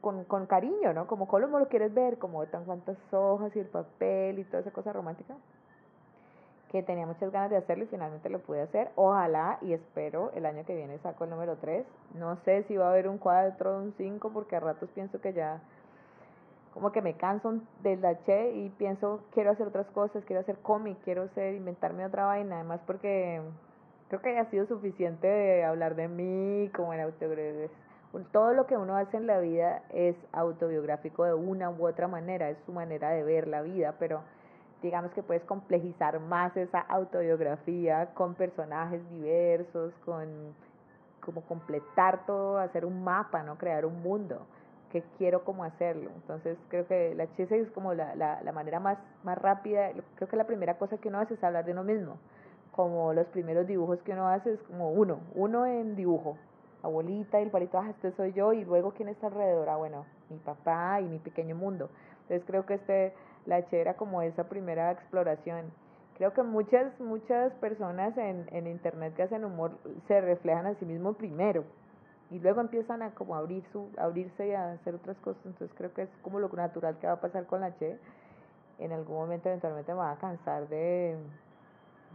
[0.00, 1.06] con, con cariño, ¿no?
[1.06, 4.70] Como cómo lo quieres ver, como tan cuantas hojas y el papel y toda esa
[4.70, 5.34] cosa romántica
[6.72, 8.90] que tenía muchas ganas de hacerlo y finalmente lo pude hacer.
[8.94, 11.84] Ojalá y espero el año que viene saco el número 3.
[12.14, 15.20] No sé si va a haber un 4 o un 5 porque a ratos pienso
[15.20, 15.60] que ya
[16.74, 20.98] como que me canso del H y pienso quiero hacer otras cosas, quiero hacer cómic,
[21.04, 23.40] quiero ser, inventarme otra vaina, además porque
[24.08, 27.68] creo que ha sido suficiente de hablar de mí como en autobiografía.
[28.32, 32.50] Todo lo que uno hace en la vida es autobiográfico de una u otra manera,
[32.50, 34.22] es su manera de ver la vida, pero
[34.82, 40.54] digamos que puedes complejizar más esa autobiografía con personajes diversos, con
[41.20, 43.56] como completar todo, hacer un mapa, ¿no?
[43.56, 44.46] Crear un mundo
[44.94, 46.12] que quiero como hacerlo.
[46.14, 50.28] Entonces creo que la HS es como la, la, la manera más, más rápida, creo
[50.28, 52.16] que la primera cosa que uno hace es hablar de uno mismo,
[52.70, 56.38] como los primeros dibujos que uno hace es como uno, uno en dibujo,
[56.84, 60.06] abuelita y el palito, ah, este soy yo, y luego quién está alrededor, ah, bueno,
[60.30, 61.90] mi papá y mi pequeño mundo.
[62.22, 63.14] Entonces creo que este
[63.46, 65.72] la H era como esa primera exploración.
[66.16, 69.72] Creo que muchas, muchas personas en, en internet que hacen humor
[70.06, 71.64] se reflejan a sí mismos primero
[72.34, 75.40] y luego empiezan a como abrir su, abrirse y a hacer otras cosas.
[75.46, 77.96] Entonces creo que es como lo natural que va a pasar con la H.
[78.80, 81.16] En algún momento eventualmente me va a cansar de,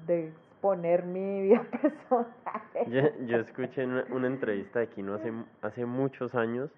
[0.06, 2.28] de exponer mi vida personal.
[2.88, 5.32] Yo, yo escuché una, una entrevista de Kino hace,
[5.62, 6.70] hace muchos años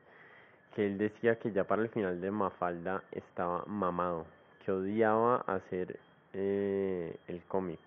[0.75, 4.27] que él decía que ya para el final de Mafalda estaba mamado
[4.63, 5.99] que odiaba hacer
[6.33, 7.79] eh, el cómic.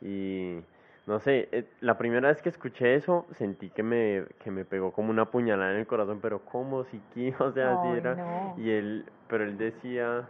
[0.00, 0.60] Y
[1.08, 4.92] no sé, eh, la primera vez que escuché eso sentí que me, que me pegó
[4.92, 6.84] como una puñalada en el corazón, pero ¿cómo?
[6.84, 7.00] Si
[7.38, 8.54] o sea, si era.
[8.58, 10.28] Y él, pero él decía,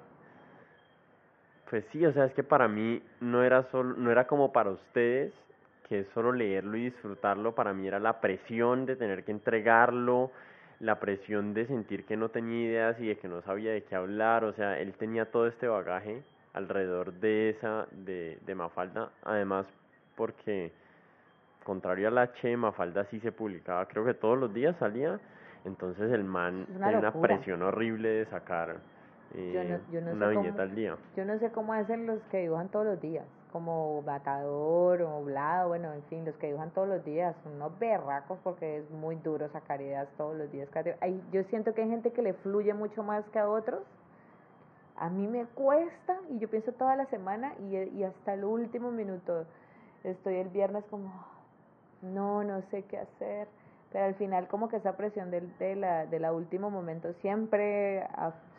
[1.68, 4.70] pues sí, o sea, es que para mí no era solo, no era como para
[4.70, 5.32] ustedes,
[5.88, 10.30] que es solo leerlo y disfrutarlo, para mí era la presión de tener que entregarlo,
[10.78, 13.96] la presión de sentir que no tenía ideas y de que no sabía de qué
[13.96, 16.22] hablar, o sea, él tenía todo este bagaje
[16.52, 19.66] alrededor de esa, de, de Mafalda, además
[20.19, 20.73] porque,
[21.65, 25.20] contrario a la Che, Mafalda sí se publicaba, creo que todos los días salía,
[25.65, 28.77] entonces el man tenía una presión horrible de sacar
[29.35, 29.81] eh,
[30.12, 30.97] una viñeta al día.
[31.16, 35.69] Yo no sé cómo hacen los que dibujan todos los días como Batador o Blado,
[35.69, 39.16] bueno, en fin, los que dibujan todos los días, son unos berracos porque es muy
[39.16, 40.69] duro sacar ideas todos los días.
[41.01, 43.81] Hay, yo siento que hay gente que le fluye mucho más que a otros.
[44.97, 48.90] A mí me cuesta y yo pienso toda la semana y, y hasta el último
[48.90, 49.47] minuto.
[50.05, 51.12] Estoy el viernes como,
[52.03, 53.49] no, no sé qué hacer.
[53.93, 58.07] Pero al final como que esa presión del de la, de la último momento siempre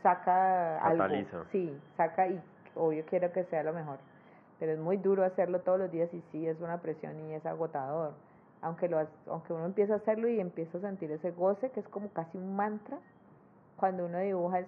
[0.01, 1.05] saca algo.
[1.51, 2.41] Sí, saca y
[2.75, 3.99] obvio quiero que sea lo mejor
[4.59, 7.45] pero es muy duro hacerlo todos los días y sí es una presión y es
[7.45, 8.13] agotador.
[8.61, 11.87] Aunque, lo, aunque uno empieza a hacerlo y empieza a sentir ese goce, que es
[11.87, 12.97] como casi un mantra,
[13.77, 14.67] cuando uno dibuja es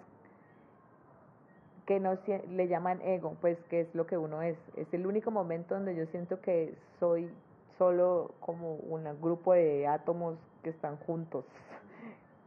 [1.85, 2.17] que no
[2.49, 4.57] le llaman ego, pues que es lo que uno es.
[4.75, 7.29] Es el único momento donde yo siento que soy
[7.77, 11.43] solo como un grupo de átomos que están juntos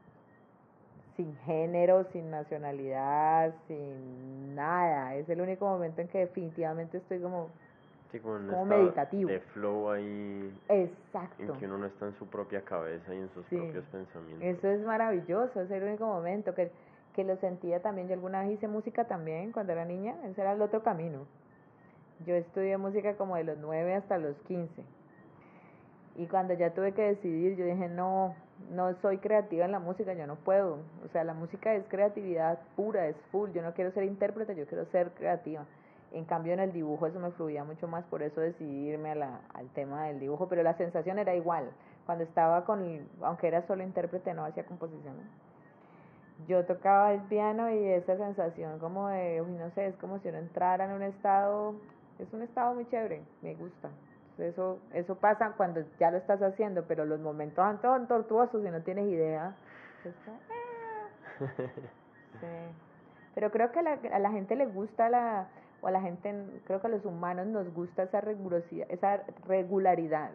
[1.16, 5.14] sin género, sin nacionalidad, sin nada.
[5.16, 7.48] Es el único momento en que definitivamente estoy como,
[8.22, 9.30] como, meditativo.
[9.30, 10.56] De flow ahí.
[10.68, 11.42] Exacto.
[11.42, 14.42] En que uno no está en su propia cabeza y en sus propios pensamientos.
[14.42, 16.70] Eso es maravilloso, es el único momento que,
[17.14, 18.08] que lo sentía también.
[18.08, 21.26] Yo alguna vez hice música también cuando era niña, ese era el otro camino.
[22.26, 24.84] Yo estudié música como de los 9 hasta los 15.
[26.16, 28.34] Y cuando ya tuve que decidir, yo dije, no,
[28.70, 30.78] no soy creativa en la música, yo no puedo.
[31.04, 33.50] O sea, la música es creatividad pura, es full.
[33.50, 35.66] Yo no quiero ser intérprete, yo quiero ser creativa.
[36.12, 39.14] En cambio, en el dibujo eso me fluía mucho más, por eso decidí irme a
[39.16, 40.48] la, al tema del dibujo.
[40.48, 41.68] Pero la sensación era igual.
[42.06, 45.16] Cuando estaba con, aunque era solo intérprete, no hacía composición.
[46.48, 50.38] Yo tocaba el piano y esa sensación como de, no sé, es como si uno
[50.38, 51.74] entrara en un estado,
[52.18, 53.88] es un estado muy chévere, me gusta.
[54.38, 58.82] Eso, eso pasa cuando ya lo estás haciendo, pero los momentos son tortuosos y no
[58.82, 59.54] tienes idea.
[60.26, 60.38] Ah".
[63.34, 65.48] Pero creo que a la, a la gente le gusta la,
[65.82, 66.32] o a la gente,
[66.66, 70.30] creo que a los humanos nos gusta esa rigurosidad, esa regularidad,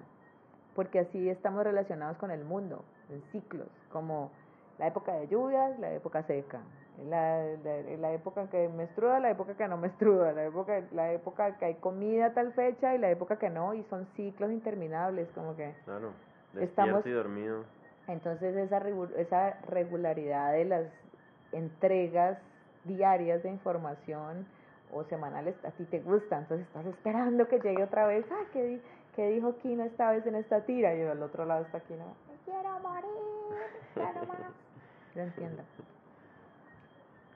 [0.76, 4.32] porque así estamos relacionados con el mundo, en ciclos, como
[4.80, 6.62] la época de lluvias, la época seca,
[7.08, 7.44] la,
[8.00, 11.66] la, época en que menstrua, la época que no menstrua, la época, la época que
[11.66, 15.56] hay comida a tal fecha y la época que no, y son ciclos interminables, como
[15.56, 15.76] que...
[15.86, 16.12] Claro,
[16.60, 17.64] estamos, y dormido.
[18.08, 18.82] Entonces esa,
[19.18, 20.86] esa regularidad de las
[21.52, 22.40] entregas
[22.86, 24.48] diarias de información
[24.92, 28.82] o semanales a ti te gusta, entonces estás esperando que llegue otra vez, ah, ¿qué,
[29.16, 30.96] qué dijo Kino esta vez en esta tira?
[30.96, 32.16] Y al otro lado está Kino,
[32.46, 33.14] quiero morir,
[33.94, 34.69] quiero más.
[35.16, 35.64] Yo entiendo.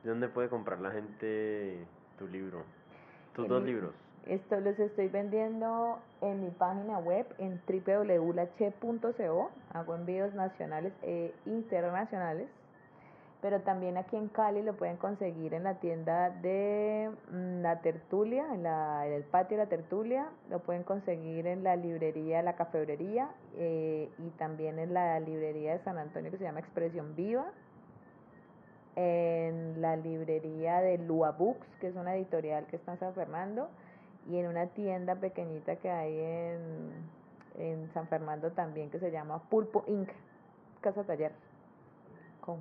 [0.03, 1.85] ¿Dónde puede comprar la gente
[2.17, 2.63] tu libro?
[3.33, 3.93] Tus dos libros.
[4.25, 9.51] Esto los estoy vendiendo en mi página web en www.lache.co.
[9.73, 12.47] Hago envíos nacionales e internacionales.
[13.43, 18.45] Pero también aquí en Cali lo pueden conseguir en la tienda de mm, La Tertulia,
[18.53, 20.29] en, la, en el patio de La Tertulia.
[20.49, 25.83] Lo pueden conseguir en la librería La Cafebrería eh, y también en la librería de
[25.83, 27.51] San Antonio que se llama Expresión Viva
[28.95, 33.67] en la librería de Lua Books, que es una editorial que está en San Fernando,
[34.29, 36.91] y en una tienda pequeñita que hay en,
[37.57, 40.09] en San Fernando también que se llama Pulpo Inc.
[40.79, 41.33] Casa Taller,
[42.39, 42.57] con,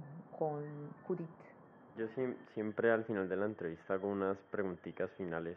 [1.96, 2.06] Yo
[2.54, 5.56] siempre al final de la entrevista hago unas preguntitas finales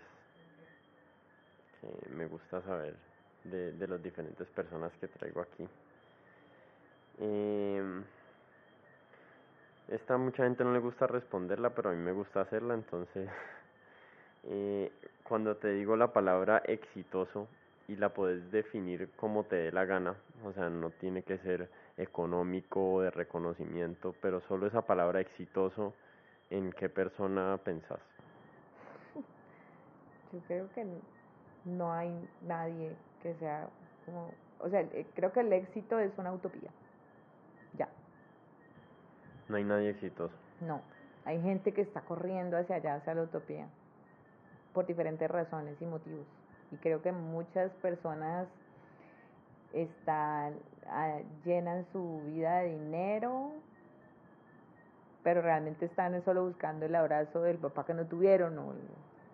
[1.79, 2.95] que me gusta saber
[3.45, 5.67] de, de las diferentes personas que traigo aquí.
[7.19, 8.03] Eh,
[9.87, 13.29] esta mucha gente no le gusta responderla, pero a mí me gusta hacerla, entonces
[14.43, 14.91] eh,
[15.23, 17.47] cuando te digo la palabra exitoso
[17.87, 21.69] y la puedes definir como te dé la gana, o sea, no tiene que ser
[21.97, 25.93] económico o de reconocimiento, pero solo esa palabra exitoso,
[26.49, 27.99] ¿en qué persona pensás?
[30.33, 30.85] Yo creo que
[31.65, 33.67] no hay nadie que sea
[34.05, 36.69] como, o sea, eh, creo que el éxito es una utopía.
[37.77, 37.87] Ya.
[39.47, 40.33] No hay nadie exitoso.
[40.61, 40.81] No,
[41.23, 43.67] hay gente que está corriendo hacia allá, hacia la utopía,
[44.73, 46.25] por diferentes razones y motivos.
[46.71, 48.47] Y creo que muchas personas
[49.73, 50.53] están,
[50.87, 53.51] ah, llenan su vida de dinero,
[55.23, 58.73] pero realmente están solo buscando el abrazo del papá que no tuvieron, o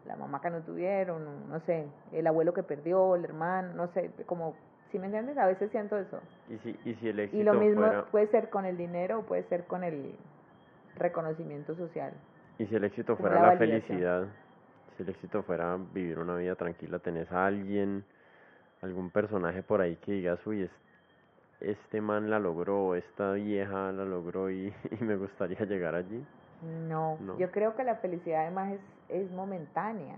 [0.05, 3.87] la mamá que no tuvieron, o no sé, el abuelo que perdió, el hermano, no
[3.93, 4.55] sé, como
[4.91, 5.37] ¿Sí me entiendes?
[5.37, 6.19] A veces siento eso.
[6.49, 9.21] ¿Y si, y si el éxito Y lo mismo puede ser con el dinero o
[9.23, 10.15] puede ser con el
[10.97, 12.11] reconocimiento social.
[12.57, 14.27] ¿Y si el éxito fuera la, felicidad?
[15.01, 18.05] Si el éxito fuera vivir una vida tranquila, ¿tenés a alguien,
[18.83, 20.69] algún personaje por ahí que digas, uy,
[21.59, 24.71] este man la logró, esta vieja la logró y,
[25.01, 26.23] y me gustaría llegar allí?
[26.87, 30.17] No, no, yo creo que la felicidad además es, es momentánea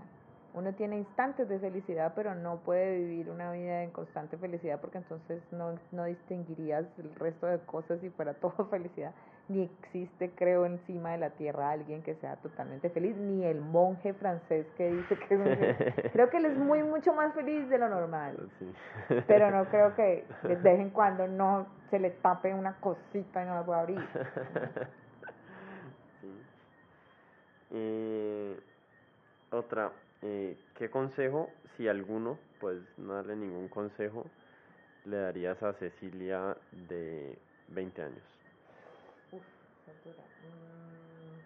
[0.54, 4.98] uno tiene instantes de felicidad, pero no puede vivir una vida en constante felicidad porque
[4.98, 9.12] entonces no, no distinguirías el resto de cosas si fuera todo felicidad.
[9.46, 14.14] Ni existe, creo, encima de la tierra alguien que sea totalmente feliz, ni el monje
[14.14, 17.90] francés que dice que es Creo que él es muy, mucho más feliz de lo
[17.90, 18.48] normal.
[19.26, 23.46] Pero no creo que de vez en cuando no se le tape una cosita y
[23.46, 24.00] no la pueda abrir.
[27.70, 28.56] Sí.
[29.50, 29.92] otra,
[30.22, 34.24] eh, ¿qué consejo, si alguno, pues no darle ningún consejo,
[35.04, 36.56] le darías a Cecilia
[36.88, 37.38] de
[37.68, 38.33] 20 años?
[39.86, 41.40] Mm.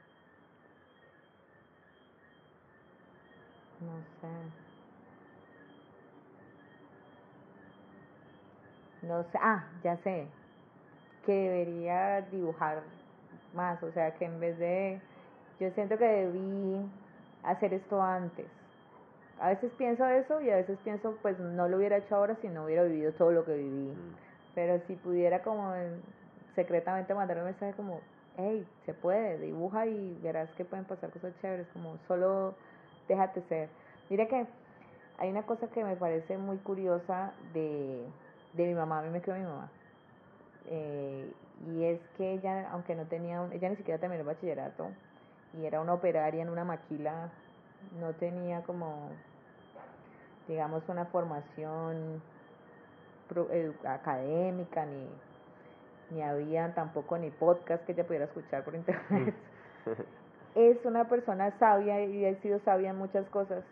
[3.85, 4.29] No sé.
[9.03, 10.27] No sé, ah, ya sé,
[11.25, 12.83] que debería dibujar
[13.55, 15.01] más, o sea, que en vez de,
[15.61, 16.85] yo siento que debí
[17.45, 18.47] hacer esto antes,
[19.41, 22.49] a veces pienso eso y a veces pienso, pues no lo hubiera hecho ahora si
[22.49, 23.93] no hubiera vivido todo lo que viví.
[23.93, 24.15] Mm.
[24.55, 25.73] Pero si pudiera como
[26.57, 28.01] secretamente mandar un mensaje como,
[28.39, 32.55] hey, se puede, dibuja y verás que pueden pasar cosas chéveres, como solo
[33.09, 33.69] déjate ser.
[34.09, 34.47] Mira que
[35.19, 38.07] hay una cosa que me parece muy curiosa de,
[38.55, 39.69] de mi mamá, a mí me quedó mi mamá.
[40.67, 41.31] Eh,
[41.67, 44.89] y es que ella, aunque no tenía, ella ni siquiera terminó el bachillerato
[45.61, 47.31] y era una operaria en una maquila,
[48.01, 49.11] no tenía como
[50.49, 52.23] digamos, una formación
[53.85, 55.07] académica, ni,
[56.11, 59.35] ni había tampoco ni podcast que ella pudiera escuchar por internet.
[60.55, 63.65] es una persona sabia y ha sido sabia en muchas cosas.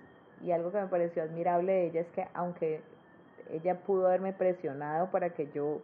[0.42, 2.80] Y algo que me pareció admirable de ella es que aunque
[3.50, 5.80] ella pudo haberme presionado para que yo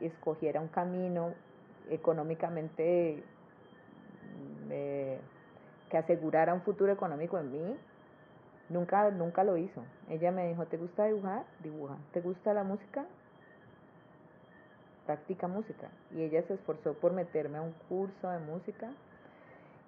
[0.00, 1.32] escogiera un camino
[1.90, 3.22] económicamente
[4.70, 5.18] eh,
[5.90, 7.76] que asegurara un futuro económico en mí,
[8.68, 9.84] Nunca, nunca lo hizo.
[10.08, 11.44] Ella me dijo, ¿te gusta dibujar?
[11.62, 11.96] Dibuja.
[12.12, 13.04] ¿Te gusta la música?
[15.06, 18.90] Practica música y ella se esforzó por meterme a un curso de música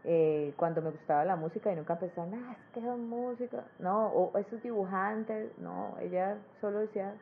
[0.08, 4.06] eh, cuando me gustaba la música y nunca pensaban, ah, es que es música, no,
[4.06, 7.12] o esos dibujantes, no, ella solo decía,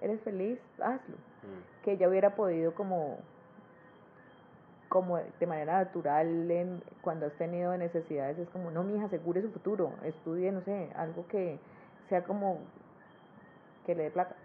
[0.00, 1.16] eres feliz, hazlo.
[1.16, 1.82] Mm.
[1.82, 3.18] Que ella hubiera podido como,
[4.88, 9.42] como de manera natural en, cuando has tenido necesidades, es como, no, mi hija, asegure
[9.42, 11.58] su futuro, estudie, no sé, algo que
[12.08, 12.60] sea como
[13.86, 14.36] que le dé plata.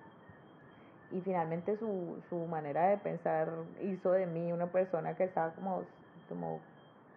[1.12, 3.50] Y finalmente su, su manera de pensar
[3.82, 5.84] hizo de mí una persona que estaba como,
[6.28, 6.60] como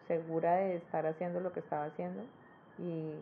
[0.08, 2.22] segura de estar haciendo lo que estaba haciendo
[2.78, 3.14] y,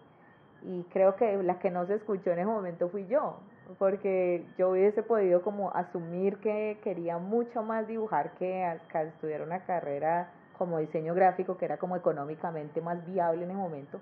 [0.62, 3.38] y creo que la que no se escuchó en ese momento fui yo,
[3.78, 9.64] porque yo hubiese podido como asumir que quería mucho más dibujar que, que estudiar una
[9.64, 14.01] carrera como diseño gráfico, que era como económicamente más viable en ese momento.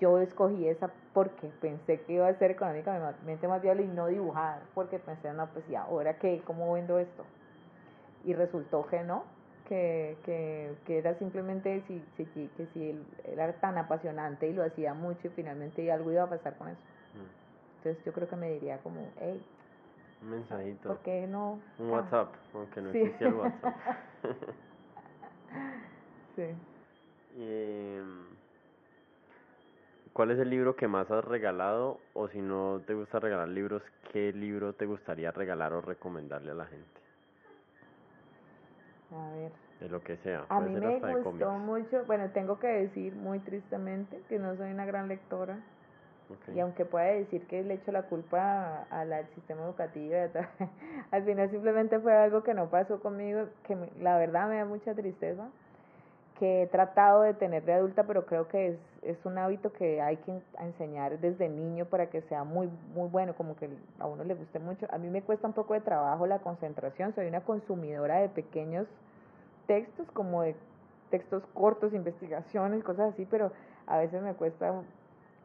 [0.00, 4.60] Yo escogí esa porque pensé que iba a ser económicamente más viable y no dibujar,
[4.74, 7.24] porque pensé, no, pues y ahora qué, ¿cómo vendo esto?
[8.24, 9.24] Y resultó que no,
[9.66, 12.24] que, que, que era simplemente si, si,
[12.56, 16.30] que si él era tan apasionante y lo hacía mucho y finalmente algo iba a
[16.30, 16.80] pasar con eso.
[17.14, 17.78] Mm.
[17.78, 19.42] Entonces yo creo que me diría como, hey,
[20.22, 20.88] un mensajito.
[20.88, 21.60] ¿Por qué no?
[21.78, 23.12] Un WhatsApp, aunque no sí.
[23.20, 23.74] el WhatsApp.
[26.36, 26.54] sí.
[27.36, 28.27] Em,
[30.18, 32.00] ¿Cuál es el libro que más has regalado?
[32.12, 36.54] O si no te gusta regalar libros, ¿qué libro te gustaría regalar o recomendarle a
[36.54, 37.00] la gente?
[39.12, 39.52] A ver.
[39.78, 40.44] De lo que sea.
[40.48, 44.86] A mí me gustó mucho, bueno, tengo que decir muy tristemente que no soy una
[44.86, 45.60] gran lectora.
[46.52, 50.16] Y aunque pueda decir que le echo la culpa al sistema educativo,
[51.12, 54.94] al final simplemente fue algo que no pasó conmigo, que la verdad me da mucha
[54.94, 55.48] tristeza,
[56.38, 60.00] que he tratado de tener de adulta, pero creo que es, es un hábito que
[60.00, 64.24] hay que enseñar desde niño para que sea muy, muy bueno, como que a uno
[64.24, 64.86] le guste mucho.
[64.90, 68.86] A mí me cuesta un poco de trabajo la concentración, soy una consumidora de pequeños
[69.66, 70.54] textos, como de
[71.10, 73.52] textos cortos, investigaciones, cosas así, pero
[73.86, 74.72] a veces me cuesta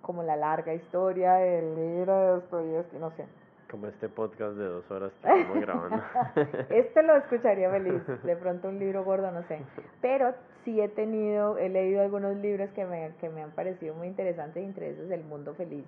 [0.01, 3.25] como la larga historia, el libro de que no sé.
[3.73, 5.99] Como este podcast de dos horas que estamos grabando.
[6.69, 9.63] este lo escucharía feliz, de pronto un libro gordo, no sé.
[9.99, 10.31] Pero
[10.63, 14.61] sí he tenido, he leído algunos libros que me, que me han parecido muy interesantes,
[14.61, 15.85] y entre esos El Mundo Feliz,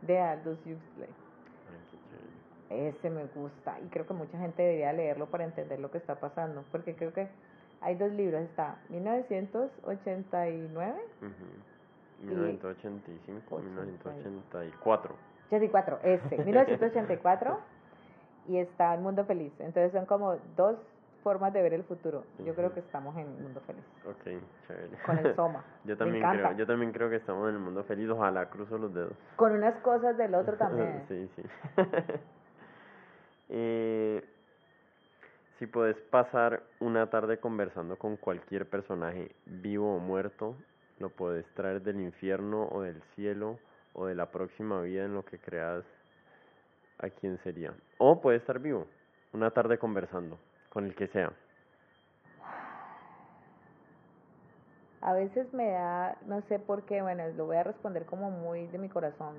[0.00, 1.10] de Aldous Huxley.
[2.70, 6.14] Ese me gusta y creo que mucha gente debería leerlo para entender lo que está
[6.14, 7.28] pasando, porque creo que
[7.82, 10.94] hay dos libros, está 1989
[12.22, 15.35] 1985, 1984.
[15.46, 17.58] 84, ese, 1984
[18.48, 19.52] y está El Mundo Feliz.
[19.58, 20.76] Entonces son como dos
[21.22, 22.24] formas de ver el futuro.
[22.44, 23.82] Yo creo que estamos en el mundo feliz.
[24.08, 24.96] Ok, chévere.
[25.04, 25.64] Con el Soma.
[25.84, 28.08] yo también creo, yo también creo que estamos en el mundo feliz.
[28.08, 29.12] Ojalá cruzo los dedos.
[29.34, 31.02] Con unas cosas del otro también.
[31.08, 31.42] sí, sí.
[33.48, 34.24] eh,
[35.58, 40.54] si puedes pasar una tarde conversando con cualquier personaje, vivo o muerto,
[41.00, 43.58] lo puedes traer del infierno o del cielo
[43.96, 45.84] o de la próxima vida en lo que creas
[46.98, 47.74] a quién sería.
[47.98, 48.86] O puede estar vivo,
[49.32, 51.32] una tarde conversando con el que sea.
[55.00, 58.66] A veces me da, no sé por qué, bueno, lo voy a responder como muy
[58.66, 59.36] de mi corazón.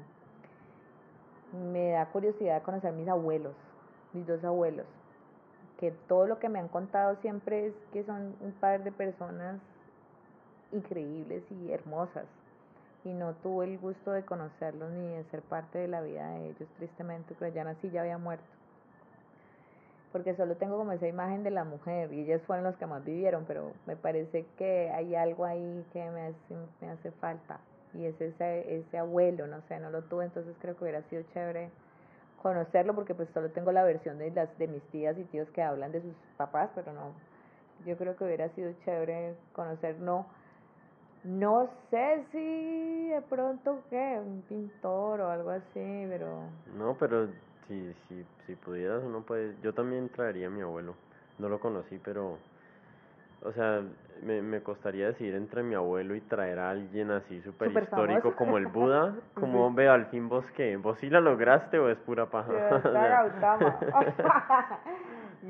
[1.71, 3.55] Me da curiosidad conocer mis abuelos,
[4.13, 4.85] mis dos abuelos,
[5.79, 9.59] que todo lo que me han contado siempre es que son un par de personas
[10.71, 12.25] increíbles y hermosas
[13.07, 16.49] y no tuve el gusto de conocerlos ni de ser parte de la vida de
[16.49, 18.45] ellos, tristemente, pero ya nací, ya había muerto.
[20.11, 23.03] Porque solo tengo como esa imagen de la mujer y ellas fueron los que más
[23.03, 27.59] vivieron, pero me parece que hay algo ahí que me hace, me hace falta
[27.93, 31.23] y es ese, ese abuelo, no sé, no lo tuve, entonces creo que hubiera sido
[31.33, 31.69] chévere
[32.41, 35.63] conocerlo porque pues solo tengo la versión de las de mis tías y tíos que
[35.63, 37.11] hablan de sus papás, pero no,
[37.85, 40.25] yo creo que hubiera sido chévere conocer, no,
[41.23, 46.43] no sé si de pronto que un pintor o algo así, pero...
[46.77, 47.27] No, pero
[47.67, 49.55] si, si, si pudieras uno puede...
[49.61, 50.95] Yo también traería a mi abuelo.
[51.39, 52.37] No lo conocí, pero...
[53.43, 53.83] O sea,
[54.23, 58.57] me, me costaría decidir entre mi abuelo y traer a alguien así súper histórico como
[58.57, 59.15] el Buda.
[59.35, 62.51] Como, ve, al fin vos qué, vos sí la lograste o es pura paja.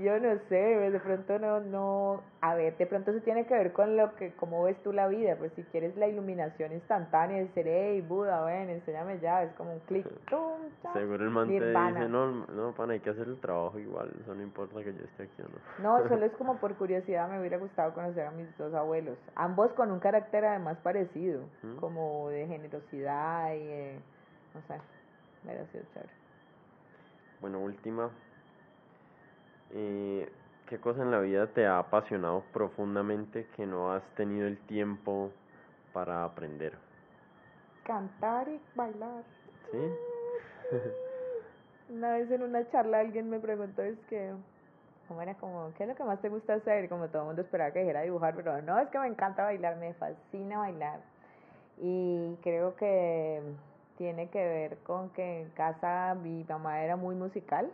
[0.03, 3.74] Yo no sé, de pronto no, no, a ver, de pronto eso tiene que ver
[3.74, 7.48] con lo que, cómo ves tú la vida, pues si quieres la iluminación instantánea, de
[7.49, 10.06] ser, hey, Buda, ven, enséñame ya, es como un clic,
[10.94, 14.36] Seguro el man te dice, no, no, pana, hay que hacer el trabajo igual, eso
[14.36, 15.45] no importa que yo esté aquí o
[15.84, 15.99] no.
[15.99, 19.72] No, solo es como por curiosidad, me hubiera gustado conocer a mis dos abuelos, ambos
[19.74, 21.41] con un carácter además parecido,
[21.80, 23.99] como de generosidad y,
[24.53, 24.80] no sé,
[25.44, 26.14] hubiera sido chévere.
[27.41, 28.10] Bueno, última,
[29.73, 30.31] Eh,
[30.68, 35.31] ¿Qué cosa en la vida te ha apasionado profundamente que no has tenido el tiempo
[35.94, 36.73] para aprender?
[37.84, 39.23] Cantar y bailar.
[39.72, 39.77] ¿Sí?
[41.89, 44.34] una vez en una charla alguien me preguntó, es que,
[45.07, 46.89] ¿cómo era como, qué es lo que más te gusta hacer?
[46.89, 49.77] Como todo el mundo esperaba que dijera dibujar, pero no, es que me encanta bailar,
[49.77, 50.99] me fascina bailar.
[51.77, 53.41] Y creo que
[53.98, 57.72] tiene que ver con que en casa mi mamá era muy musical.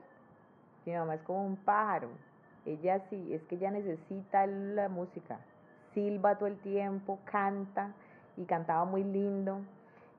[0.86, 2.10] Mi mamá es como un pájaro.
[2.66, 5.40] Ella sí, es que ella necesita la música.
[5.94, 7.94] Silba todo el tiempo, canta
[8.38, 9.62] y cantaba muy lindo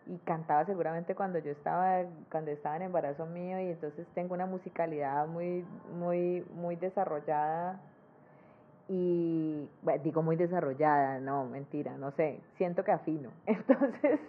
[0.07, 4.45] y cantaba seguramente cuando yo estaba cuando estaba en embarazo mío y entonces tengo una
[4.45, 5.65] musicalidad muy
[5.99, 7.81] muy muy desarrollada
[8.89, 13.31] y bueno, digo muy desarrollada, no, mentira, no sé, siento que afino.
[13.47, 14.20] Entonces,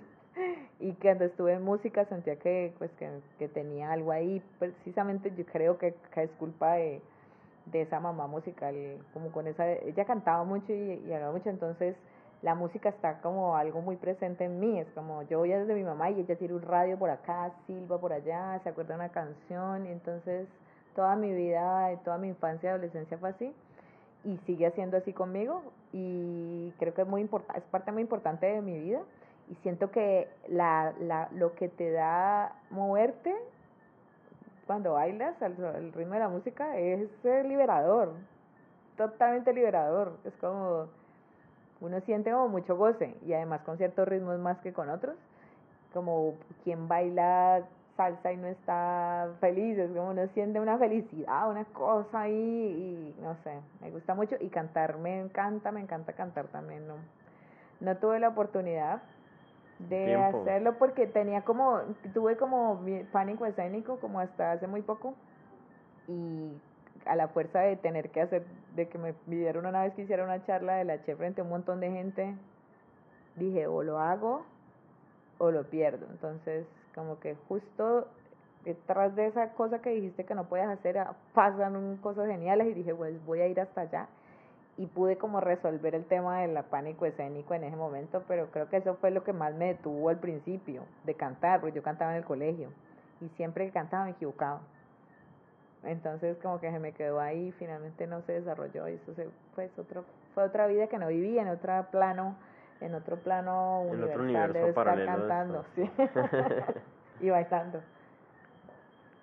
[0.80, 3.10] y cuando estuve en música sentía que pues que,
[3.40, 7.02] que tenía algo ahí, precisamente yo creo que, que es culpa de,
[7.68, 8.76] de esa mamá musical,
[9.14, 11.96] como con esa, ella cantaba mucho y, y hablaba mucho, entonces
[12.42, 15.84] la música está como algo muy presente en mí, es como yo voy desde mi
[15.84, 19.10] mamá y ella tiene un radio por acá, silba por allá, se acuerda de una
[19.10, 20.48] canción y entonces
[20.96, 23.54] toda mi vida, toda mi infancia y adolescencia fue así
[24.24, 25.62] y sigue siendo así conmigo
[25.94, 29.02] y creo que es muy importante, es parte muy importante de mi vida
[29.50, 33.36] y siento que la, la, lo que te da moverte
[34.66, 35.56] cuando bailas al,
[35.94, 38.14] ritmo de la música es liberador,
[38.98, 40.88] totalmente liberador, es como
[41.82, 45.16] uno siente como mucho goce y además con ciertos ritmos más que con otros,
[45.94, 47.64] como quien baila
[47.96, 52.34] salsa y no está feliz, es como uno siente una felicidad, una cosa ahí
[53.18, 56.96] y no sé, me gusta mucho y cantar me encanta, me encanta cantar también, no,
[57.82, 59.02] no tuve la oportunidad
[59.80, 61.82] de hacerlo porque tenía como,
[62.14, 62.82] tuve como
[63.12, 65.14] pánico escénico como hasta hace muy poco
[66.08, 66.52] y
[67.06, 68.46] a la fuerza de tener que hacer,
[68.76, 71.44] de que me pidieron una vez que hiciera una charla de la Che frente a
[71.44, 72.36] un montón de gente,
[73.36, 74.44] dije o lo hago
[75.38, 76.06] o lo pierdo.
[76.10, 78.08] Entonces, como que justo
[78.64, 82.74] detrás de esa cosa que dijiste que no puedes hacer, ah, pasan cosas geniales y
[82.74, 84.08] dije, pues voy a ir hasta allá.
[84.78, 88.78] Y pude como resolver el tema del pánico escénico en ese momento, pero creo que
[88.78, 92.18] eso fue lo que más me detuvo al principio de cantar, porque yo cantaba en
[92.18, 92.70] el colegio
[93.22, 94.62] y siempre que cantaba me equivocaba.
[95.84, 99.72] Entonces como que se me quedó ahí, finalmente no se desarrolló y eso se, pues
[99.78, 100.04] otro,
[100.34, 102.36] fue otra vida que no viví en otro plano,
[102.82, 105.90] en otro plano universal de estar cantando, sí.
[107.22, 107.82] y bailando.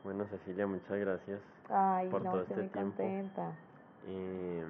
[0.05, 2.81] Bueno Cecilia, muchas gracias Ay, por todo este tiempo.
[2.81, 3.53] Contenta.
[4.07, 4.65] Eh,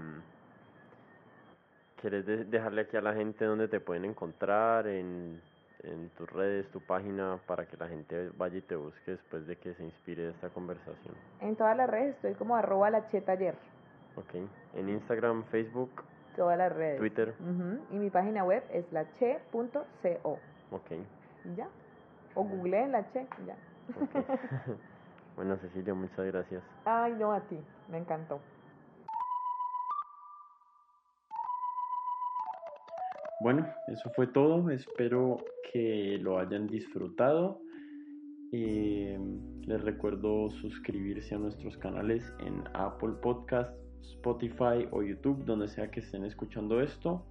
[2.03, 5.41] ¿Quieres dejarle aquí a la gente donde te pueden encontrar en
[5.83, 9.57] en tus redes, tu página, para que la gente vaya y te busque después de
[9.57, 11.15] que se inspire de esta conversación?
[11.41, 13.55] En todas las redes estoy como arroba la taller.
[14.17, 14.35] Ok.
[14.75, 15.91] En Instagram, Facebook.
[16.37, 16.99] Todas las redes.
[16.99, 17.35] Twitter.
[17.91, 20.39] Y mi página web es lache.co.
[20.71, 20.91] Ok.
[21.57, 21.69] ya.
[22.35, 23.57] O google la che, ya.
[24.01, 24.25] Okay.
[25.37, 26.63] bueno, Cecilia, muchas gracias.
[26.85, 27.59] Ay, no, a ti.
[27.89, 28.41] Me encantó.
[33.43, 34.71] Bueno, eso fue todo.
[34.71, 37.61] Espero que lo hayan disfrutado.
[38.53, 39.19] Eh,
[39.63, 45.99] les recuerdo suscribirse a nuestros canales en Apple Podcast, Spotify o YouTube, donde sea que
[45.99, 47.27] estén escuchando esto.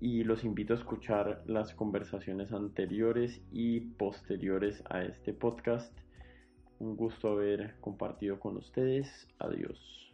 [0.00, 5.92] Y los invito a escuchar las conversaciones anteriores y posteriores a este podcast.
[6.78, 9.26] Un gusto haber compartido con ustedes.
[9.40, 10.07] Adiós.